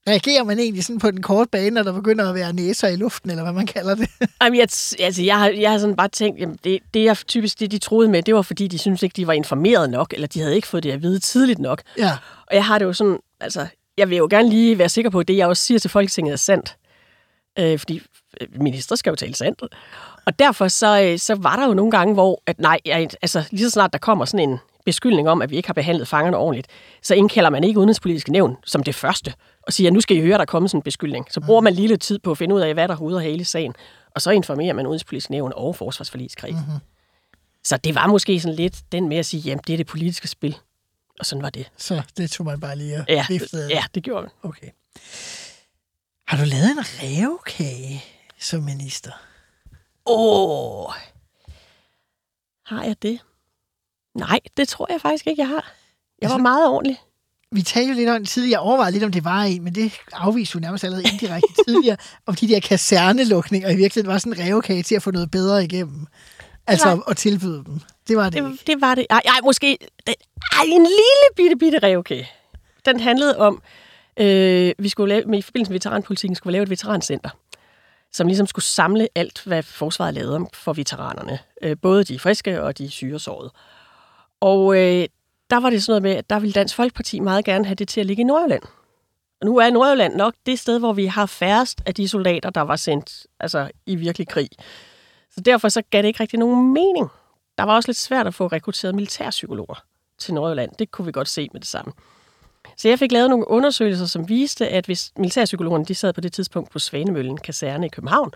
reagerer 0.07 0.43
man 0.43 0.59
egentlig 0.59 0.83
sådan 0.83 0.99
på 0.99 1.11
den 1.11 1.21
korte 1.21 1.49
bane, 1.49 1.69
når 1.69 1.83
der 1.83 1.91
begynder 1.93 2.29
at 2.29 2.35
være 2.35 2.53
næser 2.53 2.87
i 2.87 2.95
luften, 2.95 3.29
eller 3.29 3.43
hvad 3.43 3.53
man 3.53 3.65
kalder 3.65 3.95
det? 3.95 4.09
Jamen, 4.43 4.59
jeg, 4.59 4.67
altså, 4.99 5.21
jeg, 5.23 5.39
har, 5.39 5.49
jeg 5.49 5.71
har 5.71 5.77
sådan 5.77 5.95
bare 5.95 6.07
tænkt, 6.07 6.39
jamen, 6.39 6.57
det, 6.63 6.79
det 6.93 7.03
jeg 7.03 7.17
typisk 7.27 7.59
det, 7.59 7.71
de 7.71 7.77
troede 7.77 8.09
med, 8.09 8.23
det 8.23 8.35
var 8.35 8.41
fordi, 8.41 8.67
de 8.67 8.77
synes 8.77 9.03
ikke, 9.03 9.13
de 9.13 9.27
var 9.27 9.33
informeret 9.33 9.89
nok, 9.89 10.13
eller 10.13 10.27
de 10.27 10.39
havde 10.39 10.55
ikke 10.55 10.67
fået 10.67 10.83
det 10.83 10.91
at 10.91 11.01
vide 11.01 11.19
tidligt 11.19 11.59
nok. 11.59 11.81
Ja, 11.97 12.11
Og 12.47 12.55
jeg 12.55 12.65
har 12.65 12.77
det 12.79 12.85
jo 12.85 12.93
sådan, 12.93 13.19
altså, 13.39 13.67
jeg 13.97 14.09
vil 14.09 14.17
jo 14.17 14.27
gerne 14.29 14.49
lige 14.49 14.77
være 14.77 14.89
sikker 14.89 15.09
på, 15.11 15.19
at 15.19 15.27
det, 15.27 15.37
jeg 15.37 15.47
også 15.47 15.63
siger 15.63 15.79
til 15.79 15.89
Folketinget, 15.89 16.33
er 16.33 16.37
sandt. 16.37 16.75
øh, 17.59 17.79
fordi 17.79 18.01
øh, 18.41 18.47
ministre 18.61 18.97
skal 18.97 19.09
jo 19.09 19.15
tale 19.15 19.35
sandt. 19.35 19.61
Og 20.25 20.39
derfor 20.39 20.67
så, 20.67 21.01
øh, 21.01 21.19
så 21.19 21.35
var 21.35 21.55
der 21.55 21.67
jo 21.67 21.73
nogle 21.73 21.91
gange, 21.91 22.13
hvor 22.13 22.41
at 22.45 22.59
nej, 22.59 22.79
jeg, 22.85 23.09
altså 23.21 23.43
lige 23.51 23.63
så 23.65 23.69
snart 23.69 23.93
der 23.93 23.99
kommer 23.99 24.25
sådan 24.25 24.49
en 24.49 24.57
beskyldning 24.85 25.29
om, 25.29 25.41
at 25.41 25.51
vi 25.51 25.55
ikke 25.55 25.67
har 25.67 25.73
behandlet 25.73 26.07
fangerne 26.07 26.37
ordentligt, 26.37 26.67
så 27.03 27.15
indkalder 27.15 27.49
man 27.49 27.63
ikke 27.63 27.79
udenrigspolitiske 27.79 28.31
nævn 28.31 28.57
som 28.65 28.83
det 28.83 28.95
første, 28.95 29.33
og 29.67 29.73
siger, 29.73 29.89
at 29.89 29.93
nu 29.93 30.01
skal 30.01 30.17
I 30.17 30.21
høre, 30.21 30.33
at 30.33 30.39
der 30.39 30.45
kommer 30.45 30.69
sådan 30.69 30.79
en 30.79 30.83
beskyldning. 30.83 31.25
Så 31.31 31.41
bruger 31.41 31.61
man 31.61 31.73
lige 31.73 31.87
lidt 31.87 32.01
tid 32.01 32.19
på 32.19 32.31
at 32.31 32.37
finde 32.37 32.55
ud 32.55 32.61
af, 32.61 32.73
hvad 32.73 32.87
der 32.87 32.93
er 32.95 33.01
og 33.01 33.21
hele 33.21 33.45
sagen, 33.45 33.75
og 34.15 34.21
så 34.21 34.31
informerer 34.31 34.73
man 34.73 34.85
udenrigspolitiske 34.87 35.31
nævn 35.31 35.51
og 35.55 35.75
forsvarsforligskreds. 35.75 36.53
Mm-hmm. 36.55 36.79
Så 37.63 37.77
det 37.77 37.95
var 37.95 38.07
måske 38.07 38.39
sådan 38.39 38.55
lidt 38.55 38.91
den 38.91 39.09
med 39.09 39.17
at 39.17 39.25
sige, 39.25 39.41
jamen 39.41 39.61
det 39.67 39.73
er 39.73 39.77
det 39.77 39.87
politiske 39.87 40.27
spil. 40.27 40.57
Og 41.19 41.25
sådan 41.25 41.41
var 41.41 41.49
det. 41.49 41.71
Så 41.77 42.01
det 42.17 42.31
tog 42.31 42.45
man 42.45 42.59
bare 42.59 42.75
lige 42.75 42.97
og 42.97 43.05
Ja, 43.09 43.25
viftede 43.29 43.67
ja 43.69 43.83
det 43.95 44.03
gjorde 44.03 44.21
man. 44.21 44.31
Okay. 44.43 44.67
Har 46.27 46.37
du 46.37 46.43
lavet 46.49 46.71
en 46.71 46.79
revkage 46.79 48.03
som 48.39 48.63
minister? 48.63 49.11
Åh, 50.05 50.93
har 52.65 52.83
jeg 52.83 52.95
det? 53.01 53.19
Nej, 54.15 54.39
det 54.57 54.67
tror 54.67 54.87
jeg 54.91 55.01
faktisk 55.01 55.27
ikke, 55.27 55.41
jeg 55.41 55.47
har. 55.49 55.73
Jeg 56.21 56.29
var 56.29 56.35
Altså- 56.35 56.41
meget 56.41 56.67
ordentlig. 56.67 56.99
Vi 57.51 57.61
talte 57.61 57.89
jo 57.89 57.95
lidt 57.95 58.09
om 58.09 58.19
det 58.19 58.27
tidligere. 58.29 58.59
Jeg 58.61 58.67
overvejede 58.67 58.91
lidt, 58.91 59.03
om 59.03 59.11
det 59.11 59.23
var 59.23 59.41
en, 59.43 59.63
men 59.63 59.75
det 59.75 59.91
afviste 60.13 60.53
du 60.53 60.59
nærmest 60.59 60.83
allerede 60.83 61.03
indirekte 61.13 61.47
tidligere, 61.67 61.97
om 62.25 62.35
de 62.35 62.47
der 62.47 62.59
kasernelukninger 62.59 63.69
i 63.69 63.75
virkeligheden 63.75 64.13
var 64.13 64.17
sådan 64.17 64.33
en 64.41 64.47
revkage 64.53 64.83
til 64.83 64.95
at 64.95 65.03
få 65.03 65.11
noget 65.11 65.31
bedre 65.31 65.63
igennem. 65.63 66.07
Altså 66.67 66.87
var- 66.89 67.09
at 67.09 67.17
tilbyde 67.17 67.63
dem. 67.65 67.79
Det 68.07 68.17
var 68.17 68.29
det, 68.29 68.43
Det, 68.43 68.51
ikke. 68.51 68.63
det 68.67 68.81
var 68.81 68.95
det. 68.95 69.05
Ej, 69.09 69.21
ej 69.25 69.39
måske 69.43 69.77
den, 70.07 70.15
ej, 70.51 70.63
en 70.67 70.81
lille 70.83 71.27
bitte, 71.35 71.55
bitte 71.55 71.79
revkage. 71.79 72.29
Den 72.85 72.99
handlede 72.99 73.37
om, 73.37 73.61
øh, 74.19 74.73
vi 74.79 74.89
skulle 74.89 75.09
lave, 75.15 75.25
med, 75.27 75.39
i 75.39 75.41
forbindelse 75.41 75.71
med 75.71 75.75
veteranpolitikken 75.75 76.35
skulle 76.35 76.51
vi 76.51 76.55
lave 76.55 76.63
et 76.63 76.69
veterancenter, 76.69 77.29
som 78.13 78.27
ligesom 78.27 78.47
skulle 78.47 78.65
samle 78.65 79.07
alt, 79.15 79.41
hvad 79.45 79.63
forsvaret 79.63 80.13
lavede 80.13 80.45
for 80.53 80.73
veteranerne. 80.73 81.39
Øh, 81.63 81.75
både 81.81 82.03
de 82.03 82.19
friske 82.19 82.61
og 82.63 82.77
de 82.77 82.89
syresårede. 82.91 83.51
Og 84.41 84.77
øh, 84.77 85.07
der 85.49 85.57
var 85.57 85.69
det 85.69 85.83
sådan 85.83 85.91
noget 85.91 86.03
med, 86.03 86.11
at 86.11 86.29
der 86.29 86.39
ville 86.39 86.53
Dansk 86.53 86.75
Folkeparti 86.75 87.19
meget 87.19 87.45
gerne 87.45 87.65
have 87.65 87.75
det 87.75 87.87
til 87.87 87.99
at 87.99 88.05
ligge 88.05 88.21
i 88.21 88.23
Nordjylland. 88.23 88.63
Og 89.41 89.45
nu 89.45 89.57
er 89.57 89.69
Nordjylland 89.69 90.15
nok 90.15 90.33
det 90.45 90.59
sted, 90.59 90.79
hvor 90.79 90.93
vi 90.93 91.05
har 91.05 91.25
færrest 91.25 91.81
af 91.85 91.93
de 91.93 92.07
soldater, 92.07 92.49
der 92.49 92.61
var 92.61 92.75
sendt 92.75 93.27
altså, 93.39 93.69
i 93.85 93.95
virkelig 93.95 94.27
krig. 94.27 94.49
Så 95.31 95.41
derfor 95.41 95.69
så 95.69 95.81
gav 95.89 96.01
det 96.01 96.07
ikke 96.07 96.19
rigtig 96.19 96.39
nogen 96.39 96.73
mening. 96.73 97.09
Der 97.57 97.63
var 97.63 97.75
også 97.75 97.89
lidt 97.89 97.97
svært 97.97 98.27
at 98.27 98.33
få 98.33 98.47
rekrutteret 98.47 98.95
militærpsykologer 98.95 99.83
til 100.19 100.33
Nordjylland. 100.33 100.71
Det 100.79 100.91
kunne 100.91 101.05
vi 101.05 101.11
godt 101.11 101.27
se 101.27 101.49
med 101.53 101.61
det 101.61 101.69
samme. 101.69 101.93
Så 102.77 102.89
jeg 102.89 102.99
fik 102.99 103.11
lavet 103.11 103.29
nogle 103.29 103.47
undersøgelser, 103.47 104.05
som 104.05 104.29
viste, 104.29 104.67
at 104.69 104.85
hvis 104.85 105.11
militærpsykologerne 105.17 105.85
de 105.85 105.95
sad 105.95 106.13
på 106.13 106.21
det 106.21 106.33
tidspunkt 106.33 106.71
på 106.71 106.79
Svanemøllen 106.79 107.37
kaserne 107.37 107.85
i 107.85 107.89
København, 107.89 108.31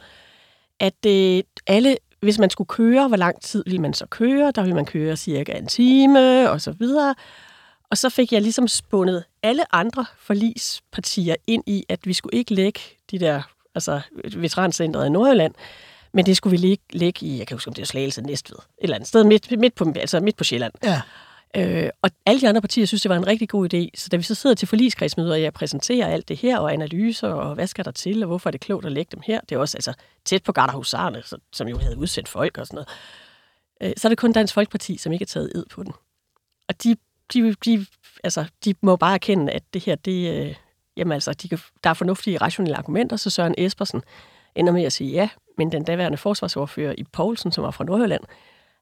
at 0.79 1.05
øh, 1.07 1.43
alle, 1.67 1.97
hvis 2.21 2.39
man 2.39 2.49
skulle 2.49 2.67
køre, 2.67 3.07
hvor 3.07 3.17
lang 3.17 3.41
tid 3.41 3.63
ville 3.65 3.81
man 3.81 3.93
så 3.93 4.05
køre? 4.05 4.51
Der 4.51 4.61
ville 4.61 4.75
man 4.75 4.85
køre 4.85 5.17
cirka 5.17 5.51
en 5.51 5.67
time, 5.67 6.49
og 6.49 6.61
så 6.61 6.71
videre. 6.71 7.15
Og 7.89 7.97
så 7.97 8.09
fik 8.09 8.33
jeg 8.33 8.41
ligesom 8.41 8.67
spundet 8.67 9.23
alle 9.43 9.75
andre 9.75 10.05
forlispartier 10.17 11.35
ind 11.47 11.63
i, 11.67 11.85
at 11.89 11.99
vi 12.03 12.13
skulle 12.13 12.37
ikke 12.37 12.53
lægge 12.53 12.79
de 13.11 13.19
der, 13.19 13.41
altså 13.75 14.01
veterancentret 14.35 15.05
i 15.05 15.09
Nordjylland, 15.09 15.53
men 16.13 16.25
det 16.25 16.37
skulle 16.37 16.51
vi 16.51 16.67
lægge, 16.67 16.83
lægge 16.93 17.25
i, 17.25 17.37
jeg 17.37 17.47
kan 17.47 17.55
huske, 17.55 17.67
om 17.67 17.73
det 17.73 17.81
er 17.81 17.85
Slagelse 17.85 18.21
Næstved, 18.21 18.57
et 18.57 18.63
eller 18.79 18.95
andet 18.95 19.07
sted 19.07 19.23
midt, 19.23 19.59
midt, 19.59 19.75
på, 19.75 19.93
altså 19.95 20.19
midt 20.19 20.37
på 20.37 20.43
Sjælland. 20.43 20.73
Ja. 20.83 21.01
Øh, 21.55 21.89
og 22.01 22.09
alle 22.25 22.41
de 22.41 22.49
andre 22.49 22.61
partier 22.61 22.85
synes, 22.85 23.01
det 23.01 23.09
var 23.09 23.15
en 23.15 23.27
rigtig 23.27 23.49
god 23.49 23.73
idé. 23.73 23.89
Så 23.95 24.09
da 24.09 24.17
vi 24.17 24.23
så 24.23 24.35
sidder 24.35 24.55
til 24.55 24.67
forligskredsmøder, 24.67 25.33
og 25.33 25.41
jeg 25.41 25.53
præsenterer 25.53 26.07
alt 26.07 26.27
det 26.27 26.37
her, 26.37 26.57
og 26.59 26.73
analyser, 26.73 27.27
og 27.27 27.55
hvad 27.55 27.67
skal 27.67 27.85
der 27.85 27.91
til, 27.91 28.23
og 28.23 28.27
hvorfor 28.27 28.49
er 28.49 28.51
det 28.51 28.61
klogt 28.61 28.85
at 28.85 28.91
lægge 28.91 29.09
dem 29.11 29.21
her, 29.25 29.39
det 29.49 29.55
er 29.55 29.59
også 29.59 29.77
altså, 29.77 29.93
tæt 30.25 30.43
på 30.43 30.51
Garderhusarne, 30.51 31.23
som 31.51 31.67
jo 31.67 31.77
havde 31.77 31.97
udsendt 31.97 32.29
folk 32.29 32.57
og 32.57 32.67
sådan 32.67 32.75
noget. 32.75 32.89
Øh, 33.81 33.93
så 33.97 34.07
er 34.07 34.09
det 34.09 34.17
kun 34.17 34.31
Dansk 34.31 34.53
Folkeparti, 34.53 34.97
som 34.97 35.11
ikke 35.11 35.23
har 35.23 35.27
taget 35.27 35.51
ed 35.55 35.65
på 35.71 35.83
den. 35.83 35.93
Og 36.69 36.83
de, 36.83 36.95
de, 37.33 37.53
de, 37.65 37.85
altså, 38.23 38.45
de 38.65 38.73
må 38.81 38.95
bare 38.95 39.13
erkende, 39.13 39.51
at 39.51 39.63
det 39.73 39.83
her, 39.83 39.95
det, 39.95 40.45
øh, 40.45 40.55
jamen 40.97 41.11
altså, 41.11 41.33
de 41.33 41.49
kan, 41.49 41.59
der 41.83 41.89
er 41.89 41.93
fornuftige, 41.93 42.37
rationelle 42.37 42.77
argumenter, 42.77 43.15
så 43.15 43.29
Søren 43.29 43.55
Espersen 43.57 44.01
ender 44.55 44.73
med 44.73 44.83
at 44.83 44.93
sige 44.93 45.11
ja, 45.11 45.29
men 45.57 45.71
den 45.71 45.83
daværende 45.83 46.17
forsvarsordfører 46.17 46.95
i 46.97 47.03
Poulsen, 47.03 47.51
som 47.51 47.63
var 47.63 47.71
fra 47.71 47.83
Nordjylland, 47.83 48.23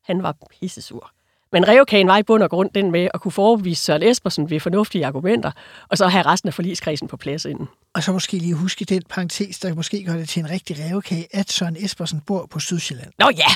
han 0.03 0.23
var 0.23 0.35
pissesur. 0.49 1.11
Men 1.51 1.67
revkagen 1.67 2.07
var 2.07 2.17
i 2.17 2.23
bund 2.23 2.43
og 2.43 2.49
grund 2.49 2.69
den 2.75 2.91
med 2.91 3.07
at 3.13 3.21
kunne 3.21 3.31
forevise 3.31 3.83
Søren 3.83 4.03
Espersen 4.03 4.49
ved 4.49 4.59
fornuftige 4.59 5.05
argumenter, 5.05 5.51
og 5.89 5.97
så 5.97 6.07
have 6.07 6.25
resten 6.25 6.47
af 6.47 6.53
forligskredsen 6.53 7.07
på 7.07 7.17
plads 7.17 7.45
inden. 7.45 7.67
Og 7.93 8.03
så 8.03 8.11
måske 8.11 8.37
lige 8.37 8.53
huske 8.53 8.85
den 8.85 9.03
parentes, 9.09 9.59
der 9.59 9.73
måske 9.73 10.03
gør 10.03 10.13
det 10.13 10.29
til 10.29 10.39
en 10.39 10.49
rigtig 10.49 10.75
revkage, 10.79 11.27
at 11.31 11.51
Søren 11.51 11.77
Espersen 11.79 12.21
bor 12.21 12.45
på 12.45 12.59
Sydsjælland. 12.59 13.11
Nå 13.19 13.29
ja! 13.29 13.47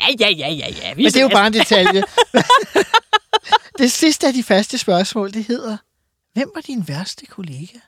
ja, 0.00 0.06
ja, 0.20 0.28
ja, 0.28 0.48
ja, 0.48 0.68
ja. 0.82 0.94
Vi 0.94 1.02
Men 1.02 1.12
det 1.12 1.16
er 1.16 1.22
jo 1.22 1.28
bare 1.28 1.46
en 1.46 1.52
detalje. 1.52 2.02
det 3.78 3.92
sidste 3.92 4.26
af 4.26 4.32
de 4.32 4.42
faste 4.42 4.78
spørgsmål, 4.78 5.32
det 5.32 5.44
hedder, 5.44 5.76
hvem 6.32 6.50
var 6.54 6.60
din 6.60 6.88
værste 6.88 7.26
kollega? 7.26 7.78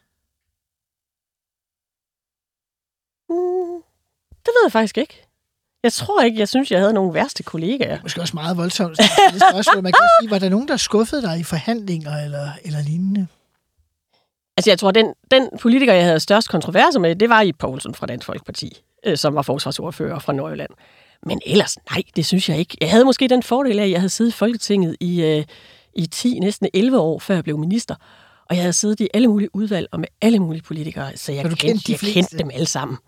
Mm, 3.29 3.83
det 4.31 4.53
ved 4.55 4.64
jeg 4.64 4.73
faktisk 4.73 4.99
ikke. 4.99 5.24
Jeg 5.85 5.92
tror 5.92 6.23
ikke, 6.23 6.38
jeg 6.38 6.49
synes, 6.49 6.70
jeg 6.70 6.81
havde 6.81 6.92
nogle 6.92 7.14
værste 7.14 7.42
kollegaer. 7.42 7.99
Måske 8.03 8.20
også 8.20 8.37
meget 8.37 8.57
voldsomt 8.57 8.97
spørgsmål. 8.97 9.83
Man 9.83 9.92
kan 9.92 10.09
sige, 10.20 10.31
var 10.31 10.38
der 10.38 10.49
nogen, 10.49 10.68
der 10.68 10.77
skuffede 10.77 11.23
dig 11.23 11.38
i 11.40 11.42
forhandlinger 11.42 12.25
eller, 12.25 12.49
eller 12.64 12.83
lignende? 12.83 13.27
Altså, 14.57 14.70
jeg 14.70 14.79
tror, 14.79 14.90
den, 14.90 15.07
den 15.31 15.49
politiker, 15.61 15.92
jeg 15.94 16.05
havde 16.05 16.20
størst 16.20 16.49
kontroverser 16.49 17.01
med, 17.01 17.16
det 17.16 17.29
var 17.29 17.40
i 17.40 17.53
Poulsen 17.53 17.94
fra 17.94 18.07
Dansk 18.07 18.27
Folkeparti, 18.27 18.83
øh, 19.07 19.16
som 19.16 19.35
var 19.35 19.42
forsvarsordfører 19.42 20.18
fra 20.18 20.33
Nordjylland. 20.33 20.70
Men 21.27 21.40
ellers, 21.47 21.77
nej, 21.90 22.03
det 22.16 22.27
synes 22.27 22.49
jeg 22.49 22.59
ikke. 22.59 22.77
Jeg 22.81 22.90
havde 22.90 23.05
måske 23.05 23.29
den 23.29 23.42
fordel 23.42 23.79
af, 23.79 23.85
at 23.85 23.90
jeg 23.90 24.01
havde 24.01 24.09
siddet 24.09 24.33
i 24.33 24.35
Folketinget 24.35 24.97
i, 25.01 25.23
øh, 25.23 25.44
i 25.94 26.07
10, 26.07 26.38
næsten 26.38 26.68
11 26.75 26.99
år, 26.99 27.18
før 27.18 27.35
jeg 27.35 27.44
blev 27.44 27.59
minister. 27.59 27.94
Og 28.51 28.57
jeg 28.57 28.62
havde 28.62 28.73
siddet 28.73 29.01
i 29.01 29.09
alle 29.14 29.29
mulige 29.29 29.55
udvalg 29.55 29.88
og 29.92 30.01
med 30.01 30.09
alle 30.23 30.38
mulige 30.38 30.62
politikere, 30.62 31.16
så 31.16 31.33
jeg, 31.33 31.44
kendte, 31.44 31.92
de 31.92 31.92
jeg 31.92 32.12
kendte 32.12 32.38
dem 32.38 32.51
alle 32.55 32.66
sammen. 32.66 32.99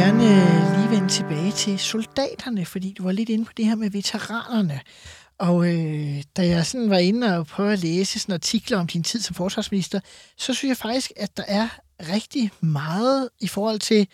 Gerne 0.00 0.24
øh, 0.24 0.78
lige 0.78 0.90
vende 0.90 1.08
tilbage 1.08 1.52
til 1.52 1.78
soldaterne, 1.78 2.66
fordi 2.66 2.94
du 2.98 3.02
var 3.02 3.12
lidt 3.12 3.28
inde 3.28 3.44
på 3.44 3.52
det 3.56 3.66
her 3.66 3.74
med 3.74 3.90
veteranerne. 3.90 4.80
Og 5.38 5.74
øh, 5.74 6.22
da 6.36 6.46
jeg 6.46 6.66
sådan 6.66 6.90
var 6.90 6.98
inde 6.98 7.38
og 7.38 7.46
prøvede 7.46 7.72
at 7.72 7.78
læse 7.78 8.18
sådan 8.18 8.32
artikler 8.32 8.78
om 8.78 8.86
din 8.86 9.02
tid 9.02 9.20
som 9.20 9.34
forsvarsminister, 9.34 10.00
så 10.36 10.54
synes 10.54 10.68
jeg 10.68 10.76
faktisk, 10.76 11.12
at 11.16 11.36
der 11.36 11.42
er 11.48 11.68
rigtig 12.12 12.50
meget 12.60 13.28
i 13.40 13.46
forhold 13.48 13.78
til, 13.78 14.08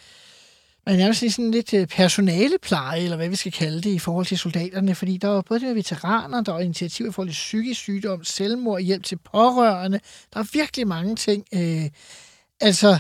man 0.87 0.93
kan 0.93 0.99
nærmest 0.99 1.21
sige 1.21 1.33
sådan 1.33 1.51
lidt 1.51 1.75
øh, 1.75 1.87
personalepleje, 1.87 3.01
eller 3.01 3.17
hvad 3.17 3.29
vi 3.29 3.37
skal 3.37 3.53
kalde 3.53 3.81
det, 3.81 3.91
i 3.91 3.99
forhold 3.99 4.27
til 4.27 4.39
soldaterne. 4.39 4.95
Fordi 4.95 5.17
der 5.17 5.29
var 5.29 5.41
både 5.41 5.61
det 5.61 5.67
med 5.67 5.75
veteraner, 5.75 6.41
der 6.41 6.53
var 6.53 6.61
initiativer 6.61 7.09
i 7.09 7.13
forhold 7.13 7.29
til 7.29 7.35
psykisk 7.35 7.81
sygdom, 7.81 8.25
selvmord, 8.25 8.81
hjælp 8.81 9.05
til 9.05 9.19
pårørende. 9.19 10.01
Der 10.35 10.41
er 10.41 10.45
virkelig 10.53 10.89
mange 10.89 11.17
ting. 11.17 11.45
Øh, 11.55 11.91
altså, 12.61 12.99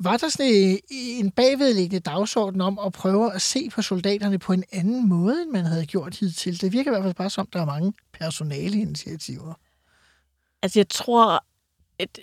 var 0.00 0.16
der 0.16 0.28
sådan 0.28 0.46
en- 0.46 0.80
en 0.90 1.30
bagvedliggende 1.30 2.00
dagsorden 2.00 2.60
om 2.60 2.78
at 2.86 2.92
prøve 2.92 3.34
at 3.34 3.42
se 3.42 3.70
på 3.70 3.82
soldaterne 3.82 4.38
på 4.38 4.52
en 4.52 4.64
anden 4.72 5.08
måde, 5.08 5.42
end 5.42 5.50
man 5.50 5.64
havde 5.64 5.86
gjort 5.86 6.16
hidtil? 6.16 6.60
Det 6.60 6.72
virker 6.72 6.90
i 6.90 6.92
hvert 6.92 7.02
fald 7.04 7.14
bare 7.14 7.30
som, 7.30 7.48
der 7.52 7.60
er 7.60 7.64
mange 7.66 7.92
personaleinitiativer. 8.12 9.54
Altså, 10.62 10.78
jeg 10.78 10.88
tror... 10.88 11.44
Et, 11.98 12.18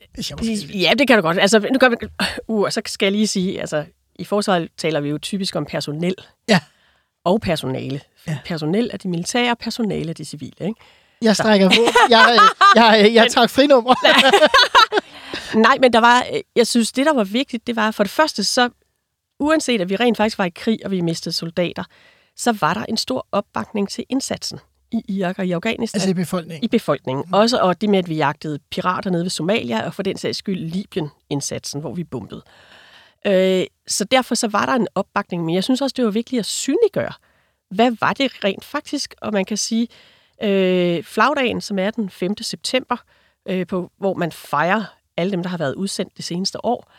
ja, 0.82 0.94
det 1.00 1.08
kan 1.08 1.16
du 1.18 1.22
godt. 1.22 1.40
Altså, 1.40 1.60
nu 1.60 1.80
kan 1.80 1.92
vi, 1.92 2.08
uh, 2.48 2.62
og 2.62 2.74
så 2.74 2.82
skal 2.86 3.06
jeg 3.06 3.12
lige 3.12 3.28
sige, 3.28 3.60
altså, 3.60 3.86
i 4.16 4.24
forsvaret 4.24 4.70
taler 4.78 5.00
vi 5.00 5.10
jo 5.10 5.18
typisk 5.18 5.56
om 5.56 5.66
personel. 5.66 6.16
Ja. 6.50 6.60
Og 7.24 7.42
personale. 7.42 8.02
Ja. 8.28 8.38
Personel 8.46 8.90
er 8.94 8.98
de 8.98 9.08
militære, 9.08 9.56
personale 9.56 10.10
er 10.10 10.14
de 10.14 10.26
civile, 10.26 10.54
ikke? 10.68 10.80
Jeg 11.22 11.36
strækker 11.36 11.70
på. 11.70 11.76
Jeg, 12.10 12.40
jeg, 12.76 13.00
jeg, 13.04 13.14
jeg 13.14 13.32
tager 13.32 13.48
frinummer. 13.48 13.96
Nej, 15.68 15.78
men 15.82 15.94
der 15.94 16.00
var, 16.00 16.26
øh, 16.34 16.40
jeg 16.56 16.68
synes, 16.68 16.92
det 16.92 17.06
der 17.06 17.14
var 17.14 17.24
vigtigt, 17.24 17.68
det 17.68 17.76
var 17.76 17.92
for 17.92 18.04
det 18.04 18.12
første, 18.12 18.44
så 18.44 18.70
uanset 19.40 19.82
at 19.82 19.90
vi 19.90 19.96
rent 19.96 20.18
faktisk 20.18 20.38
var 20.38 20.46
i 20.46 20.50
krig, 20.50 20.80
og 20.86 20.92
vi 20.92 21.02
mistede 21.02 21.36
soldater, 21.36 21.84
så 22.36 22.52
var 22.52 22.74
der 22.74 22.84
en 22.84 22.98
stor 22.98 23.28
opbakning 23.32 23.90
til 23.90 24.06
indsatsen 24.10 24.60
i 24.92 25.02
Irak 25.08 25.40
og 25.40 25.46
i 25.46 25.52
Afghanistan. 25.52 25.98
Altså 25.98 26.10
i 26.10 26.14
befolkningen. 26.14 26.64
i 26.64 26.68
befolkningen. 26.68 27.34
Også 27.34 27.58
og 27.58 27.82
det 27.82 27.90
med, 27.90 28.00
at 28.00 28.10
vi 28.10 28.16
jagtede 28.16 28.60
pirater 28.72 29.10
nede 29.10 29.24
ved 29.24 29.30
Somalia, 29.30 29.86
og 29.86 29.94
for 29.94 30.04
den 30.04 30.18
sags 30.18 30.38
skyld 30.38 30.60
Libyen-indsatsen, 30.60 31.82
hvor 31.82 31.94
vi 31.94 32.04
bombede. 32.04 32.44
Øh, 33.28 33.66
så 33.88 34.04
derfor 34.04 34.36
så 34.36 34.48
var 34.48 34.66
der 34.66 34.74
en 34.74 34.88
opbakning, 34.96 35.46
men 35.46 35.56
jeg 35.56 35.64
synes 35.64 35.82
også, 35.82 35.94
det 35.98 36.06
var 36.06 36.12
vigtigt 36.12 36.40
at 36.40 36.46
synliggøre, 36.46 37.14
hvad 37.70 37.92
var 38.00 38.14
det 38.14 38.44
rent 38.44 38.66
faktisk? 38.66 39.16
Og 39.22 39.34
man 39.34 39.46
kan 39.46 39.58
sige, 39.58 39.82
øh, 39.82 40.15
Øh, 40.44 41.04
flagdagen, 41.04 41.62
som 41.62 41.80
er 41.80 41.92
den 41.92 42.10
5. 42.10 42.38
september, 42.42 42.98
øh, 43.46 43.68
på, 43.68 43.92
hvor 43.98 44.14
man 44.14 44.32
fejrer 44.32 44.84
alle 45.18 45.32
dem, 45.32 45.44
der 45.44 45.50
har 45.50 45.58
været 45.58 45.76
udsendt 45.76 46.18
det 46.18 46.26
seneste 46.26 46.66
år, 46.66 46.92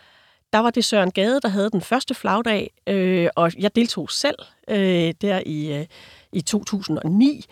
der 0.53 0.59
var 0.59 0.70
det 0.70 0.84
Søren 0.84 1.11
Gade, 1.11 1.41
der 1.41 1.49
havde 1.49 1.70
den 1.70 1.80
første 1.80 2.14
flagdag, 2.14 2.70
øh, 2.87 3.28
og 3.37 3.53
jeg 3.59 3.76
deltog 3.76 4.11
selv 4.11 4.39
øh, 4.68 5.14
der 5.20 5.43
i, 5.47 5.78
øh, 5.78 5.87
i 6.32 6.41
2009. 6.41 7.45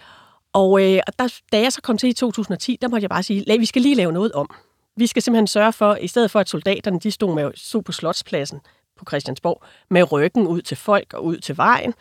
Og, 0.53 0.83
øh, 0.83 1.01
og 1.07 1.19
der, 1.19 1.41
da 1.53 1.61
jeg 1.61 1.73
så 1.73 1.83
kom 1.83 1.99
til 1.99 2.09
i 2.09 2.13
2010, 2.13 2.79
der 2.81 2.89
måtte 2.89 3.03
jeg 3.03 3.11
bare 3.11 3.23
sige, 3.23 3.59
vi 3.59 3.67
skal 3.67 3.83
lige 3.83 3.95
lave 3.95 4.13
noget 4.13 4.33
om. 4.33 4.51
Vi 4.97 5.07
skal 5.07 5.23
simpelthen 5.23 5.47
sørge 5.47 5.73
for, 5.73 5.95
i 5.95 6.07
stedet 6.07 6.31
for 6.31 6.41
at 6.41 6.49
soldaterne 6.49 7.01
de 7.01 7.11
stod, 7.11 7.35
med, 7.35 7.51
stod 7.55 7.83
på 7.83 7.93
Slotspladsen 7.93 8.61
på 8.97 9.05
Christiansborg 9.09 9.63
med 9.91 10.13
ryggen 10.13 10.47
ud 10.47 10.63
til 10.63 10.77
folk 10.77 11.15
og 11.15 11.25
ud 11.25 11.37
til 11.37 11.57
vejen, 11.57 11.95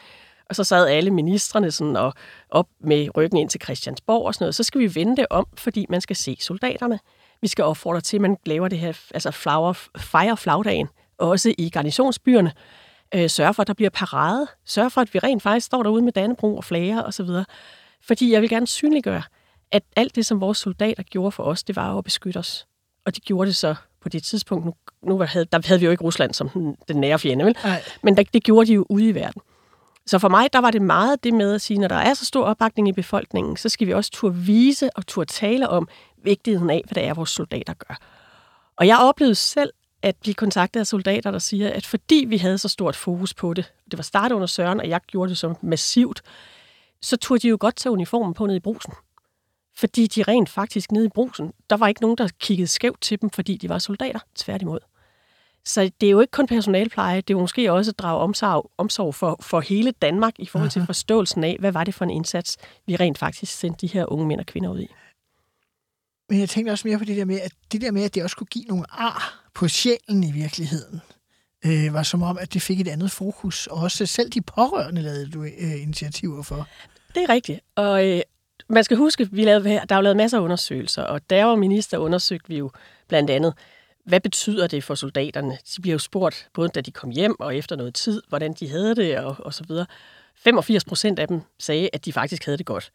og 0.54 0.56
så 0.56 0.64
sad 0.64 0.88
alle 0.88 1.12
ministerne 1.12 1.72
sådan 1.72 1.96
og 1.96 2.14
op 2.50 2.68
med 2.80 3.18
ryggen 3.18 3.38
ind 3.38 3.50
til 3.50 3.62
Christiansborg 3.64 4.26
og 4.26 4.34
sådan 4.34 4.44
noget. 4.44 4.56
Så 4.56 4.64
skal 4.64 4.82
vi 4.82 4.96
vende 4.96 5.18
det 5.18 5.26
om, 5.30 5.48
fordi 5.58 5.86
man 5.90 6.02
skal 6.02 6.16
se 6.16 6.38
soldaterne. 6.40 7.00
Vi 7.42 7.48
skal 7.48 7.64
opfordre 7.64 8.02
til, 8.02 8.18
at 8.18 8.22
man 8.22 8.38
laver 8.46 8.68
det 8.68 8.80
her, 8.80 8.94
altså 9.14 9.32
flower, 9.32 9.74
fejre 9.98 10.38
flagdagen, 10.38 10.88
også 11.18 11.54
i 11.58 11.70
garnisonsbyerne. 11.70 12.52
Øh, 13.16 13.30
sørge 13.30 13.54
for, 13.54 13.62
at 13.62 13.68
der 13.68 13.74
bliver 13.74 13.90
parade. 13.90 14.48
Sørge 14.66 14.90
for, 14.90 15.02
at 15.02 15.14
vi 15.14 15.20
rent 15.20 15.44
faktisk 15.44 15.66
står 15.66 15.84
derude 15.84 16.02
med 16.02 16.12
Dannebro 16.12 16.58
og 16.58 16.64
flager 16.64 17.04
osv. 17.04 17.28
Fordi 18.02 18.32
jeg 18.32 18.42
vil 18.42 18.50
gerne 18.50 18.68
synliggøre, 18.68 19.24
at 19.72 19.84
alt 19.96 20.16
det, 20.16 20.26
som 20.26 20.42
vores 20.42 20.58
soldater 20.58 21.04
gjorde 21.04 21.32
for 21.32 21.44
os, 21.44 21.64
det 21.64 21.76
var 21.76 21.98
at 21.98 22.04
beskytte 22.04 22.38
os. 22.38 22.68
Og 23.06 23.16
de 23.16 23.22
gjorde 23.22 23.48
det 23.48 23.56
så 23.56 23.76
på 24.02 24.10
det 24.10 24.24
tidspunkt. 24.24 24.66
Nu, 24.66 24.74
nu 25.04 25.20
havde, 25.20 25.46
der 25.46 25.60
havde 25.66 25.80
vi 25.80 25.86
jo 25.86 25.92
ikke 25.92 26.04
Rusland 26.04 26.34
som 26.34 26.50
den, 26.50 26.76
den 26.88 26.98
nære 26.98 27.20
fjende, 27.20 27.46
vel? 27.46 27.58
Nej. 27.64 27.84
Men 28.02 28.18
der, 28.18 28.24
det 28.34 28.44
gjorde 28.44 28.68
de 28.68 28.74
jo 28.74 28.86
ude 28.90 29.10
i 29.10 29.16
verden. 29.16 29.42
Så 30.06 30.20
for 30.20 30.30
mig, 30.30 30.54
der 30.54 30.60
var 30.60 30.72
det 30.72 30.82
meget 30.82 31.24
det 31.24 31.34
med 31.34 31.54
at 31.54 31.62
sige, 31.62 31.80
når 31.80 31.88
der 31.88 31.96
er 31.96 32.14
så 32.14 32.26
stor 32.26 32.46
opbakning 32.46 32.88
i 32.88 32.92
befolkningen, 32.92 33.58
så 33.58 33.70
skal 33.70 33.88
vi 33.88 33.94
også 33.94 34.12
turde 34.12 34.36
vise 34.36 34.90
og 34.96 35.08
turde 35.08 35.32
tale 35.32 35.70
om 35.70 35.88
vigtigheden 36.24 36.70
af, 36.70 36.82
hvad 36.86 36.96
det 36.96 37.10
er, 37.10 37.14
vores 37.14 37.30
soldater 37.30 37.74
gør. 37.74 37.96
Og 38.78 38.88
jeg 38.88 38.98
oplevede 39.00 39.36
selv 39.36 39.74
at 40.02 40.16
blive 40.16 40.34
kontaktet 40.34 40.80
af 40.80 40.88
soldater, 40.88 41.32
der 41.32 41.40
siger, 41.40 41.70
at 41.74 41.86
fordi 41.86 42.26
vi 42.28 42.38
havde 42.38 42.58
så 42.58 42.70
stort 42.70 42.96
fokus 42.96 43.34
på 43.34 43.54
det, 43.54 43.74
det 43.92 43.98
var 43.98 44.04
startet 44.04 44.36
under 44.36 44.48
Søren, 44.48 44.80
og 44.80 44.90
jeg 44.90 45.02
gjorde 45.08 45.30
det 45.30 45.38
så 45.38 45.54
massivt, 45.62 46.22
så 47.02 47.18
turde 47.18 47.40
de 47.40 47.48
jo 47.48 47.58
godt 47.60 47.76
tage 47.76 47.94
uniformen 47.94 48.34
på 48.34 48.46
ned 48.46 48.56
i 48.56 48.60
brusen. 48.60 48.94
Fordi 49.76 50.08
de 50.08 50.24
rent 50.24 50.50
faktisk 50.50 50.92
nede 50.92 51.06
i 51.06 51.10
brusen, 51.10 51.52
der 51.70 51.78
var 51.78 51.88
ikke 51.88 52.02
nogen, 52.02 52.18
der 52.18 52.28
kiggede 52.40 52.68
skævt 52.68 53.02
til 53.02 53.22
dem, 53.22 53.30
fordi 53.30 53.58
de 53.58 53.70
var 53.70 53.80
soldater, 53.80 54.20
tværtimod. 54.36 54.80
Så 55.66 55.92
det 56.02 56.08
er 56.08 56.12
jo 56.12 56.22
ikke 56.22 56.32
kun 56.32 56.48
personalpleje, 56.48 57.18
det 57.18 57.30
er 57.30 57.34
jo 57.34 57.40
måske 57.40 57.72
også 57.72 57.92
at 57.92 58.00
drage 58.00 58.20
omsorg, 58.20 58.72
omsorg 58.78 59.16
for, 59.16 59.38
for 59.42 59.60
hele 59.60 59.92
Danmark 59.92 60.34
i 60.40 60.46
forhold 60.46 60.70
til 60.70 60.80
Aha. 60.80 60.86
forståelsen 60.86 61.44
af, 61.44 61.58
hvad 61.60 61.72
var 61.72 61.84
det 61.84 61.94
for 61.94 62.06
en 62.06 62.12
indsats, 62.12 62.58
vi 62.88 62.96
rent 62.96 63.18
faktisk 63.18 63.52
sendte 63.52 63.88
de 63.88 63.94
her 63.94 64.12
unge 64.12 64.28
mænd 64.28 64.40
og 64.40 64.46
kvinder 64.46 64.70
ud 64.70 64.80
i. 64.80 64.88
Men 66.30 66.40
jeg 66.40 66.50
tænkte 66.50 66.72
også 66.72 66.88
mere 66.88 66.98
på 66.98 67.06
det 67.06 67.18
der 67.18 67.26
med, 67.26 67.40
at 67.40 67.52
det 67.72 67.82
der 67.82 67.92
med, 67.92 68.04
at 68.04 68.16
det 68.16 68.24
også 68.24 68.36
kunne 68.36 68.48
give 68.48 68.66
nogle 68.66 68.86
ar 68.90 69.50
på 69.54 69.68
sjælen 69.68 70.24
i 70.24 70.32
virkeligheden, 70.32 71.02
øh, 71.66 71.94
var 71.94 72.04
som 72.04 72.22
om, 72.22 72.38
at 72.38 72.54
det 72.54 72.62
fik 72.62 72.80
et 72.80 72.88
andet 72.88 73.12
fokus. 73.12 73.68
Og 73.68 73.82
også 73.82 74.06
selv 74.06 74.30
de 74.30 74.42
pårørende 74.42 75.02
lavede 75.02 75.30
du 75.30 75.44
øh, 75.44 75.82
initiativer 75.82 76.44
for. 76.44 76.68
Det 77.16 77.24
er 77.24 77.30
rigtigt. 77.30 77.60
Og 77.76 78.08
øh, 78.08 78.22
man 78.70 78.84
skal 78.84 78.98
huske, 78.98 79.30
vi 79.32 79.44
lavede, 79.44 79.64
der 79.64 79.86
er 79.90 79.96
jo 79.96 80.02
lavet 80.02 80.18
masser 80.18 80.38
af 80.38 80.42
undersøgelser, 80.42 81.04
og 81.04 81.30
der 81.30 81.44
var 81.44 81.56
minister 81.56 81.98
undersøgte 81.98 82.48
vi 82.48 82.58
jo 82.58 82.72
blandt 83.08 83.30
andet, 83.30 83.54
hvad 84.06 84.20
betyder 84.20 84.68
det 84.68 84.84
for 84.84 84.96
soldaterne? 84.96 85.58
De 85.76 85.82
bliver 85.82 85.94
jo 85.94 86.00
spurgt, 86.00 86.50
både 86.54 86.70
da 86.70 86.82
de 86.82 86.92
kom 86.92 87.10
hjem 87.10 87.40
og 87.40 87.56
efter 87.56 87.76
noget 87.76 87.94
tid, 87.94 88.22
hvordan 88.30 88.54
de 88.54 88.70
havde 88.70 88.96
det 88.96 89.18
og, 89.18 89.36
og 89.40 89.54
så 89.54 89.64
videre. 89.68 89.86
85 90.36 90.86
procent 90.86 91.20
af 91.20 91.28
dem 91.28 91.42
sagde, 91.60 91.90
at 91.94 92.06
de 92.06 92.14
faktisk 92.14 92.46
havde 92.46 92.58
det 92.58 92.66
godt. 92.66 92.92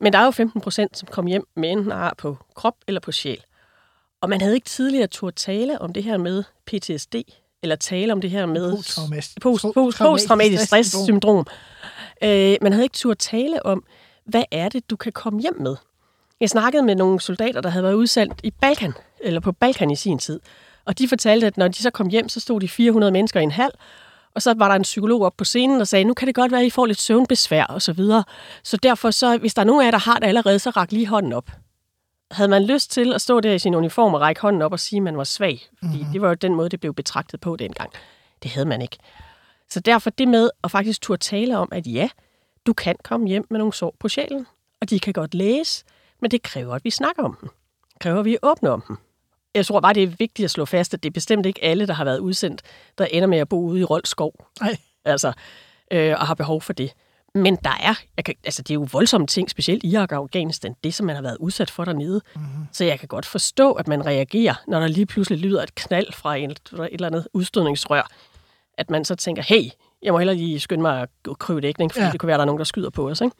Men 0.00 0.12
der 0.12 0.18
er 0.18 0.24
jo 0.24 0.30
15 0.30 0.60
procent, 0.60 0.98
som 0.98 1.08
kom 1.12 1.26
hjem 1.26 1.46
med 1.56 1.70
enten 1.70 1.92
ar 1.92 2.14
på 2.18 2.38
krop 2.54 2.74
eller 2.86 3.00
på 3.00 3.12
sjæl. 3.12 3.44
Og 4.20 4.28
man 4.28 4.40
havde 4.40 4.54
ikke 4.54 4.68
tidligere 4.68 5.06
turde 5.06 5.36
tale 5.36 5.80
om 5.80 5.92
det 5.92 6.04
her 6.04 6.16
med 6.16 6.44
PTSD, 6.66 7.14
eller 7.62 7.76
tale 7.76 8.12
om 8.12 8.20
det 8.20 8.30
her 8.30 8.46
med 8.46 8.72
posttraumatisk 9.98 10.66
stresssyndrom. 10.66 11.46
Øh, 12.22 12.56
man 12.62 12.72
havde 12.72 12.84
ikke 12.84 12.94
turde 12.94 13.18
tale 13.18 13.66
om, 13.66 13.84
hvad 14.24 14.44
er 14.50 14.68
det, 14.68 14.90
du 14.90 14.96
kan 14.96 15.12
komme 15.12 15.40
hjem 15.40 15.60
med? 15.60 15.76
Jeg 16.42 16.50
snakkede 16.50 16.82
med 16.82 16.94
nogle 16.94 17.20
soldater, 17.20 17.60
der 17.60 17.68
havde 17.68 17.82
været 17.82 17.94
udsendt 17.94 18.40
i 18.42 18.50
Balkan, 18.50 18.92
eller 19.20 19.40
på 19.40 19.52
Balkan 19.52 19.90
i 19.90 19.96
sin 19.96 20.18
tid. 20.18 20.40
Og 20.84 20.98
de 20.98 21.08
fortalte, 21.08 21.46
at 21.46 21.56
når 21.56 21.68
de 21.68 21.82
så 21.82 21.90
kom 21.90 22.08
hjem, 22.08 22.28
så 22.28 22.40
stod 22.40 22.60
de 22.60 22.68
400 22.68 23.12
mennesker 23.12 23.40
i 23.40 23.42
en 23.42 23.50
hal, 23.50 23.70
og 24.34 24.42
så 24.42 24.54
var 24.56 24.68
der 24.68 24.74
en 24.74 24.82
psykolog 24.82 25.22
op 25.22 25.36
på 25.36 25.44
scenen, 25.44 25.80
og 25.80 25.88
sagde, 25.88 26.04
nu 26.04 26.14
kan 26.14 26.26
det 26.26 26.34
godt 26.34 26.52
være, 26.52 26.60
at 26.60 26.66
I 26.66 26.70
får 26.70 26.86
lidt 26.86 27.00
søvnbesvær 27.00 27.64
og 27.64 27.82
så 27.82 27.92
videre. 27.92 28.24
Så 28.62 28.76
derfor, 28.76 29.10
så, 29.10 29.38
hvis 29.38 29.54
der 29.54 29.62
er 29.62 29.66
nogen 29.66 29.82
af 29.82 29.84
jer, 29.84 29.90
der 29.90 29.98
har 29.98 30.18
det 30.18 30.26
allerede, 30.26 30.58
så 30.58 30.70
rak 30.70 30.92
lige 30.92 31.06
hånden 31.06 31.32
op. 31.32 31.50
Havde 32.30 32.48
man 32.48 32.64
lyst 32.64 32.90
til 32.90 33.12
at 33.12 33.20
stå 33.20 33.40
der 33.40 33.52
i 33.52 33.58
sin 33.58 33.74
uniform 33.74 34.14
og 34.14 34.20
række 34.20 34.40
hånden 34.40 34.62
op 34.62 34.72
og 34.72 34.80
sige, 34.80 34.96
at 34.96 35.02
man 35.02 35.16
var 35.16 35.24
svag? 35.24 35.62
Fordi 35.78 35.98
mm-hmm. 35.98 36.12
det 36.12 36.20
var 36.20 36.28
jo 36.28 36.34
den 36.34 36.54
måde, 36.54 36.68
det 36.68 36.80
blev 36.80 36.94
betragtet 36.94 37.40
på 37.40 37.56
dengang. 37.56 37.90
Det 38.42 38.50
havde 38.50 38.66
man 38.66 38.82
ikke. 38.82 38.96
Så 39.70 39.80
derfor 39.80 40.10
det 40.10 40.28
med 40.28 40.50
at 40.64 40.70
faktisk 40.70 41.00
turde 41.00 41.22
tale 41.22 41.58
om, 41.58 41.68
at 41.72 41.86
ja, 41.86 42.08
du 42.66 42.72
kan 42.72 42.96
komme 43.04 43.28
hjem 43.28 43.46
med 43.50 43.58
nogle 43.58 43.72
sår 43.72 43.96
på 44.00 44.08
sjælen, 44.08 44.46
og 44.80 44.90
de 44.90 45.00
kan 45.00 45.12
godt 45.12 45.34
læse, 45.34 45.84
men 46.22 46.30
det 46.30 46.42
kræver, 46.42 46.74
at 46.74 46.84
vi 46.84 46.90
snakker 46.90 47.22
om 47.22 47.36
dem. 47.40 47.48
Det 47.92 48.00
kræver, 48.00 48.18
at 48.18 48.24
vi 48.24 48.38
åbner 48.42 48.70
om 48.70 48.82
dem. 48.88 48.98
Jeg 49.54 49.66
tror 49.66 49.80
bare, 49.80 49.94
det 49.94 50.02
er 50.02 50.06
vigtigt 50.06 50.44
at 50.44 50.50
slå 50.50 50.64
fast, 50.64 50.94
at 50.94 51.02
det 51.02 51.08
er 51.08 51.12
bestemt 51.12 51.46
ikke 51.46 51.64
alle, 51.64 51.86
der 51.86 51.92
har 51.92 52.04
været 52.04 52.18
udsendt, 52.18 52.62
der 52.98 53.04
ender 53.04 53.28
med 53.28 53.38
at 53.38 53.48
bo 53.48 53.60
ude 53.60 53.80
i 53.80 53.84
Rold 53.84 54.04
skov. 54.04 54.32
Nej. 54.60 54.76
Altså, 55.04 55.32
øh, 55.90 56.14
og 56.18 56.26
har 56.26 56.34
behov 56.34 56.62
for 56.62 56.72
det. 56.72 56.92
Men 57.34 57.56
der 57.56 57.76
er, 57.80 57.94
jeg 58.16 58.24
kan, 58.24 58.34
altså 58.44 58.62
det 58.62 58.70
er 58.70 58.74
jo 58.74 58.88
voldsomme 58.92 59.26
ting, 59.26 59.50
specielt 59.50 59.84
i 59.84 59.88
Irak 59.88 60.12
og 60.12 60.18
Afghanistan, 60.18 60.74
det 60.84 60.94
som 60.94 61.06
man 61.06 61.14
har 61.14 61.22
været 61.22 61.36
udsat 61.40 61.70
for 61.70 61.84
dernede. 61.84 62.20
Mm-hmm. 62.36 62.66
Så 62.72 62.84
jeg 62.84 62.98
kan 62.98 63.08
godt 63.08 63.26
forstå, 63.26 63.72
at 63.72 63.88
man 63.88 64.06
reagerer, 64.06 64.54
når 64.68 64.80
der 64.80 64.86
lige 64.86 65.06
pludselig 65.06 65.38
lyder 65.38 65.62
et 65.62 65.74
knald 65.74 66.12
fra 66.12 66.36
en, 66.36 66.50
et 66.50 66.70
eller 66.72 67.06
andet 67.06 67.28
udstødningsrør. 67.32 68.10
At 68.78 68.90
man 68.90 69.04
så 69.04 69.14
tænker, 69.14 69.42
hey, 69.42 69.70
jeg 70.02 70.12
må 70.12 70.18
hellere 70.18 70.36
lige 70.36 70.60
skynde 70.60 70.82
mig 70.82 71.00
at 71.00 71.38
krybe 71.38 71.60
dækning, 71.60 71.92
fordi 71.92 72.04
ja. 72.04 72.12
det 72.12 72.20
kunne 72.20 72.26
være, 72.26 72.36
der 72.36 72.42
er 72.42 72.46
nogen, 72.46 72.58
der 72.58 72.64
skyder 72.64 72.90
på 72.90 73.08
os. 73.08 73.20
Ikke? 73.20 73.36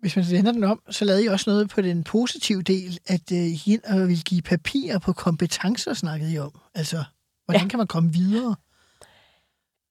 Hvis 0.00 0.16
man 0.16 0.24
vender 0.30 0.52
den 0.52 0.64
om, 0.64 0.80
så 0.90 1.04
lavede 1.04 1.24
I 1.24 1.26
også 1.26 1.50
noget 1.50 1.68
på 1.68 1.80
den 1.80 2.04
positive 2.04 2.62
del, 2.62 2.98
at 3.06 3.20
uh, 3.32 3.38
I 3.38 3.62
ind 3.66 3.82
og 3.84 4.08
ville 4.08 4.22
give 4.22 4.42
papirer 4.42 4.98
på 4.98 5.12
kompetencer, 5.12 5.94
snakkede 5.94 6.32
I 6.32 6.38
om. 6.38 6.50
Altså, 6.74 7.04
hvordan 7.44 7.62
ja. 7.62 7.68
kan 7.68 7.78
man 7.78 7.86
komme 7.86 8.12
videre? 8.12 8.56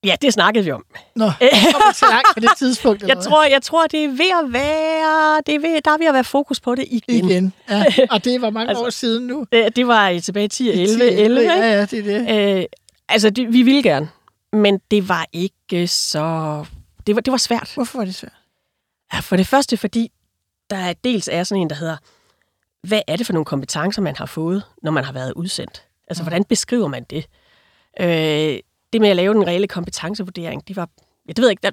Ja, 0.06 0.16
det 0.22 0.34
snakkede 0.34 0.66
vi 0.66 0.72
om. 0.72 0.86
Nå, 1.16 1.26
kommer 1.74 1.94
så 1.94 2.06
langt 2.10 2.28
på 2.34 2.40
det 2.40 2.50
tidspunkt? 2.58 3.04
jeg, 3.08 3.18
tror, 3.18 3.44
jeg 3.44 3.62
tror, 3.62 3.88
det 3.88 4.04
er 4.04 4.08
ved 4.08 4.46
at 4.46 4.54
være, 4.54 5.42
det 5.46 5.56
er 5.56 5.60
ved, 5.60 5.82
der 5.82 5.92
er 5.92 5.98
ved 5.98 6.08
at 6.08 6.14
være 6.14 6.24
fokus 6.24 6.60
på 6.60 6.76
det 6.76 6.86
igen. 6.90 7.30
Igen, 7.30 7.54
ja. 7.70 7.86
Og 8.12 8.24
det 8.24 8.42
var 8.42 8.50
mange 8.50 8.70
altså, 8.70 8.86
år 8.86 8.90
siden 8.90 9.28
nu. 9.28 9.46
Det, 9.76 9.88
var 9.88 10.20
tilbage 10.20 10.46
i 10.46 10.48
10 10.48 10.70
11, 10.70 11.12
11, 11.12 11.42
Ja, 11.42 11.56
ja, 11.56 11.86
det 11.86 12.00
er 12.00 12.26
det. 12.26 12.60
Øh, 12.60 12.66
altså, 13.10 13.30
det, 13.30 13.54
vi 13.54 13.62
ville 13.62 13.84
gerne, 13.84 14.10
men 14.54 14.80
det 14.92 15.10
var 15.10 15.26
ikke 15.34 15.88
så... 15.88 16.66
Det 17.08 17.16
var, 17.16 17.22
det 17.22 17.32
var 17.32 17.38
svært. 17.38 17.72
Hvorfor 17.76 17.98
var 17.98 18.06
det 18.06 18.16
svært? 18.16 18.34
Ja, 19.14 19.20
for 19.20 19.36
det 19.36 19.48
første, 19.48 19.78
fordi 19.78 20.12
der 20.70 20.76
er 20.76 20.94
dels 20.94 21.30
er 21.32 21.44
sådan 21.44 21.62
en, 21.62 21.70
der 21.70 21.76
hedder, 21.76 21.98
hvad 22.88 23.02
er 23.08 23.16
det 23.16 23.26
for 23.26 23.34
nogle 23.34 23.46
kompetencer, 23.46 24.02
man 24.02 24.16
har 24.16 24.26
fået, 24.26 24.64
når 24.84 24.92
man 24.92 25.04
har 25.04 25.14
været 25.14 25.34
udsendt? 25.34 25.88
Altså, 26.08 26.24
mm. 26.24 26.26
hvordan 26.26 26.44
beskriver 26.44 26.88
man 26.88 27.04
det? 27.04 27.26
Øh, 28.00 28.60
det 28.94 29.02
med 29.02 29.10
at 29.10 29.16
lave 29.16 29.34
den 29.34 29.48
reelle 29.48 29.68
kompetencevurdering, 29.68 30.68
det 30.68 30.76
var, 30.76 30.90
jeg 31.28 31.36
ved 31.38 31.50
ikke, 31.50 31.62
der, 31.64 31.72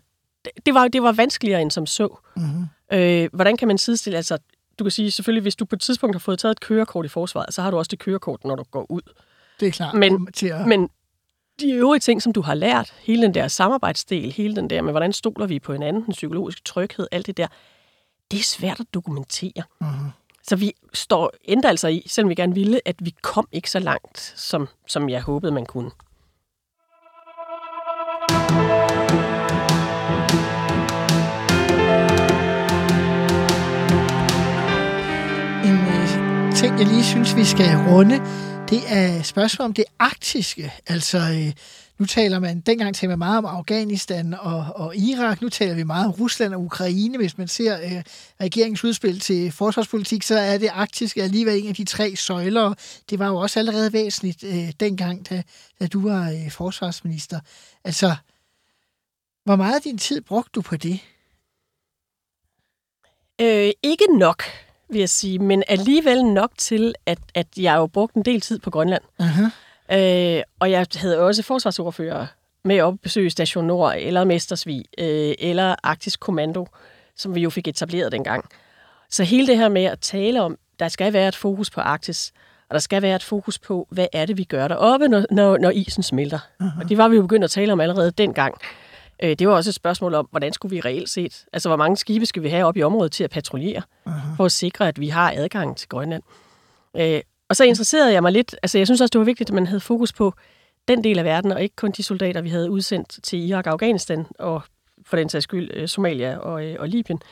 det, 0.66 0.74
var, 0.74 0.88
det 0.88 1.02
var 1.02 1.12
vanskeligere 1.12 1.62
end 1.62 1.70
som 1.70 1.86
så. 1.86 2.16
Mm. 2.36 2.66
Øh, 2.92 3.28
hvordan 3.32 3.56
kan 3.56 3.68
man 3.68 3.78
sidestille, 3.78 4.16
altså, 4.16 4.38
du 4.78 4.84
kan 4.84 4.90
sige 4.90 5.10
selvfølgelig, 5.10 5.42
hvis 5.42 5.56
du 5.56 5.64
på 5.64 5.76
et 5.76 5.80
tidspunkt 5.80 6.14
har 6.14 6.20
fået 6.20 6.38
taget 6.38 6.52
et 6.52 6.60
kørekort 6.60 7.04
i 7.04 7.08
forsvaret, 7.08 7.54
så 7.54 7.62
har 7.62 7.70
du 7.70 7.78
også 7.78 7.88
det 7.88 7.98
kørekort, 7.98 8.44
når 8.44 8.56
du 8.56 8.62
går 8.62 8.90
ud. 8.90 9.02
Det 9.60 9.68
er 9.68 9.72
klart. 9.72 9.94
Men, 9.94 10.26
til 10.32 10.46
at... 10.46 10.66
men 10.66 10.88
de 11.62 11.72
øvrige 11.72 12.00
ting, 12.00 12.22
som 12.22 12.32
du 12.32 12.42
har 12.42 12.54
lært, 12.54 12.94
hele 13.02 13.22
den 13.22 13.34
der 13.34 13.48
samarbejdsdel, 13.48 14.32
hele 14.32 14.56
den 14.56 14.70
der 14.70 14.82
med, 14.82 14.92
hvordan 14.92 15.12
stoler 15.12 15.46
vi 15.46 15.58
på 15.58 15.72
hinanden, 15.72 16.04
den 16.04 16.12
psykologiske 16.12 16.62
tryghed, 16.64 17.06
alt 17.12 17.26
det 17.26 17.36
der, 17.36 17.46
det 18.30 18.38
er 18.38 18.44
svært 18.44 18.80
at 18.80 18.86
dokumentere. 18.94 19.62
Mm-hmm. 19.80 20.10
Så 20.42 20.56
vi 20.56 20.72
står 20.94 21.30
endda 21.44 21.68
altså 21.68 21.88
i, 21.88 22.02
selvom 22.06 22.28
vi 22.28 22.34
gerne 22.34 22.54
ville, 22.54 22.80
at 22.84 22.96
vi 22.98 23.14
kom 23.22 23.48
ikke 23.52 23.70
så 23.70 23.78
langt, 23.78 24.34
som, 24.36 24.68
som 24.86 25.08
jeg 25.08 25.22
håbede, 25.22 25.52
man 25.52 25.66
kunne. 25.66 25.90
En 35.64 35.78
øh, 35.78 36.52
ting, 36.54 36.78
jeg 36.78 36.86
lige 36.86 37.04
synes, 37.04 37.36
vi 37.36 37.44
skal 37.44 37.66
runde, 37.88 38.20
det 38.72 38.82
er 38.88 39.22
spørgsmål 39.22 39.64
om 39.66 39.74
det 39.74 39.84
arktiske. 39.98 40.72
Altså, 40.86 41.18
øh, 41.18 41.52
nu 41.98 42.06
taler 42.06 42.38
man, 42.38 42.60
dengang 42.60 42.94
taler 42.94 43.10
man 43.10 43.18
meget 43.18 43.38
om 43.38 43.44
Afghanistan 43.44 44.34
og, 44.34 44.66
og 44.74 44.96
Irak, 44.96 45.42
nu 45.42 45.48
taler 45.48 45.74
vi 45.74 45.82
meget 45.82 46.06
om 46.06 46.12
Rusland 46.12 46.54
og 46.54 46.60
Ukraine. 46.60 47.18
Hvis 47.18 47.38
man 47.38 47.48
ser 47.48 47.80
øh, 47.80 48.02
regeringens 48.40 48.84
udspil 48.84 49.20
til 49.20 49.52
forsvarspolitik, 49.52 50.22
så 50.22 50.38
er 50.38 50.58
det 50.58 50.68
arktiske 50.72 51.22
alligevel 51.22 51.62
en 51.62 51.68
af 51.68 51.74
de 51.74 51.84
tre 51.84 52.16
søjler. 52.16 52.74
Det 53.10 53.18
var 53.18 53.28
jo 53.28 53.36
også 53.36 53.58
allerede 53.58 53.92
væsentligt 53.92 54.44
øh, 54.44 54.72
dengang, 54.80 55.30
da, 55.30 55.42
da 55.80 55.86
du 55.86 56.08
var 56.08 56.30
øh, 56.30 56.50
forsvarsminister. 56.50 57.40
Altså, 57.84 58.16
hvor 59.44 59.56
meget 59.56 59.74
af 59.74 59.82
din 59.82 59.98
tid 59.98 60.20
brugte 60.20 60.50
du 60.54 60.62
på 60.62 60.76
det? 60.76 61.00
Øh, 63.40 63.70
ikke 63.82 64.18
nok 64.18 64.42
vil 64.92 64.98
jeg 64.98 65.08
sige, 65.08 65.38
men 65.38 65.62
alligevel 65.68 66.24
nok 66.24 66.50
til, 66.58 66.94
at, 67.06 67.18
at 67.34 67.46
jeg 67.56 67.76
jo 67.76 67.86
brugt 67.86 68.14
en 68.14 68.22
del 68.22 68.40
tid 68.40 68.58
på 68.58 68.70
Grønland. 68.70 69.02
Uh-huh. 69.22 69.96
Øh, 69.96 70.42
og 70.60 70.70
jeg 70.70 70.86
havde 70.96 71.20
også 71.20 71.42
forsvarsordfører 71.42 72.26
med 72.64 72.80
op 72.80 72.94
besøge 73.02 73.30
Station 73.30 73.64
Nord, 73.64 73.94
eller 73.98 74.24
Mestersvig, 74.24 74.84
øh, 74.98 75.34
eller 75.38 75.74
Arktisk 75.82 76.20
Kommando, 76.20 76.66
som 77.16 77.34
vi 77.34 77.40
jo 77.40 77.50
fik 77.50 77.68
etableret 77.68 78.12
dengang. 78.12 78.44
Så 79.10 79.24
hele 79.24 79.46
det 79.46 79.56
her 79.56 79.68
med 79.68 79.84
at 79.84 80.00
tale 80.00 80.42
om, 80.42 80.58
der 80.78 80.88
skal 80.88 81.12
være 81.12 81.28
et 81.28 81.36
fokus 81.36 81.70
på 81.70 81.80
Arktis, 81.80 82.32
og 82.68 82.74
der 82.74 82.78
skal 82.78 83.02
være 83.02 83.16
et 83.16 83.22
fokus 83.22 83.58
på, 83.58 83.88
hvad 83.90 84.06
er 84.12 84.26
det, 84.26 84.38
vi 84.38 84.44
gør 84.44 84.68
deroppe, 84.68 85.08
når, 85.08 85.24
når, 85.30 85.58
når 85.58 85.70
isen 85.70 86.02
smelter. 86.02 86.38
Uh-huh. 86.38 86.80
Og 86.80 86.88
det 86.88 86.98
var 86.98 87.08
vi 87.08 87.16
jo 87.16 87.22
begyndt 87.22 87.44
at 87.44 87.50
tale 87.50 87.72
om 87.72 87.80
allerede 87.80 88.10
dengang. 88.10 88.54
Øh, 89.22 89.30
det 89.30 89.48
var 89.48 89.54
også 89.54 89.70
et 89.70 89.74
spørgsmål 89.74 90.14
om, 90.14 90.28
hvordan 90.30 90.52
skulle 90.52 90.76
vi 90.76 90.80
reelt 90.80 91.10
set, 91.10 91.44
altså 91.52 91.68
hvor 91.68 91.76
mange 91.76 91.96
skibe 91.96 92.26
skal 92.26 92.42
vi 92.42 92.48
have 92.48 92.66
op 92.66 92.76
i 92.76 92.82
området 92.82 93.12
til 93.12 93.24
at 93.24 93.30
patruljere, 93.30 93.82
uh-huh. 94.06 94.36
for 94.36 94.44
at 94.44 94.52
sikre, 94.52 94.88
at 94.88 95.00
vi 95.00 95.08
har 95.08 95.32
adgang 95.36 95.76
til 95.76 95.88
Grønland. 95.88 96.22
Øh, 96.96 97.20
og 97.48 97.56
så 97.56 97.64
interesserede 97.64 98.12
jeg 98.12 98.22
mig 98.22 98.32
lidt, 98.32 98.56
altså 98.62 98.78
jeg 98.78 98.86
synes 98.86 99.00
også, 99.00 99.12
det 99.12 99.18
var 99.18 99.24
vigtigt, 99.24 99.50
at 99.50 99.54
man 99.54 99.66
havde 99.66 99.80
fokus 99.80 100.12
på 100.12 100.34
den 100.88 101.04
del 101.04 101.18
af 101.18 101.24
verden, 101.24 101.52
og 101.52 101.62
ikke 101.62 101.76
kun 101.76 101.90
de 101.90 102.02
soldater, 102.02 102.40
vi 102.40 102.48
havde 102.48 102.70
udsendt 102.70 103.18
til 103.22 103.48
Irak 103.48 103.66
og 103.66 103.72
Afghanistan, 103.72 104.26
og 104.38 104.62
for 105.06 105.16
den 105.16 105.28
sags 105.28 105.42
skyld 105.42 105.70
øh, 105.74 105.88
Somalia 105.88 106.36
og, 106.36 106.52
og 106.78 106.88
Libyen. 106.88 107.22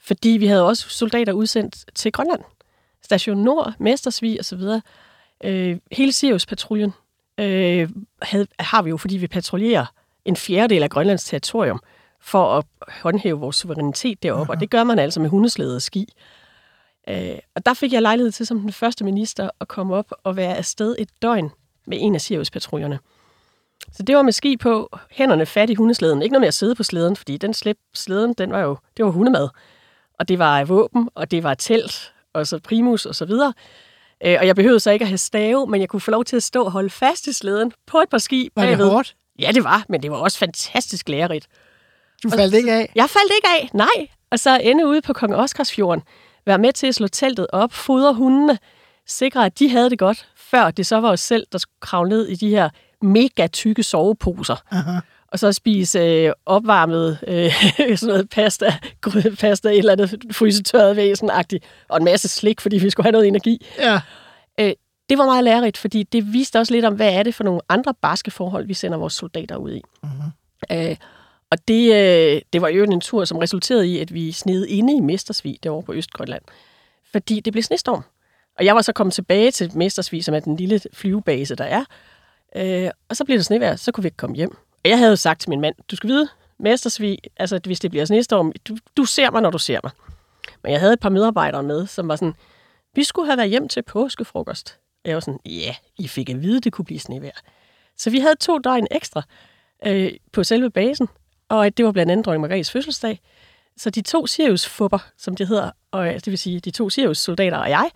Fordi 0.00 0.28
vi 0.28 0.46
havde 0.46 0.66
også 0.66 0.88
soldater 0.88 1.32
udsendt 1.32 1.76
til 1.94 2.12
Grønland. 2.12 2.40
Station 3.02 3.38
Nord, 3.38 3.74
Mestersvig 3.78 4.40
osv. 4.40 4.60
Øh, 5.44 5.78
hele 5.92 6.12
Sirius-patruljen 6.12 6.92
øh, 7.40 7.88
havde, 8.22 8.46
har 8.58 8.82
vi 8.82 8.90
jo, 8.90 8.96
fordi 8.96 9.16
vi 9.16 9.26
patruljerer 9.26 9.86
en 10.24 10.36
fjerdedel 10.36 10.82
af 10.82 10.90
Grønlands 10.90 11.24
territorium 11.24 11.80
for 12.20 12.58
at 12.58 12.64
håndhæve 13.02 13.38
vores 13.38 13.56
suverænitet 13.56 14.22
deroppe, 14.22 14.52
og 14.52 14.60
det 14.60 14.70
gør 14.70 14.84
man 14.84 14.98
altså 14.98 15.20
med 15.20 15.28
hundeslæde 15.30 15.76
og 15.76 15.82
ski. 15.82 16.12
Øh, 17.08 17.38
og 17.54 17.66
der 17.66 17.74
fik 17.74 17.92
jeg 17.92 18.02
lejlighed 18.02 18.32
til 18.32 18.46
som 18.46 18.60
den 18.60 18.72
første 18.72 19.04
minister 19.04 19.50
at 19.60 19.68
komme 19.68 19.94
op 19.94 20.12
og 20.24 20.36
være 20.36 20.56
afsted 20.56 20.96
et 20.98 21.08
døgn 21.22 21.50
med 21.86 21.98
en 22.00 22.14
af 22.14 22.20
Sirius-patruljerne. 22.20 22.98
Så 23.92 24.02
det 24.02 24.16
var 24.16 24.22
med 24.22 24.32
ski 24.32 24.56
på, 24.56 24.98
hænderne 25.10 25.46
fat 25.46 25.70
i 25.70 25.74
hundeslæden. 25.74 26.22
Ikke 26.22 26.32
noget 26.32 26.40
med 26.40 26.48
at 26.48 26.54
sidde 26.54 26.74
på 26.74 26.82
slæden, 26.82 27.16
fordi 27.16 27.36
den 27.36 27.54
slip, 27.54 27.76
slæden, 27.94 28.32
den 28.32 28.52
var 28.52 28.60
jo, 28.60 28.76
det 28.96 29.04
var 29.04 29.10
hundemad. 29.10 29.48
Og 30.18 30.28
det 30.28 30.38
var 30.38 30.64
våben, 30.64 31.08
og 31.14 31.30
det 31.30 31.42
var 31.42 31.54
telt, 31.54 32.12
og 32.32 32.46
så 32.46 32.58
primus, 32.58 33.06
og 33.06 33.14
så 33.14 33.24
videre. 33.24 33.52
Øh, 34.26 34.36
og 34.40 34.46
jeg 34.46 34.56
behøvede 34.56 34.80
så 34.80 34.90
ikke 34.90 35.02
at 35.02 35.08
have 35.08 35.18
stave, 35.18 35.66
men 35.66 35.80
jeg 35.80 35.88
kunne 35.88 36.00
få 36.00 36.10
lov 36.10 36.24
til 36.24 36.36
at 36.36 36.42
stå 36.42 36.64
og 36.64 36.70
holde 36.72 36.90
fast 36.90 37.26
i 37.26 37.32
slæden 37.32 37.72
på 37.86 37.98
et 37.98 38.08
par 38.08 38.18
ski 38.18 38.50
Var 38.56 38.66
det 38.66 38.78
bagved. 38.78 38.90
hårdt? 38.90 39.16
Ja, 39.38 39.50
det 39.54 39.64
var, 39.64 39.84
men 39.88 40.02
det 40.02 40.10
var 40.10 40.16
også 40.16 40.38
fantastisk 40.38 41.08
lærerigt. 41.08 41.46
Du 42.22 42.30
faldt 42.30 42.54
ikke 42.54 42.72
af? 42.72 42.92
Jeg 42.94 43.10
faldt 43.10 43.32
ikke 43.36 43.48
af, 43.48 43.68
nej. 43.74 44.08
Og 44.30 44.38
så 44.38 44.58
ende 44.62 44.86
ude 44.86 45.02
på 45.02 45.12
Kong 45.12 45.34
Oscarsfjorden, 45.34 46.02
være 46.46 46.58
med 46.58 46.72
til 46.72 46.86
at 46.86 46.94
slå 46.94 47.08
teltet 47.08 47.46
op, 47.52 47.72
fodre 47.72 48.14
hundene, 48.14 48.58
sikre, 49.06 49.46
at 49.46 49.58
de 49.58 49.70
havde 49.70 49.90
det 49.90 49.98
godt, 49.98 50.28
før 50.36 50.70
det 50.70 50.86
så 50.86 51.00
var 51.00 51.10
os 51.10 51.20
selv, 51.20 51.46
der 51.52 51.58
skulle 51.58 51.80
kravle 51.80 52.08
ned 52.10 52.28
i 52.28 52.34
de 52.34 52.48
her 52.48 52.68
mega 53.02 53.46
tykke 53.46 53.82
soveposer. 53.82 54.56
Aha. 54.70 54.98
Og 55.28 55.38
så 55.38 55.52
spise 55.52 55.98
øh, 55.98 56.32
opvarmet 56.46 57.18
øh, 57.26 57.52
sådan 57.98 58.12
noget 58.12 58.28
pasta, 58.28 58.74
grydepasta, 59.00 59.68
et 59.68 59.78
eller 59.78 59.92
andet 59.92 60.22
frysetørret 60.32 60.96
væsen 60.96 61.30
og 61.88 61.96
en 61.96 62.04
masse 62.04 62.28
slik, 62.28 62.60
fordi 62.60 62.78
vi 62.78 62.90
skulle 62.90 63.04
have 63.04 63.12
noget 63.12 63.26
energi. 63.28 63.66
Ja. 63.78 64.00
Det 65.08 65.18
var 65.18 65.26
meget 65.26 65.44
lærerigt, 65.44 65.78
fordi 65.78 66.02
det 66.02 66.32
viste 66.32 66.58
også 66.58 66.74
lidt 66.74 66.84
om, 66.84 66.94
hvad 66.94 67.14
er 67.14 67.22
det 67.22 67.34
for 67.34 67.44
nogle 67.44 67.60
andre 67.68 67.94
barske 67.94 68.30
forhold, 68.30 68.66
vi 68.66 68.74
sender 68.74 68.98
vores 68.98 69.12
soldater 69.12 69.56
ud 69.56 69.72
i. 69.72 69.82
Mm-hmm. 70.02 70.78
Øh, 70.78 70.96
og 71.50 71.68
det, 71.68 71.94
øh, 71.94 72.42
det 72.52 72.62
var 72.62 72.68
jo 72.68 72.84
en 72.84 73.00
tur, 73.00 73.24
som 73.24 73.38
resulterede 73.38 73.88
i, 73.88 73.98
at 73.98 74.14
vi 74.14 74.32
sned 74.32 74.66
inde 74.66 74.96
i 74.96 75.00
Mestersvig 75.00 75.58
derovre 75.62 75.82
på 75.82 75.92
Østgrønland. 75.92 76.42
Fordi 77.12 77.40
det 77.40 77.52
blev 77.52 77.62
snestorm. 77.62 78.02
Og 78.58 78.64
jeg 78.64 78.74
var 78.74 78.82
så 78.82 78.92
kommet 78.92 79.14
tilbage 79.14 79.50
til 79.50 79.70
Mestersvig, 79.74 80.24
som 80.24 80.34
er 80.34 80.40
den 80.40 80.56
lille 80.56 80.80
flyvebase, 80.92 81.54
der 81.54 81.64
er. 81.64 81.84
Øh, 82.56 82.90
og 83.08 83.16
så 83.16 83.24
blev 83.24 83.38
det 83.38 83.46
snevejr, 83.46 83.76
så 83.76 83.92
kunne 83.92 84.02
vi 84.02 84.06
ikke 84.06 84.16
komme 84.16 84.36
hjem. 84.36 84.56
Og 84.84 84.90
jeg 84.90 84.98
havde 84.98 85.10
jo 85.10 85.16
sagt 85.16 85.40
til 85.40 85.50
min 85.50 85.60
mand, 85.60 85.74
du 85.90 85.96
skal 85.96 86.10
vide, 86.10 86.28
Mestersvig, 86.58 87.18
altså 87.36 87.60
hvis 87.64 87.80
det 87.80 87.90
bliver 87.90 88.04
snestorm, 88.04 88.52
du, 88.68 88.76
du 88.96 89.04
ser 89.04 89.30
mig, 89.30 89.42
når 89.42 89.50
du 89.50 89.58
ser 89.58 89.80
mig. 89.82 89.92
Men 90.62 90.72
jeg 90.72 90.80
havde 90.80 90.92
et 90.92 91.00
par 91.00 91.08
medarbejdere 91.08 91.62
med, 91.62 91.86
som 91.86 92.08
var 92.08 92.16
sådan, 92.16 92.34
vi 92.94 93.04
skulle 93.04 93.26
have 93.26 93.36
været 93.36 93.50
hjem 93.50 93.68
til 93.68 93.82
påskefrokost. 93.82 94.78
Og 95.04 95.08
jeg 95.08 95.14
var 95.14 95.20
sådan, 95.20 95.40
ja, 95.46 95.50
yeah, 95.50 95.74
I 95.98 96.08
fik 96.08 96.30
at 96.30 96.42
vide, 96.42 96.60
det 96.60 96.72
kunne 96.72 96.84
blive 96.84 97.00
snevejr. 97.00 97.40
Så 97.96 98.10
vi 98.10 98.18
havde 98.18 98.36
to 98.36 98.58
døgn 98.58 98.86
ekstra 98.90 99.22
øh, 99.86 100.12
på 100.32 100.44
selve 100.44 100.70
basen, 100.70 101.08
og 101.48 101.76
det 101.76 101.84
var 101.84 101.92
blandt 101.92 102.12
andet 102.12 102.26
dronning 102.26 102.40
Margrethes 102.40 102.70
fødselsdag. 102.70 103.20
Så 103.76 103.90
de 103.90 104.02
to 104.02 104.26
Sirius-fupper, 104.26 104.98
som 105.18 105.36
det 105.36 105.48
hedder, 105.48 105.70
og 105.90 106.06
det 106.06 106.26
vil 106.26 106.38
sige 106.38 106.60
de 106.60 106.70
to 106.70 106.90
Sirius-soldater 106.90 107.58
og 107.58 107.70
jeg, 107.70 107.90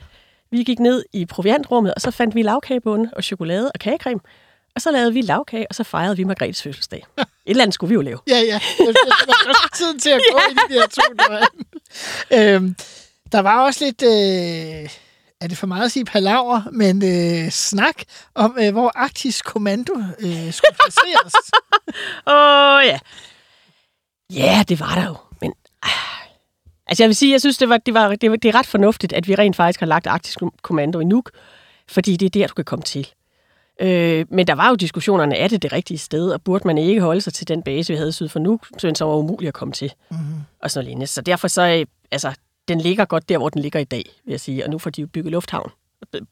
vi 0.51 0.63
gik 0.63 0.79
ned 0.79 1.05
i 1.13 1.27
proviantrummet, 1.27 1.95
og 1.95 2.01
så 2.01 2.11
fandt 2.11 2.35
vi 2.35 2.43
lavkagebunde 2.43 3.11
og 3.17 3.25
chokolade 3.25 3.71
og 3.75 3.81
kagecreme. 3.81 4.21
Og 4.75 4.83
så 4.83 4.91
lavede 4.91 5.13
vi 5.13 5.21
lavkage, 5.21 5.67
og 5.69 5.75
så 5.75 5.85
fejrede 5.85 6.17
vi 6.17 6.25
Margrethes 6.25 6.63
fødselsdag. 6.63 7.07
Et 7.19 7.27
eller 7.47 7.63
andet 7.63 7.75
skulle 7.75 7.89
vi 7.89 7.95
jo 7.95 8.01
lave. 8.01 8.19
Ja, 8.29 8.39
ja. 8.39 8.61
Det 8.79 8.87
var 9.47 9.71
tiden 9.75 9.99
til 9.99 10.11
at 10.11 10.21
gå 10.33 10.39
ja. 10.39 10.51
i 10.51 10.75
de 10.75 10.81
her 10.81 10.87
to 10.87 11.03
døgn. 11.29 12.55
øhm, 12.65 12.77
der 13.33 13.41
var 13.41 13.65
også 13.65 13.85
lidt, 13.85 14.03
øh, 14.03 14.91
er 15.41 15.47
det 15.47 15.59
for 15.59 15.67
meget 15.67 15.85
at 15.85 15.93
sige 15.93 16.05
palaver, 16.05 16.63
men 16.73 17.03
øh, 17.05 17.51
snak 17.51 18.03
om, 18.35 18.57
øh, 18.61 18.73
hvor 18.73 18.93
Arktisk 18.95 19.45
Kommando 19.45 19.93
øh, 20.19 20.53
skulle 20.53 20.77
placeres. 20.81 21.35
Åh, 22.27 22.35
oh, 22.35 22.83
ja. 22.85 22.99
Ja, 24.33 24.65
det 24.69 24.81
var 24.81 24.95
der 24.95 25.07
jo. 25.07 25.17
Men 25.41 25.53
ah, 25.83 25.91
altså 26.87 27.03
jeg 27.03 27.09
vil 27.09 27.17
sige, 27.17 27.33
jeg 27.33 27.41
synes, 27.41 27.59
det, 27.59 27.69
var, 27.69 27.77
det, 27.77 27.95
var, 27.95 28.15
det, 28.15 28.31
var, 28.31 28.37
det 28.37 28.49
er 28.49 28.55
ret 28.55 28.67
fornuftigt, 28.67 29.13
at 29.13 29.29
vi 29.29 29.35
rent 29.35 29.57
faktisk 29.57 29.81
har 29.81 29.87
lagt 29.87 30.07
Arktisk 30.07 30.39
Kommando 30.63 31.01
i 31.01 31.05
Nuuk, 31.05 31.31
fordi 31.89 32.17
det 32.17 32.27
er 32.27 32.31
der, 32.31 32.47
du 32.47 32.55
kan 32.55 32.65
komme 32.65 32.83
til. 32.83 33.09
Øh, 33.81 34.27
men 34.31 34.47
der 34.47 34.55
var 34.55 34.69
jo 34.69 34.75
diskussionerne, 34.75 35.37
er 35.37 35.49
det 35.49 35.63
det 35.63 35.73
rigtige 35.73 35.99
sted, 35.99 36.31
og 36.31 36.43
burde 36.43 36.67
man 36.67 36.79
ikke 36.79 37.01
holde 37.01 37.21
sig 37.21 37.35
til 37.35 37.49
den 37.49 37.63
base, 37.63 37.93
vi 37.93 37.97
havde 37.97 38.13
syd 38.13 38.29
for 38.29 38.39
Nuuk, 38.39 38.67
så 38.79 39.05
var 39.05 39.15
umuligt 39.15 39.49
at 39.49 39.55
komme 39.55 39.75
til. 39.75 39.93
Mm-hmm. 40.11 40.35
Og 40.63 40.71
sådan 40.71 40.91
noget 40.91 41.09
Så 41.09 41.21
derfor 41.21 41.49
så, 41.49 41.63
øh, 41.63 41.87
altså, 42.11 42.35
den 42.69 42.81
ligger 42.81 43.05
godt 43.05 43.29
der, 43.29 43.39
hvor 43.39 43.49
den 43.49 43.63
ligger 43.63 43.81
i 43.81 43.85
dag, 43.85 44.05
vil 44.25 44.33
jeg 44.33 44.41
sige. 44.41 44.65
Og 44.65 44.71
nu 44.71 44.79
får 44.79 44.91
de 44.91 45.01
jo 45.01 45.07
bygget 45.07 45.33
lufthavn, 45.33 45.71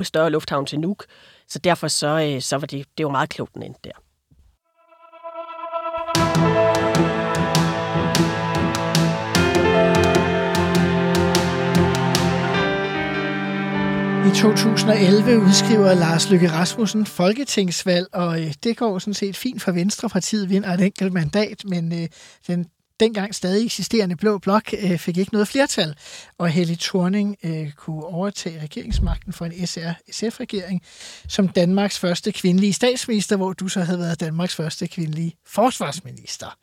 større 0.03 0.31
lufthavn 0.31 0.67
til 0.67 0.81
Nuuk. 0.81 1.05
Så 1.49 1.59
derfor 1.59 1.89
så, 1.89 2.31
øh, 2.35 2.43
så 2.43 2.57
var 2.57 2.67
det, 2.67 2.87
det 2.99 3.07
var 3.07 3.13
meget 3.13 3.29
klogt, 3.29 3.55
den 3.55 3.63
endte 3.63 3.81
der. 3.85 3.91
I 14.27 14.31
2011 14.35 15.39
udskriver 15.39 15.95
Lars 15.95 16.31
Løkke 16.31 16.51
Rasmussen 16.51 17.07
folketingsvalg, 17.07 18.07
og 18.13 18.41
øh, 18.41 18.55
det 18.65 18.77
går 18.77 18.99
sådan 18.99 19.15
set 19.15 19.37
fint 19.37 19.63
for 19.63 19.73
Venstrepartiet, 19.73 20.51
vinder 20.51 20.69
et 20.69 20.81
enkelt 20.81 21.13
mandat, 21.13 21.65
men 21.65 21.93
øh, 21.93 22.09
den 22.47 22.67
dengang 23.01 23.35
stadig 23.35 23.65
eksisterende 23.65 24.17
blå 24.17 24.39
blok 24.39 24.75
øh, 24.83 24.99
fik 24.99 25.19
ikke 25.19 25.33
noget 25.33 25.49
flertal, 25.49 25.97
og 26.39 26.49
Helle 26.49 26.77
Thorning 26.81 27.37
øh, 27.43 27.73
kunne 27.73 28.05
overtage 28.05 28.63
regeringsmagten 28.63 29.33
for 29.33 29.45
en 29.45 29.67
SR-SF-regering 29.67 30.83
som 31.29 31.49
Danmarks 31.49 31.99
første 31.99 32.33
kvindelige 32.33 32.73
statsminister, 32.73 33.37
hvor 33.37 33.53
du 33.53 33.69
så 33.69 33.81
havde 33.81 33.99
været 33.99 34.21
Danmarks 34.21 34.55
første 34.55 34.87
kvindelige 34.87 35.37
forsvarsminister. 35.47 36.57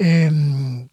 Øhm, 0.00 0.88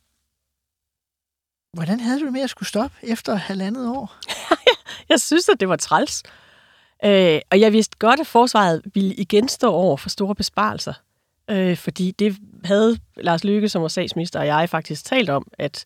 hvordan 1.74 2.00
havde 2.00 2.20
du 2.20 2.26
det 2.26 2.34
med 2.34 2.42
at 2.42 2.50
skulle 2.50 2.70
stoppe 2.70 2.98
efter 3.04 3.36
halvandet 3.36 3.88
år? 3.88 4.16
jeg 5.10 5.22
synes, 5.22 5.50
at 5.50 5.60
det 5.60 5.70
var 5.70 5.76
træls. 5.76 6.24
Øh, 7.06 7.42
og 7.52 7.60
jeg 7.60 7.72
vidste 7.72 7.98
godt, 8.00 8.20
at 8.20 8.28
forsvaret 8.28 8.82
ville 8.94 9.16
igen 9.16 9.50
stå 9.50 9.72
over 9.72 9.98
for 9.98 10.10
store 10.10 10.36
besparelser. 10.36 10.94
Øh, 11.50 11.78
fordi 11.78 12.12
det 12.12 12.38
havde 12.64 12.98
Lars 13.18 13.43
Lykke, 13.43 13.70
som 13.70 13.82
var 13.82 13.88
statsminister, 13.88 14.39
og 14.39 14.48
jeg 14.48 14.70
faktisk 14.70 15.06
talt 15.06 15.30
om, 15.30 15.48
at 15.60 15.86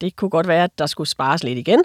det 0.00 0.16
kunne 0.16 0.30
godt 0.30 0.48
være, 0.48 0.64
at 0.64 0.78
der 0.78 0.86
skulle 0.86 1.08
spares 1.08 1.44
lidt 1.44 1.58
igen. 1.58 1.84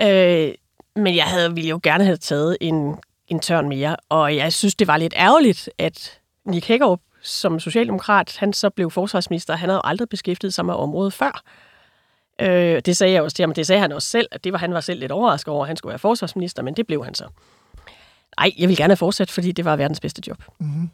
Øh, 0.00 0.54
men 0.96 1.16
jeg 1.16 1.24
havde, 1.24 1.54
ville 1.54 1.70
jo 1.70 1.80
gerne 1.82 2.04
have 2.04 2.16
taget 2.16 2.56
en, 2.60 2.96
en 3.28 3.40
tørn 3.40 3.68
mere, 3.68 3.96
og 4.08 4.36
jeg 4.36 4.52
synes, 4.52 4.74
det 4.74 4.86
var 4.86 4.96
lidt 4.96 5.14
ærgerligt, 5.16 5.70
at 5.78 6.18
Nick 6.44 6.66
Hækkerup 6.66 7.00
som 7.22 7.60
socialdemokrat, 7.60 8.36
han 8.38 8.52
så 8.52 8.70
blev 8.70 8.90
forsvarsminister, 8.90 9.56
han 9.56 9.68
havde 9.68 9.76
jo 9.76 9.88
aldrig 9.88 10.08
beskæftiget 10.08 10.54
sig 10.54 10.64
med 10.64 10.74
området 10.74 11.12
før. 11.12 11.42
Øh, 12.40 12.82
det 12.86 12.96
sagde 12.96 13.12
jeg 13.12 13.22
også 13.22 13.34
til 13.34 13.42
ham, 13.42 13.54
det 13.54 13.66
sagde 13.66 13.80
han 13.80 13.92
også 13.92 14.08
selv, 14.08 14.28
at 14.30 14.44
det 14.44 14.52
var, 14.52 14.58
han 14.58 14.74
var 14.74 14.80
selv 14.80 15.00
lidt 15.00 15.12
overrasket 15.12 15.54
over, 15.54 15.64
at 15.64 15.68
han 15.68 15.76
skulle 15.76 15.90
være 15.90 15.98
forsvarsminister, 15.98 16.62
men 16.62 16.74
det 16.74 16.86
blev 16.86 17.04
han 17.04 17.14
så. 17.14 17.24
Nej, 18.38 18.52
jeg 18.58 18.68
vil 18.68 18.76
gerne 18.76 18.96
fortsætte, 18.96 19.32
fordi 19.32 19.52
det 19.52 19.64
var 19.64 19.76
verdens 19.76 20.00
bedste 20.00 20.22
job. 20.26 20.44
Mm-hmm. 20.60 20.90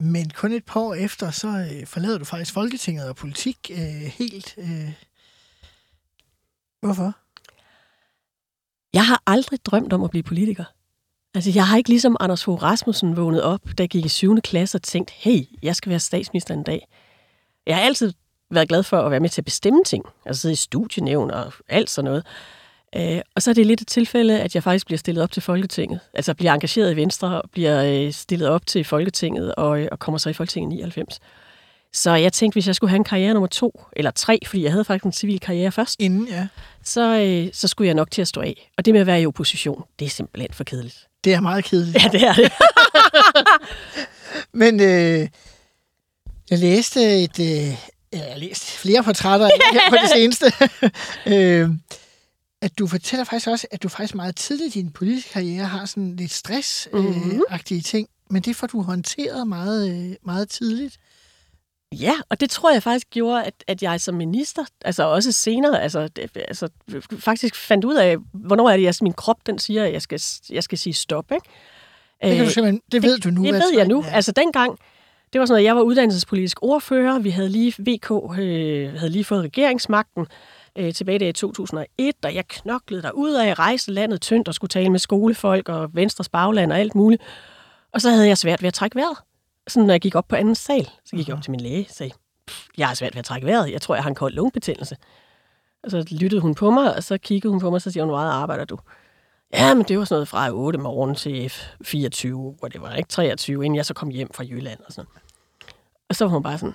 Men 0.00 0.30
kun 0.30 0.52
et 0.52 0.64
par 0.64 0.80
år 0.80 0.94
efter, 0.94 1.30
så 1.30 1.48
øh, 1.48 1.86
forlader 1.86 2.18
du 2.18 2.24
faktisk 2.24 2.52
Folketinget 2.52 3.08
og 3.08 3.16
politik 3.16 3.70
øh, 3.70 3.78
helt. 4.18 4.54
Øh. 4.58 4.92
Hvorfor? 6.80 7.12
Jeg 8.92 9.06
har 9.06 9.22
aldrig 9.26 9.64
drømt 9.64 9.92
om 9.92 10.04
at 10.04 10.10
blive 10.10 10.22
politiker. 10.22 10.64
Altså, 11.34 11.50
jeg 11.54 11.66
har 11.66 11.76
ikke 11.76 11.88
ligesom 11.88 12.16
Anders 12.20 12.44
Fogh 12.44 12.62
Rasmussen 12.62 13.16
vågnet 13.16 13.42
op, 13.42 13.60
da 13.78 13.82
jeg 13.82 13.88
gik 13.88 14.04
i 14.04 14.08
7. 14.08 14.40
klasse 14.40 14.78
og 14.78 14.82
tænkt, 14.82 15.10
hey, 15.10 15.44
jeg 15.62 15.76
skal 15.76 15.90
være 15.90 16.00
statsminister 16.00 16.54
en 16.54 16.62
dag. 16.62 16.88
Jeg 17.66 17.76
har 17.76 17.82
altid 17.82 18.12
været 18.50 18.68
glad 18.68 18.82
for 18.82 19.00
at 19.00 19.10
være 19.10 19.20
med 19.20 19.28
til 19.28 19.40
at 19.40 19.44
bestemme 19.44 19.84
ting. 19.84 20.04
Altså 20.26 20.40
sidde 20.40 20.52
i 20.52 20.56
studienævn 20.56 21.30
og 21.30 21.52
alt 21.68 21.90
sådan 21.90 22.04
noget. 22.10 22.26
Øh, 22.96 23.20
og 23.34 23.42
så 23.42 23.50
er 23.50 23.54
det 23.54 23.66
lidt 23.66 23.80
et 23.80 23.86
tilfælde, 23.86 24.40
at 24.40 24.54
jeg 24.54 24.62
faktisk 24.62 24.86
bliver 24.86 24.98
stillet 24.98 25.22
op 25.22 25.32
til 25.32 25.42
Folketinget. 25.42 26.00
Altså 26.14 26.34
bliver 26.34 26.52
engageret 26.52 26.92
i 26.92 26.96
Venstre 26.96 27.42
og 27.42 27.50
bliver 27.50 27.84
øh, 27.84 28.12
stillet 28.12 28.48
op 28.48 28.66
til 28.66 28.84
Folketinget 28.84 29.54
og, 29.54 29.80
øh, 29.80 29.88
og 29.92 29.98
kommer 29.98 30.18
så 30.18 30.30
i 30.30 30.32
Folketinget 30.32 30.72
i 30.72 30.76
99. 30.76 31.20
Så 31.92 32.14
jeg 32.14 32.32
tænkte, 32.32 32.54
hvis 32.54 32.66
jeg 32.66 32.74
skulle 32.74 32.90
have 32.90 32.96
en 32.96 33.04
karriere 33.04 33.32
nummer 33.32 33.46
to, 33.46 33.82
eller 33.92 34.10
tre, 34.10 34.38
fordi 34.46 34.62
jeg 34.62 34.72
havde 34.72 34.84
faktisk 34.84 35.04
en 35.04 35.12
civil 35.12 35.40
karriere 35.40 35.72
først, 35.72 36.00
Inden, 36.00 36.28
ja. 36.28 36.46
så, 36.84 37.20
øh, 37.20 37.48
så 37.52 37.68
skulle 37.68 37.86
jeg 37.86 37.94
nok 37.94 38.10
til 38.10 38.22
at 38.22 38.28
stå 38.28 38.40
af. 38.40 38.70
Og 38.78 38.84
det 38.84 38.94
med 38.94 39.00
at 39.00 39.06
være 39.06 39.22
i 39.22 39.26
opposition, 39.26 39.84
det 39.98 40.04
er 40.04 40.10
simpelthen 40.10 40.52
for 40.52 40.64
kedeligt. 40.64 41.06
Det 41.24 41.34
er 41.34 41.40
meget 41.40 41.64
kedeligt. 41.64 42.04
Ja, 42.04 42.08
det 42.12 42.22
er 42.22 42.32
det. 42.32 42.52
Men 44.62 44.80
øh, 44.80 45.28
jeg 46.50 46.58
læste 46.58 47.22
et... 47.22 47.40
Øh, 47.40 47.76
jeg 48.12 48.28
har 48.32 48.38
læst 48.38 48.70
flere 48.70 49.02
portrætter 49.02 49.50
her 49.72 49.80
på 49.90 49.96
det 50.02 50.10
seneste. 50.10 50.52
øh, 51.34 51.70
at 52.62 52.78
du 52.78 52.86
fortæller 52.86 53.24
faktisk 53.24 53.48
også, 53.48 53.66
at 53.70 53.82
du 53.82 53.88
faktisk 53.88 54.14
meget 54.14 54.36
tidligt 54.36 54.76
i 54.76 54.78
din 54.78 54.90
politiske 54.90 55.32
karriere 55.32 55.64
har 55.64 55.84
sådan 55.84 56.16
lidt 56.16 56.32
stress-agtige 56.32 57.82
ting, 57.82 58.08
men 58.30 58.42
det 58.42 58.56
får 58.56 58.66
du 58.66 58.82
håndteret 58.82 59.48
meget, 59.48 59.90
øh, 59.90 60.16
meget 60.22 60.48
tidligt. 60.48 60.98
Ja, 61.92 62.12
og 62.28 62.40
det 62.40 62.50
tror 62.50 62.72
jeg 62.72 62.82
faktisk 62.82 63.10
gjorde, 63.10 63.44
at, 63.44 63.64
at 63.66 63.82
jeg 63.82 64.00
som 64.00 64.14
minister, 64.14 64.64
altså 64.84 65.04
også 65.04 65.32
senere, 65.32 65.82
altså, 65.82 66.08
det, 66.08 66.30
altså 66.48 66.68
faktisk 67.18 67.54
fandt 67.54 67.84
ud 67.84 67.94
af, 67.94 68.16
hvornår 68.32 68.70
er 68.70 68.76
det, 68.76 68.86
at 68.86 69.02
min 69.02 69.12
krop 69.12 69.46
den 69.46 69.58
siger, 69.58 69.84
at 69.84 69.92
jeg 69.92 70.02
skal, 70.02 70.20
jeg 70.50 70.62
skal 70.62 70.78
sige 70.78 70.92
stop. 70.92 71.32
Ikke? 71.32 71.48
Det, 72.22 72.36
kan 72.36 72.44
du 72.44 72.50
simpelthen, 72.50 72.82
det 72.92 73.02
ved 73.02 73.18
du 73.18 73.30
nu. 73.30 73.44
Det 73.44 73.54
ved 73.54 73.72
jeg 73.76 73.88
nu. 73.88 74.04
Altså 74.08 74.32
dengang, 74.32 74.78
det 75.32 75.40
var 75.40 75.46
sådan 75.46 75.52
noget, 75.52 75.64
jeg 75.64 75.76
var 75.76 75.82
uddannelsespolitisk 75.82 76.62
ordfører, 76.62 77.18
vi 77.18 77.30
havde 77.30 77.48
lige, 77.48 77.74
VK 77.78 78.10
øh, 78.38 78.94
havde 78.94 79.10
lige 79.10 79.24
fået 79.24 79.42
regeringsmagten 79.42 80.26
øh, 80.76 80.94
tilbage 80.94 81.28
i 81.28 81.32
2001, 81.32 82.14
og 82.24 82.34
jeg 82.34 82.44
knoklede 82.48 83.02
derud 83.02 83.34
af, 83.34 83.58
rejste 83.58 83.92
landet 83.92 84.20
tyndt 84.20 84.48
og 84.48 84.54
skulle 84.54 84.68
tale 84.68 84.90
med 84.90 84.98
skolefolk 84.98 85.68
og 85.68 85.94
Venstres 85.94 86.28
bagland 86.28 86.72
og 86.72 86.78
alt 86.78 86.94
muligt. 86.94 87.22
Og 87.92 88.00
så 88.00 88.10
havde 88.10 88.28
jeg 88.28 88.38
svært 88.38 88.62
ved 88.62 88.68
at 88.68 88.74
trække 88.74 88.96
vejret. 88.96 89.16
Sådan, 89.68 89.86
når 89.86 89.94
jeg 89.94 90.00
gik 90.00 90.14
op 90.14 90.28
på 90.28 90.36
anden 90.36 90.54
sal, 90.54 90.90
så 91.04 91.16
gik 91.16 91.28
jeg 91.28 91.36
op 91.36 91.42
til 91.42 91.50
min 91.50 91.60
læge 91.60 91.86
og 91.88 91.94
sagde, 91.94 92.12
"Pff, 92.46 92.66
jeg 92.78 92.88
har 92.88 92.94
svært 92.94 93.14
ved 93.14 93.18
at 93.18 93.24
trække 93.24 93.46
vejret. 93.46 93.72
Jeg 93.72 93.82
tror, 93.82 93.94
jeg 93.94 94.04
har 94.04 94.08
en 94.08 94.14
kold 94.14 94.34
lungebetændelse. 94.34 94.96
Og 95.84 95.90
så 95.90 96.04
lyttede 96.20 96.40
hun 96.40 96.54
på 96.54 96.70
mig, 96.70 96.96
og 96.96 97.02
så 97.02 97.18
kiggede 97.18 97.50
hun 97.50 97.60
på 97.60 97.70
mig, 97.70 97.74
og 97.74 97.82
så 97.82 97.90
siger 97.90 98.04
hun, 98.04 98.08
hvor 98.10 98.18
meget 98.18 98.32
arbejder 98.32 98.64
du? 98.64 98.78
Ja, 99.52 99.74
men 99.74 99.84
det 99.84 99.98
var 99.98 100.04
sådan 100.04 100.16
noget 100.16 100.28
fra 100.28 100.50
8 100.52 100.78
morgen 100.78 101.14
til 101.14 101.52
24, 101.84 102.54
hvor 102.58 102.68
det 102.68 102.82
var 102.82 102.94
ikke 102.94 103.08
23, 103.08 103.64
inden 103.64 103.76
jeg 103.76 103.86
så 103.86 103.94
kom 103.94 104.08
hjem 104.08 104.32
fra 104.34 104.44
Jylland 104.44 104.78
og 104.86 104.92
sådan 104.92 105.10
Og 106.08 106.16
så 106.16 106.24
var 106.24 106.32
hun 106.32 106.42
bare 106.42 106.58
sådan, 106.58 106.74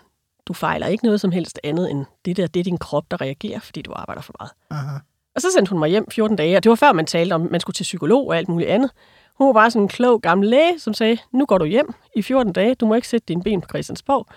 du 0.52 0.56
fejler 0.56 0.88
ikke 0.88 1.06
noget 1.06 1.22
som 1.22 1.32
helst 1.32 1.60
andet 1.64 1.92
end 1.92 2.06
det 2.26 2.38
der, 2.38 2.48
det 2.48 2.60
er 2.60 2.64
din 2.64 2.78
krop, 2.78 3.12
der 3.12 3.22
reagerer, 3.22 3.60
fordi 3.60 3.82
du 3.82 3.92
arbejder 3.96 4.22
for 4.22 4.34
meget. 4.40 4.52
Aha. 4.70 4.98
Og 5.36 5.42
så 5.42 5.52
sendte 5.52 5.70
hun 5.70 5.80
mig 5.80 5.90
hjem 5.90 6.12
14 6.12 6.38
dage, 6.38 6.58
og 6.58 6.64
det 6.64 6.70
var 6.70 6.76
før 6.76 6.92
man 6.92 7.06
talte 7.06 7.34
om, 7.34 7.44
at 7.44 7.52
man 7.52 7.60
skulle 7.60 7.74
til 7.74 7.84
psykolog 7.84 8.28
og 8.28 8.38
alt 8.38 8.50
muligt 8.50 8.70
andet. 8.70 8.92
Hun 9.38 9.48
var 9.48 9.54
bare 9.54 9.72
sådan 9.72 9.82
en 9.82 9.88
klog 9.88 10.22
gammel 10.22 10.50
læge, 10.50 10.80
som 10.80 10.94
sagde, 10.94 11.18
nu 11.34 11.46
går 11.46 11.58
du 11.58 11.66
hjem 11.66 11.94
i 12.16 12.22
14 12.22 12.54
dage, 12.54 12.76
du 12.76 12.86
må 12.86 12.94
ikke 12.94 13.08
sætte 13.08 13.26
dine 13.26 13.44
ben 13.44 13.62
på 13.62 13.68
Christiansborg. 13.68 14.28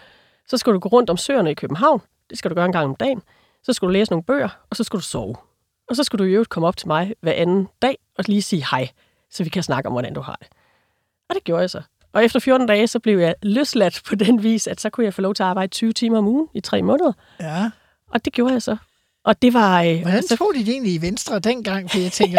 Så 0.48 0.56
skal 0.56 0.72
du 0.72 0.78
gå 0.78 0.88
rundt 0.88 1.10
om 1.10 1.16
søerne 1.16 1.50
i 1.50 1.54
København, 1.54 2.00
det 2.30 2.38
skal 2.38 2.50
du 2.50 2.54
gøre 2.54 2.66
en 2.66 2.72
gang 2.72 2.84
om 2.84 2.96
dagen. 2.96 3.22
Så 3.62 3.72
skal 3.72 3.88
du 3.88 3.92
læse 3.92 4.12
nogle 4.12 4.24
bøger, 4.24 4.48
og 4.70 4.76
så 4.76 4.84
skal 4.84 4.96
du 4.96 5.02
sove. 5.02 5.36
Og 5.88 5.96
så 5.96 6.04
skal 6.04 6.18
du 6.18 6.24
i 6.24 6.30
øvrigt 6.30 6.50
komme 6.50 6.68
op 6.68 6.76
til 6.76 6.88
mig 6.88 7.14
hver 7.20 7.32
anden 7.32 7.68
dag 7.82 7.98
og 8.18 8.24
lige 8.28 8.42
sige 8.42 8.66
hej, 8.70 8.88
så 9.30 9.44
vi 9.44 9.48
kan 9.50 9.62
snakke 9.62 9.86
om, 9.86 9.92
hvordan 9.92 10.14
du 10.14 10.20
har 10.20 10.36
det. 10.40 10.48
Og 11.28 11.34
det 11.34 11.44
gjorde 11.44 11.60
jeg 11.60 11.70
så. 11.70 11.82
Og 12.14 12.24
efter 12.24 12.40
14 12.40 12.66
dage, 12.66 12.86
så 12.86 12.98
blev 12.98 13.18
jeg 13.18 13.34
løsladt 13.42 14.02
på 14.08 14.14
den 14.14 14.42
vis, 14.42 14.66
at 14.66 14.80
så 14.80 14.90
kunne 14.90 15.04
jeg 15.04 15.14
få 15.14 15.20
lov 15.20 15.34
til 15.34 15.42
at 15.42 15.48
arbejde 15.48 15.70
20 15.70 15.92
timer 15.92 16.18
om 16.18 16.26
ugen 16.28 16.48
i 16.54 16.60
tre 16.60 16.82
måneder. 16.82 17.12
Ja. 17.40 17.70
Og 18.10 18.24
det 18.24 18.32
gjorde 18.32 18.52
jeg 18.52 18.62
så. 18.62 18.76
Og 19.24 19.42
det 19.42 19.54
var... 19.54 19.82
Øh, 19.82 20.00
Hvordan 20.00 20.22
så- 20.22 20.36
tog 20.36 20.52
de 20.54 20.58
det 20.58 20.68
egentlig 20.68 20.94
i 20.94 21.00
Venstre 21.02 21.38
dengang? 21.38 21.90
For 21.90 21.98
jeg 21.98 22.12
tænker, 22.12 22.38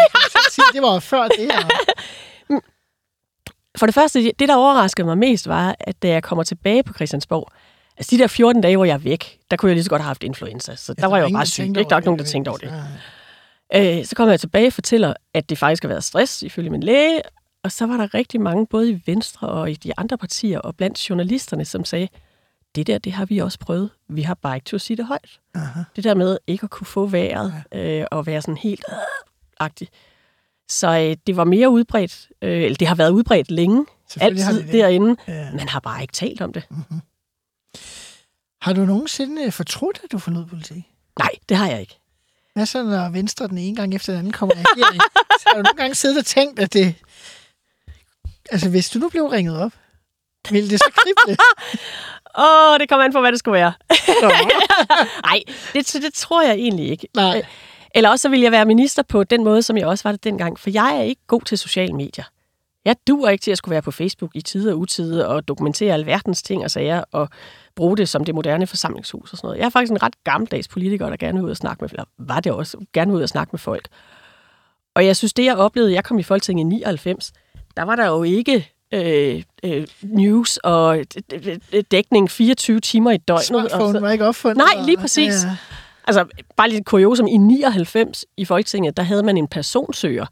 det 0.72 0.82
var 0.82 0.98
før 0.98 1.28
det 1.28 1.52
her. 1.52 1.68
For 3.78 3.86
det 3.86 3.94
første, 3.94 4.32
det 4.38 4.48
der 4.48 4.56
overraskede 4.56 5.06
mig 5.06 5.18
mest, 5.18 5.48
var, 5.48 5.76
at 5.80 6.02
da 6.02 6.08
jeg 6.08 6.22
kommer 6.22 6.42
tilbage 6.44 6.82
på 6.82 6.92
Christiansborg, 6.94 7.48
altså 7.96 8.16
de 8.16 8.18
der 8.22 8.26
14 8.26 8.62
dage, 8.62 8.76
hvor 8.76 8.84
jeg 8.84 8.94
er 8.94 8.98
væk, 8.98 9.38
der 9.50 9.56
kunne 9.56 9.68
jeg 9.68 9.74
lige 9.74 9.84
så 9.84 9.90
godt 9.90 10.02
have 10.02 10.06
haft 10.06 10.22
influenza. 10.22 10.76
Så 10.76 10.94
der 10.94 11.06
var 11.06 11.16
jeg 11.16 11.30
jo 11.30 11.36
bare 11.36 11.46
syg. 11.46 11.62
Ikke? 11.62 11.74
Der 11.74 11.86
var 11.90 11.96
ikke 11.98 12.06
nogen, 12.06 12.18
der 12.18 12.24
tænkte 12.24 12.48
over 12.48 12.58
det. 12.58 12.72
Øh, 13.98 14.04
så 14.04 14.14
kommer 14.16 14.32
jeg 14.32 14.40
tilbage 14.40 14.66
og 14.66 14.72
fortæller, 14.72 15.14
at 15.34 15.50
det 15.50 15.58
faktisk 15.58 15.82
har 15.82 15.88
været 15.88 16.04
stress, 16.04 16.42
ifølge 16.42 16.70
min 16.70 16.82
læge. 16.82 17.20
Og 17.66 17.72
så 17.72 17.86
var 17.86 17.96
der 17.96 18.14
rigtig 18.14 18.40
mange, 18.40 18.66
både 18.66 18.90
i 18.90 19.02
Venstre 19.06 19.48
og 19.48 19.70
i 19.70 19.74
de 19.74 19.92
andre 19.96 20.18
partier, 20.18 20.58
og 20.58 20.76
blandt 20.76 21.10
journalisterne, 21.10 21.64
som 21.64 21.84
sagde, 21.84 22.08
det 22.74 22.86
der, 22.86 22.98
det 22.98 23.12
har 23.12 23.24
vi 23.24 23.38
også 23.38 23.58
prøvet. 23.58 23.90
Vi 24.08 24.22
har 24.22 24.34
bare 24.34 24.56
ikke 24.56 24.64
til 24.64 24.76
at 24.76 24.80
sige 24.80 24.96
det 24.96 25.06
højt. 25.06 25.40
Aha. 25.54 25.80
Det 25.96 26.04
der 26.04 26.14
med 26.14 26.38
ikke 26.46 26.64
at 26.64 26.70
kunne 26.70 26.86
få 26.86 27.06
vejret, 27.06 27.62
øh, 27.72 28.04
og 28.10 28.26
være 28.26 28.42
sådan 28.42 28.56
helt 28.56 28.84
øh, 28.92 28.96
agtig. 29.60 29.88
Så 30.68 30.98
øh, 30.98 31.16
det 31.26 31.36
var 31.36 31.44
mere 31.44 31.70
udbredt, 31.70 32.28
øh, 32.42 32.62
eller 32.62 32.76
det 32.76 32.88
har 32.88 32.94
været 32.94 33.10
udbredt 33.10 33.50
længe, 33.50 33.86
Selvfølgelig 34.08 34.44
har 34.44 34.50
altid 34.50 34.66
det 34.66 34.72
derinde. 34.72 35.16
Ja. 35.28 35.50
Man 35.52 35.68
har 35.68 35.80
bare 35.80 36.02
ikke 36.02 36.12
talt 36.12 36.40
om 36.40 36.52
det. 36.52 36.62
Har 38.62 38.72
du 38.72 38.84
nogensinde 38.84 39.44
øh, 39.44 39.52
fortrudt, 39.52 40.00
at 40.04 40.12
du 40.12 40.18
forlod 40.18 40.46
politik? 40.46 40.84
Nej, 41.18 41.30
det 41.48 41.56
har 41.56 41.68
jeg 41.68 41.80
ikke. 41.80 41.98
Hvad 42.54 42.66
så, 42.66 42.82
når 42.82 43.10
Venstre 43.10 43.48
den 43.48 43.58
ene 43.58 43.76
gang 43.76 43.94
efter 43.94 44.12
den 44.12 44.18
anden 44.18 44.32
kommer 44.32 44.54
i 44.54 44.58
regering? 44.58 45.02
så 45.40 45.44
har 45.46 45.56
du 45.56 45.62
nogle 45.62 45.76
gange 45.76 45.94
siddet 45.94 46.18
og 46.18 46.26
tænkt, 46.26 46.60
at 46.60 46.72
det... 46.72 46.94
Altså, 48.50 48.70
hvis 48.70 48.90
du 48.90 48.98
nu 48.98 49.08
blev 49.08 49.24
ringet 49.26 49.62
op, 49.62 49.72
ville 50.50 50.70
det 50.70 50.78
så 50.78 50.90
krible? 50.96 51.36
Åh, 52.38 52.72
oh, 52.72 52.78
det 52.78 52.88
kommer 52.88 53.04
an 53.04 53.12
på, 53.12 53.20
hvad 53.20 53.32
det 53.32 53.38
skulle 53.38 53.52
være. 53.52 53.72
Nej, 55.22 55.42
det, 55.74 55.92
det 56.02 56.14
tror 56.14 56.42
jeg 56.42 56.54
egentlig 56.54 56.90
ikke. 56.90 57.08
Nej. 57.14 57.38
Øh, 57.38 57.44
Eller 57.94 58.10
også 58.10 58.22
så 58.22 58.28
vil 58.28 58.40
jeg 58.40 58.52
være 58.52 58.64
minister 58.64 59.02
på 59.02 59.24
den 59.24 59.44
måde, 59.44 59.62
som 59.62 59.76
jeg 59.76 59.86
også 59.86 60.04
var 60.04 60.12
det 60.12 60.24
dengang. 60.24 60.58
For 60.58 60.70
jeg 60.70 60.96
er 60.96 61.02
ikke 61.02 61.22
god 61.26 61.40
til 61.40 61.58
sociale 61.58 61.92
medier. 61.92 62.24
Jeg 62.84 62.96
duer 63.06 63.30
ikke 63.30 63.42
til 63.42 63.50
at 63.50 63.58
skulle 63.58 63.72
være 63.72 63.82
på 63.82 63.90
Facebook 63.90 64.30
i 64.34 64.40
tide 64.40 64.72
og 64.72 64.78
utide 64.78 65.28
og 65.28 65.48
dokumentere 65.48 65.94
alverdens 65.94 66.42
ting 66.42 66.64
og 66.64 66.70
sager 66.70 67.04
og 67.12 67.28
bruge 67.76 67.96
det 67.96 68.08
som 68.08 68.24
det 68.24 68.34
moderne 68.34 68.66
forsamlingshus 68.66 69.32
og 69.32 69.38
sådan 69.38 69.48
noget. 69.48 69.58
Jeg 69.58 69.66
er 69.66 69.70
faktisk 69.70 69.90
en 69.90 70.02
ret 70.02 70.24
gammeldags 70.24 70.68
politiker, 70.68 71.08
der 71.08 71.16
gerne 71.16 71.38
vil 71.38 71.44
ud 71.44 71.50
og 71.50 71.56
snakke 71.56 71.84
med, 71.84 71.90
eller 71.90 72.04
var 72.18 72.40
det 72.40 72.52
også, 72.52 72.78
gerne 72.92 73.10
vil 73.10 73.16
ud 73.18 73.22
og 73.22 73.28
snakke 73.28 73.50
med 73.52 73.58
folk. 73.58 73.88
Og 74.94 75.06
jeg 75.06 75.16
synes, 75.16 75.32
det 75.32 75.44
jeg 75.44 75.56
oplevede, 75.56 75.92
jeg 75.92 76.04
kom 76.04 76.18
i 76.18 76.22
Folketinget 76.22 76.64
i 76.64 76.68
99, 76.68 77.32
der 77.76 77.82
var 77.82 77.96
der 77.96 78.06
jo 78.06 78.22
ikke 78.22 78.70
øh, 78.94 79.42
øh, 79.64 79.86
news 80.02 80.56
og 80.56 80.96
d- 80.98 81.34
d- 81.74 81.80
dækning 81.90 82.30
24 82.30 82.80
timer 82.80 83.10
i 83.10 83.16
døgnet. 83.16 83.44
Smartphone 83.46 83.92
så- 83.92 84.00
var 84.00 84.10
ikke 84.10 84.24
opfundet. 84.26 84.56
Nej, 84.74 84.84
lige 84.84 84.96
præcis. 84.96 85.34
Ja. 85.44 85.56
Altså, 86.06 86.24
bare 86.56 86.70
lidt 86.70 86.84
kuriosum. 86.86 87.26
I 87.26 87.36
99 87.36 88.24
i 88.36 88.44
Folketinget, 88.44 88.96
der 88.96 89.02
havde 89.02 89.22
man 89.22 89.36
en 89.36 89.48
personsøger. 89.48 90.26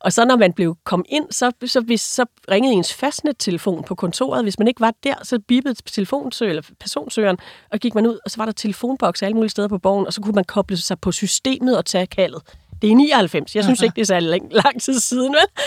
Og 0.00 0.12
så 0.12 0.24
når 0.24 0.36
man 0.36 0.52
blev 0.52 0.76
kom 0.84 1.04
ind, 1.08 1.24
så, 1.30 1.50
så, 1.66 1.80
hvis, 1.80 2.00
så 2.00 2.24
ringede 2.50 2.74
ens 2.74 2.94
fastnet-telefon 2.94 3.84
på 3.84 3.94
kontoret. 3.94 4.42
Hvis 4.44 4.58
man 4.58 4.68
ikke 4.68 4.80
var 4.80 4.94
der, 5.04 5.14
så 5.22 5.38
bippede 5.48 5.74
telefonsøger, 5.86 6.50
eller 6.50 6.62
personsøgeren, 6.80 7.38
og 7.72 7.78
gik 7.78 7.94
man 7.94 8.06
ud, 8.06 8.18
og 8.24 8.30
så 8.30 8.36
var 8.36 8.44
der 8.44 8.52
telefonboks 8.52 9.22
alle 9.22 9.34
mulige 9.34 9.50
steder 9.50 9.68
på 9.68 9.78
borgen, 9.78 10.06
og 10.06 10.12
så 10.12 10.20
kunne 10.20 10.34
man 10.34 10.44
koble 10.44 10.76
sig 10.76 11.00
på 11.00 11.12
systemet 11.12 11.78
og 11.78 11.84
tage 11.86 12.06
kaldet. 12.06 12.42
Det 12.82 12.88
er 12.88 12.90
i 12.90 12.94
99. 12.94 13.56
Jeg 13.56 13.64
synes 13.64 13.82
ikke, 13.82 13.94
det 13.94 14.00
er 14.02 14.06
så 14.06 14.20
lang, 14.20 14.52
lang 14.52 14.82
tid 14.82 15.00
siden, 15.00 15.32
vel? 15.32 15.64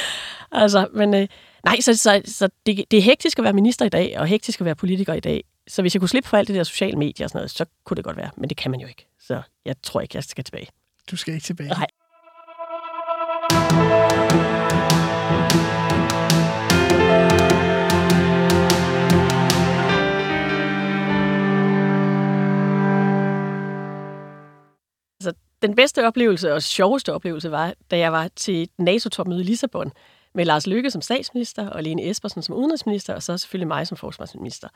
Altså, 0.51 0.88
men 0.93 1.14
øh, 1.14 1.28
nej, 1.66 1.80
så, 1.80 1.97
så, 1.97 2.22
så 2.26 2.49
det, 2.66 2.86
det 2.91 2.97
er 2.97 3.01
hektisk 3.01 3.39
at 3.39 3.43
være 3.43 3.53
minister 3.53 3.86
i 3.86 3.89
dag, 3.89 4.20
og 4.20 4.28
hektisk 4.28 4.61
at 4.61 4.66
være 4.66 4.76
politiker 4.76 5.14
i 5.14 5.20
dag. 5.20 5.43
Så 5.68 5.82
hvis 5.82 5.95
jeg 5.95 6.01
kunne 6.01 6.09
slippe 6.09 6.30
for 6.30 6.38
alt 6.38 6.47
det 6.47 6.55
der 6.55 6.64
sociale 6.64 6.97
medier 6.97 7.26
og 7.26 7.30
sådan 7.30 7.39
noget, 7.39 7.51
så 7.51 7.66
kunne 7.86 7.95
det 7.95 8.03
godt 8.03 8.18
være. 8.18 8.30
Men 8.38 8.49
det 8.49 8.57
kan 8.57 8.72
man 8.72 8.80
jo 8.80 8.88
ikke. 8.88 9.07
Så 9.20 9.41
jeg 9.66 9.76
tror 9.84 10.01
ikke, 10.01 10.16
jeg 10.16 10.24
skal 10.24 10.43
tilbage. 10.43 10.68
Du 11.11 11.18
skal 11.18 11.34
ikke 11.34 11.45
tilbage. 11.45 11.70
Nej. 11.70 11.88
Den 25.64 25.76
bedste 25.76 26.07
oplevelse 26.07 26.53
og 26.53 26.64
sjoveste 26.64 27.14
oplevelse 27.14 27.51
var, 27.51 27.74
da 27.91 27.97
jeg 27.97 28.11
var 28.11 28.28
til 28.36 28.70
NATO-topmøde 28.78 29.41
i 29.41 29.43
Lissabon 29.43 29.91
med 30.36 30.45
Lars 30.45 30.68
Løkke 30.68 30.91
som 30.91 31.01
statsminister 31.01 31.70
og 31.70 31.84
Lene 31.84 32.09
Espersen 32.09 32.41
som 32.41 32.55
udenrigsminister, 32.55 33.16
og 33.16 33.24
så 33.24 33.38
selvfølgelig 33.38 33.68
mig 33.68 33.88
som 33.88 33.97
forsvarsminister. 33.97 34.68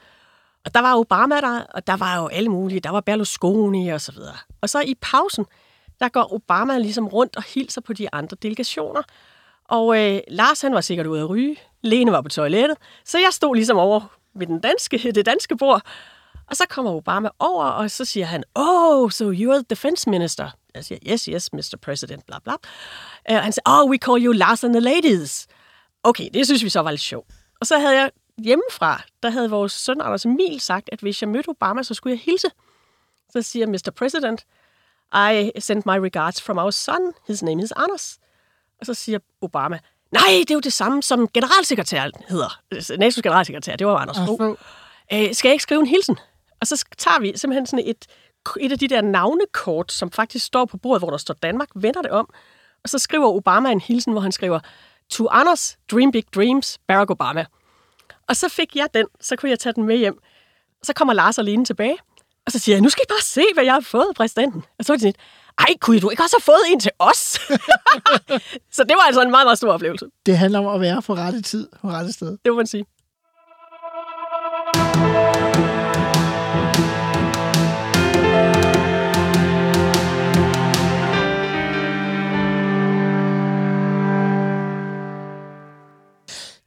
Og 0.66 0.74
der 0.74 0.80
var 0.80 0.98
Obama 0.98 1.36
der, 1.36 1.62
og 1.74 1.88
der 1.88 1.98
var 1.98 2.22
jo 2.22 2.28
alle 2.28 2.50
mulige. 2.50 2.80
Der 2.80 2.90
var 2.90 3.02
Berlusconi 3.02 3.90
og 3.90 4.02
så 4.02 4.12
videre. 4.12 4.36
Og 4.62 4.70
så 4.70 4.82
i 4.82 4.96
pausen, 5.02 5.46
der 6.00 6.10
går 6.10 6.34
Obama 6.34 6.78
ligesom 6.78 7.08
rundt 7.08 7.38
og 7.38 7.44
hilser 7.44 7.82
på 7.82 7.94
de 7.94 8.14
andre 8.14 8.38
delegationer. 8.42 9.02
Og 9.70 9.98
øh, 10.00 10.20
Lars, 10.28 10.62
han 10.62 10.74
var 10.74 10.82
sikkert 10.82 11.08
ude 11.08 11.22
at 11.22 11.30
ryge. 11.30 11.58
Lene 11.82 12.12
var 12.12 12.22
på 12.22 12.30
toilettet. 12.30 12.78
Så 13.06 13.18
jeg 13.18 13.30
stod 13.32 13.56
ligesom 13.56 13.78
over 13.78 14.18
ved 14.36 14.48
den 14.48 14.60
danske, 14.60 15.12
det 15.12 15.26
danske 15.26 15.58
bord. 15.58 15.82
Og 16.50 16.56
så 16.56 16.64
kommer 16.70 16.92
Obama 16.92 17.30
over, 17.40 17.66
og 17.66 17.92
så 17.92 18.06
siger 18.06 18.26
han, 18.26 18.44
Oh, 18.56 19.12
so 19.12 19.32
you're 19.32 19.54
the 19.54 19.66
defense 19.70 20.10
minister. 20.10 20.50
Jeg 20.78 20.86
siger, 20.86 21.00
yes, 21.08 21.26
yes, 21.26 21.54
Mr. 21.54 21.78
President, 21.82 22.26
bla 22.26 22.40
bla. 22.44 22.54
Uh, 23.32 23.36
han 23.36 23.52
siger, 23.52 23.64
oh, 23.66 23.90
we 23.90 23.98
call 23.98 24.26
you 24.26 24.32
Lars 24.32 24.64
and 24.64 24.74
the 24.74 24.80
ladies. 24.80 25.48
Okay, 26.04 26.30
det 26.34 26.46
synes 26.46 26.64
vi 26.64 26.70
så 26.70 26.80
var 26.80 26.92
lidt 26.92 27.02
sjovt. 27.02 27.28
Og 27.60 27.68
så 27.68 27.80
havde 27.80 27.96
jeg 27.96 28.12
hjemmefra, 28.44 29.02
der 29.24 29.30
havde 29.30 29.50
vores 29.50 29.72
søn 29.72 30.02
Anders 30.02 30.26
Emil 30.26 30.60
sagt, 30.60 30.90
at 30.92 31.00
hvis 31.00 31.22
jeg 31.22 31.30
mødte 31.30 31.50
Obama, 31.50 31.84
så 31.84 31.94
skulle 31.94 32.14
jeg 32.14 32.22
hilse. 32.26 32.48
Så 33.32 33.42
siger 33.42 33.68
Mr. 33.68 33.92
President, 33.96 34.46
I 35.14 35.52
send 35.60 35.84
my 35.86 35.98
regards 35.98 36.42
from 36.42 36.58
our 36.58 36.72
son. 36.72 37.14
His 37.28 37.44
name 37.44 37.64
is 37.64 37.72
Anders. 37.76 38.18
Og 38.80 38.86
så 38.86 38.94
siger 38.94 39.20
Obama, 39.42 39.80
nej, 40.12 40.24
det 40.40 40.52
er 40.52 40.56
jo 40.56 40.60
det 40.60 40.74
samme, 40.74 41.04
som 41.04 41.28
generalsekretæren 41.28 42.12
hedder. 42.28 42.62
NATO's 42.74 43.22
generalsekretær, 43.22 43.76
det 43.76 43.88
var 43.88 43.98
Anders 43.98 44.18
Fogh. 44.18 44.58
Øh, 45.14 45.34
skal 45.34 45.50
jeg 45.50 45.54
ikke 45.54 45.64
skrive 45.64 45.80
en 45.80 45.88
hilsen? 45.88 46.18
Og 46.62 46.68
så 46.68 46.86
tager 46.98 47.20
vi 47.20 47.34
simpelthen 47.36 47.66
sådan 47.66 47.86
et, 47.88 48.06
et 48.60 48.72
af 48.72 48.80
de 48.80 48.88
der 48.88 49.02
navnekort, 49.02 49.92
som 49.92 50.12
faktisk 50.12 50.46
står 50.46 50.66
på 50.66 50.78
bordet, 50.78 51.02
hvor 51.02 51.10
der 51.10 51.18
står 51.18 51.34
Danmark, 51.34 51.70
vender 51.76 52.02
det 52.02 52.12
om, 52.12 52.30
og 52.84 52.90
så 52.90 53.00
skriver 53.00 53.28
Obama 53.28 53.72
en 53.72 53.82
hilsen, 53.82 54.12
hvor 54.12 54.22
han 54.22 54.32
skriver, 54.32 54.60
To 55.10 55.30
Anders, 55.30 55.78
dream 55.92 56.12
big 56.12 56.24
dreams, 56.36 56.78
Barack 56.88 57.12
Obama. 57.12 57.46
Og 58.28 58.36
så 58.36 58.50
fik 58.50 58.76
jeg 58.76 58.88
den, 58.94 59.06
så 59.22 59.36
kunne 59.36 59.50
jeg 59.50 59.60
tage 59.60 59.74
den 59.74 59.84
med 59.84 59.98
hjem. 59.98 60.20
Så 60.84 60.94
kommer 60.94 61.14
Lars 61.14 61.38
og 61.38 61.44
Line 61.44 61.66
tilbage, 61.66 61.98
og 62.46 62.52
så 62.52 62.60
siger 62.60 62.76
jeg, 62.76 62.82
nu 62.82 62.90
skal 62.90 63.04
I 63.08 63.10
bare 63.10 63.22
se, 63.22 63.44
hvad 63.54 63.64
jeg 63.64 63.74
har 63.74 63.82
fået 63.82 64.06
af 64.10 64.16
præsidenten. 64.16 64.64
Og 64.80 64.86
så 64.86 64.94
var 64.94 64.98
de 64.98 65.02
sådan, 65.02 65.14
ej, 65.60 65.74
kunne 65.82 66.00
du 66.00 66.10
ikke 66.10 66.24
også 66.24 66.36
have 66.36 66.44
fået 66.54 66.62
en 66.72 66.80
til 66.80 66.92
os? 67.00 67.20
så 68.78 68.84
det 68.84 68.96
var 68.96 69.06
altså 69.08 69.22
en 69.22 69.32
meget, 69.32 69.46
meget 69.46 69.58
stor 69.58 69.74
oplevelse. 69.74 70.06
Det 70.26 70.38
handler 70.38 70.60
om 70.60 70.76
at 70.76 70.82
være 70.82 71.02
på 71.02 71.14
rette 71.14 71.42
tid, 71.42 71.68
på 71.82 71.88
rette 71.88 72.14
sted. 72.14 72.38
Det 72.46 72.52
må 72.52 72.56
man 72.56 72.68
sige. 72.68 72.86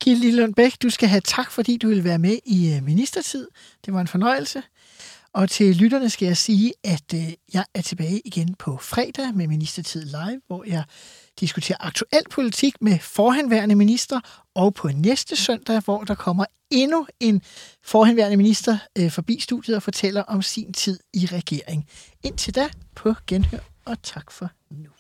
Gilde 0.00 0.32
Lund 0.32 0.54
Bæk, 0.54 0.82
du 0.82 0.90
skal 0.90 1.08
have 1.08 1.20
tak, 1.20 1.50
fordi 1.50 1.76
du 1.76 1.88
vil 1.88 2.04
være 2.04 2.18
med 2.18 2.38
i 2.46 2.74
øh, 2.74 2.82
ministertid. 2.82 3.48
Det 3.86 3.94
var 3.94 4.00
en 4.00 4.08
fornøjelse. 4.08 4.62
Og 5.32 5.50
til 5.50 5.76
lytterne 5.76 6.10
skal 6.10 6.26
jeg 6.26 6.36
sige, 6.36 6.72
at 6.84 7.14
øh, 7.14 7.32
jeg 7.54 7.64
er 7.74 7.82
tilbage 7.82 8.20
igen 8.24 8.54
på 8.54 8.76
fredag 8.76 9.34
med 9.34 9.46
Ministertid 9.46 10.04
Live, 10.04 10.40
hvor 10.46 10.64
jeg 10.66 10.84
diskuterer 11.40 11.78
aktuel 11.80 12.22
politik 12.30 12.74
med 12.80 12.98
forhenværende 12.98 13.74
minister, 13.74 14.20
og 14.54 14.74
på 14.74 14.88
næste 14.88 15.36
søndag, 15.36 15.82
hvor 15.84 16.04
der 16.04 16.14
kommer 16.14 16.44
endnu 16.70 17.06
en 17.20 17.42
forhenværende 17.84 18.36
minister 18.36 18.78
øh, 18.98 19.10
forbi 19.10 19.40
studiet 19.40 19.76
og 19.76 19.82
fortæller 19.82 20.22
om 20.22 20.42
sin 20.42 20.72
tid 20.72 20.98
i 21.14 21.26
regering. 21.26 21.88
Indtil 22.22 22.54
da, 22.54 22.68
på 22.94 23.14
genhør, 23.26 23.58
og 23.84 24.02
tak 24.02 24.30
for 24.30 24.50
nu. 24.70 24.99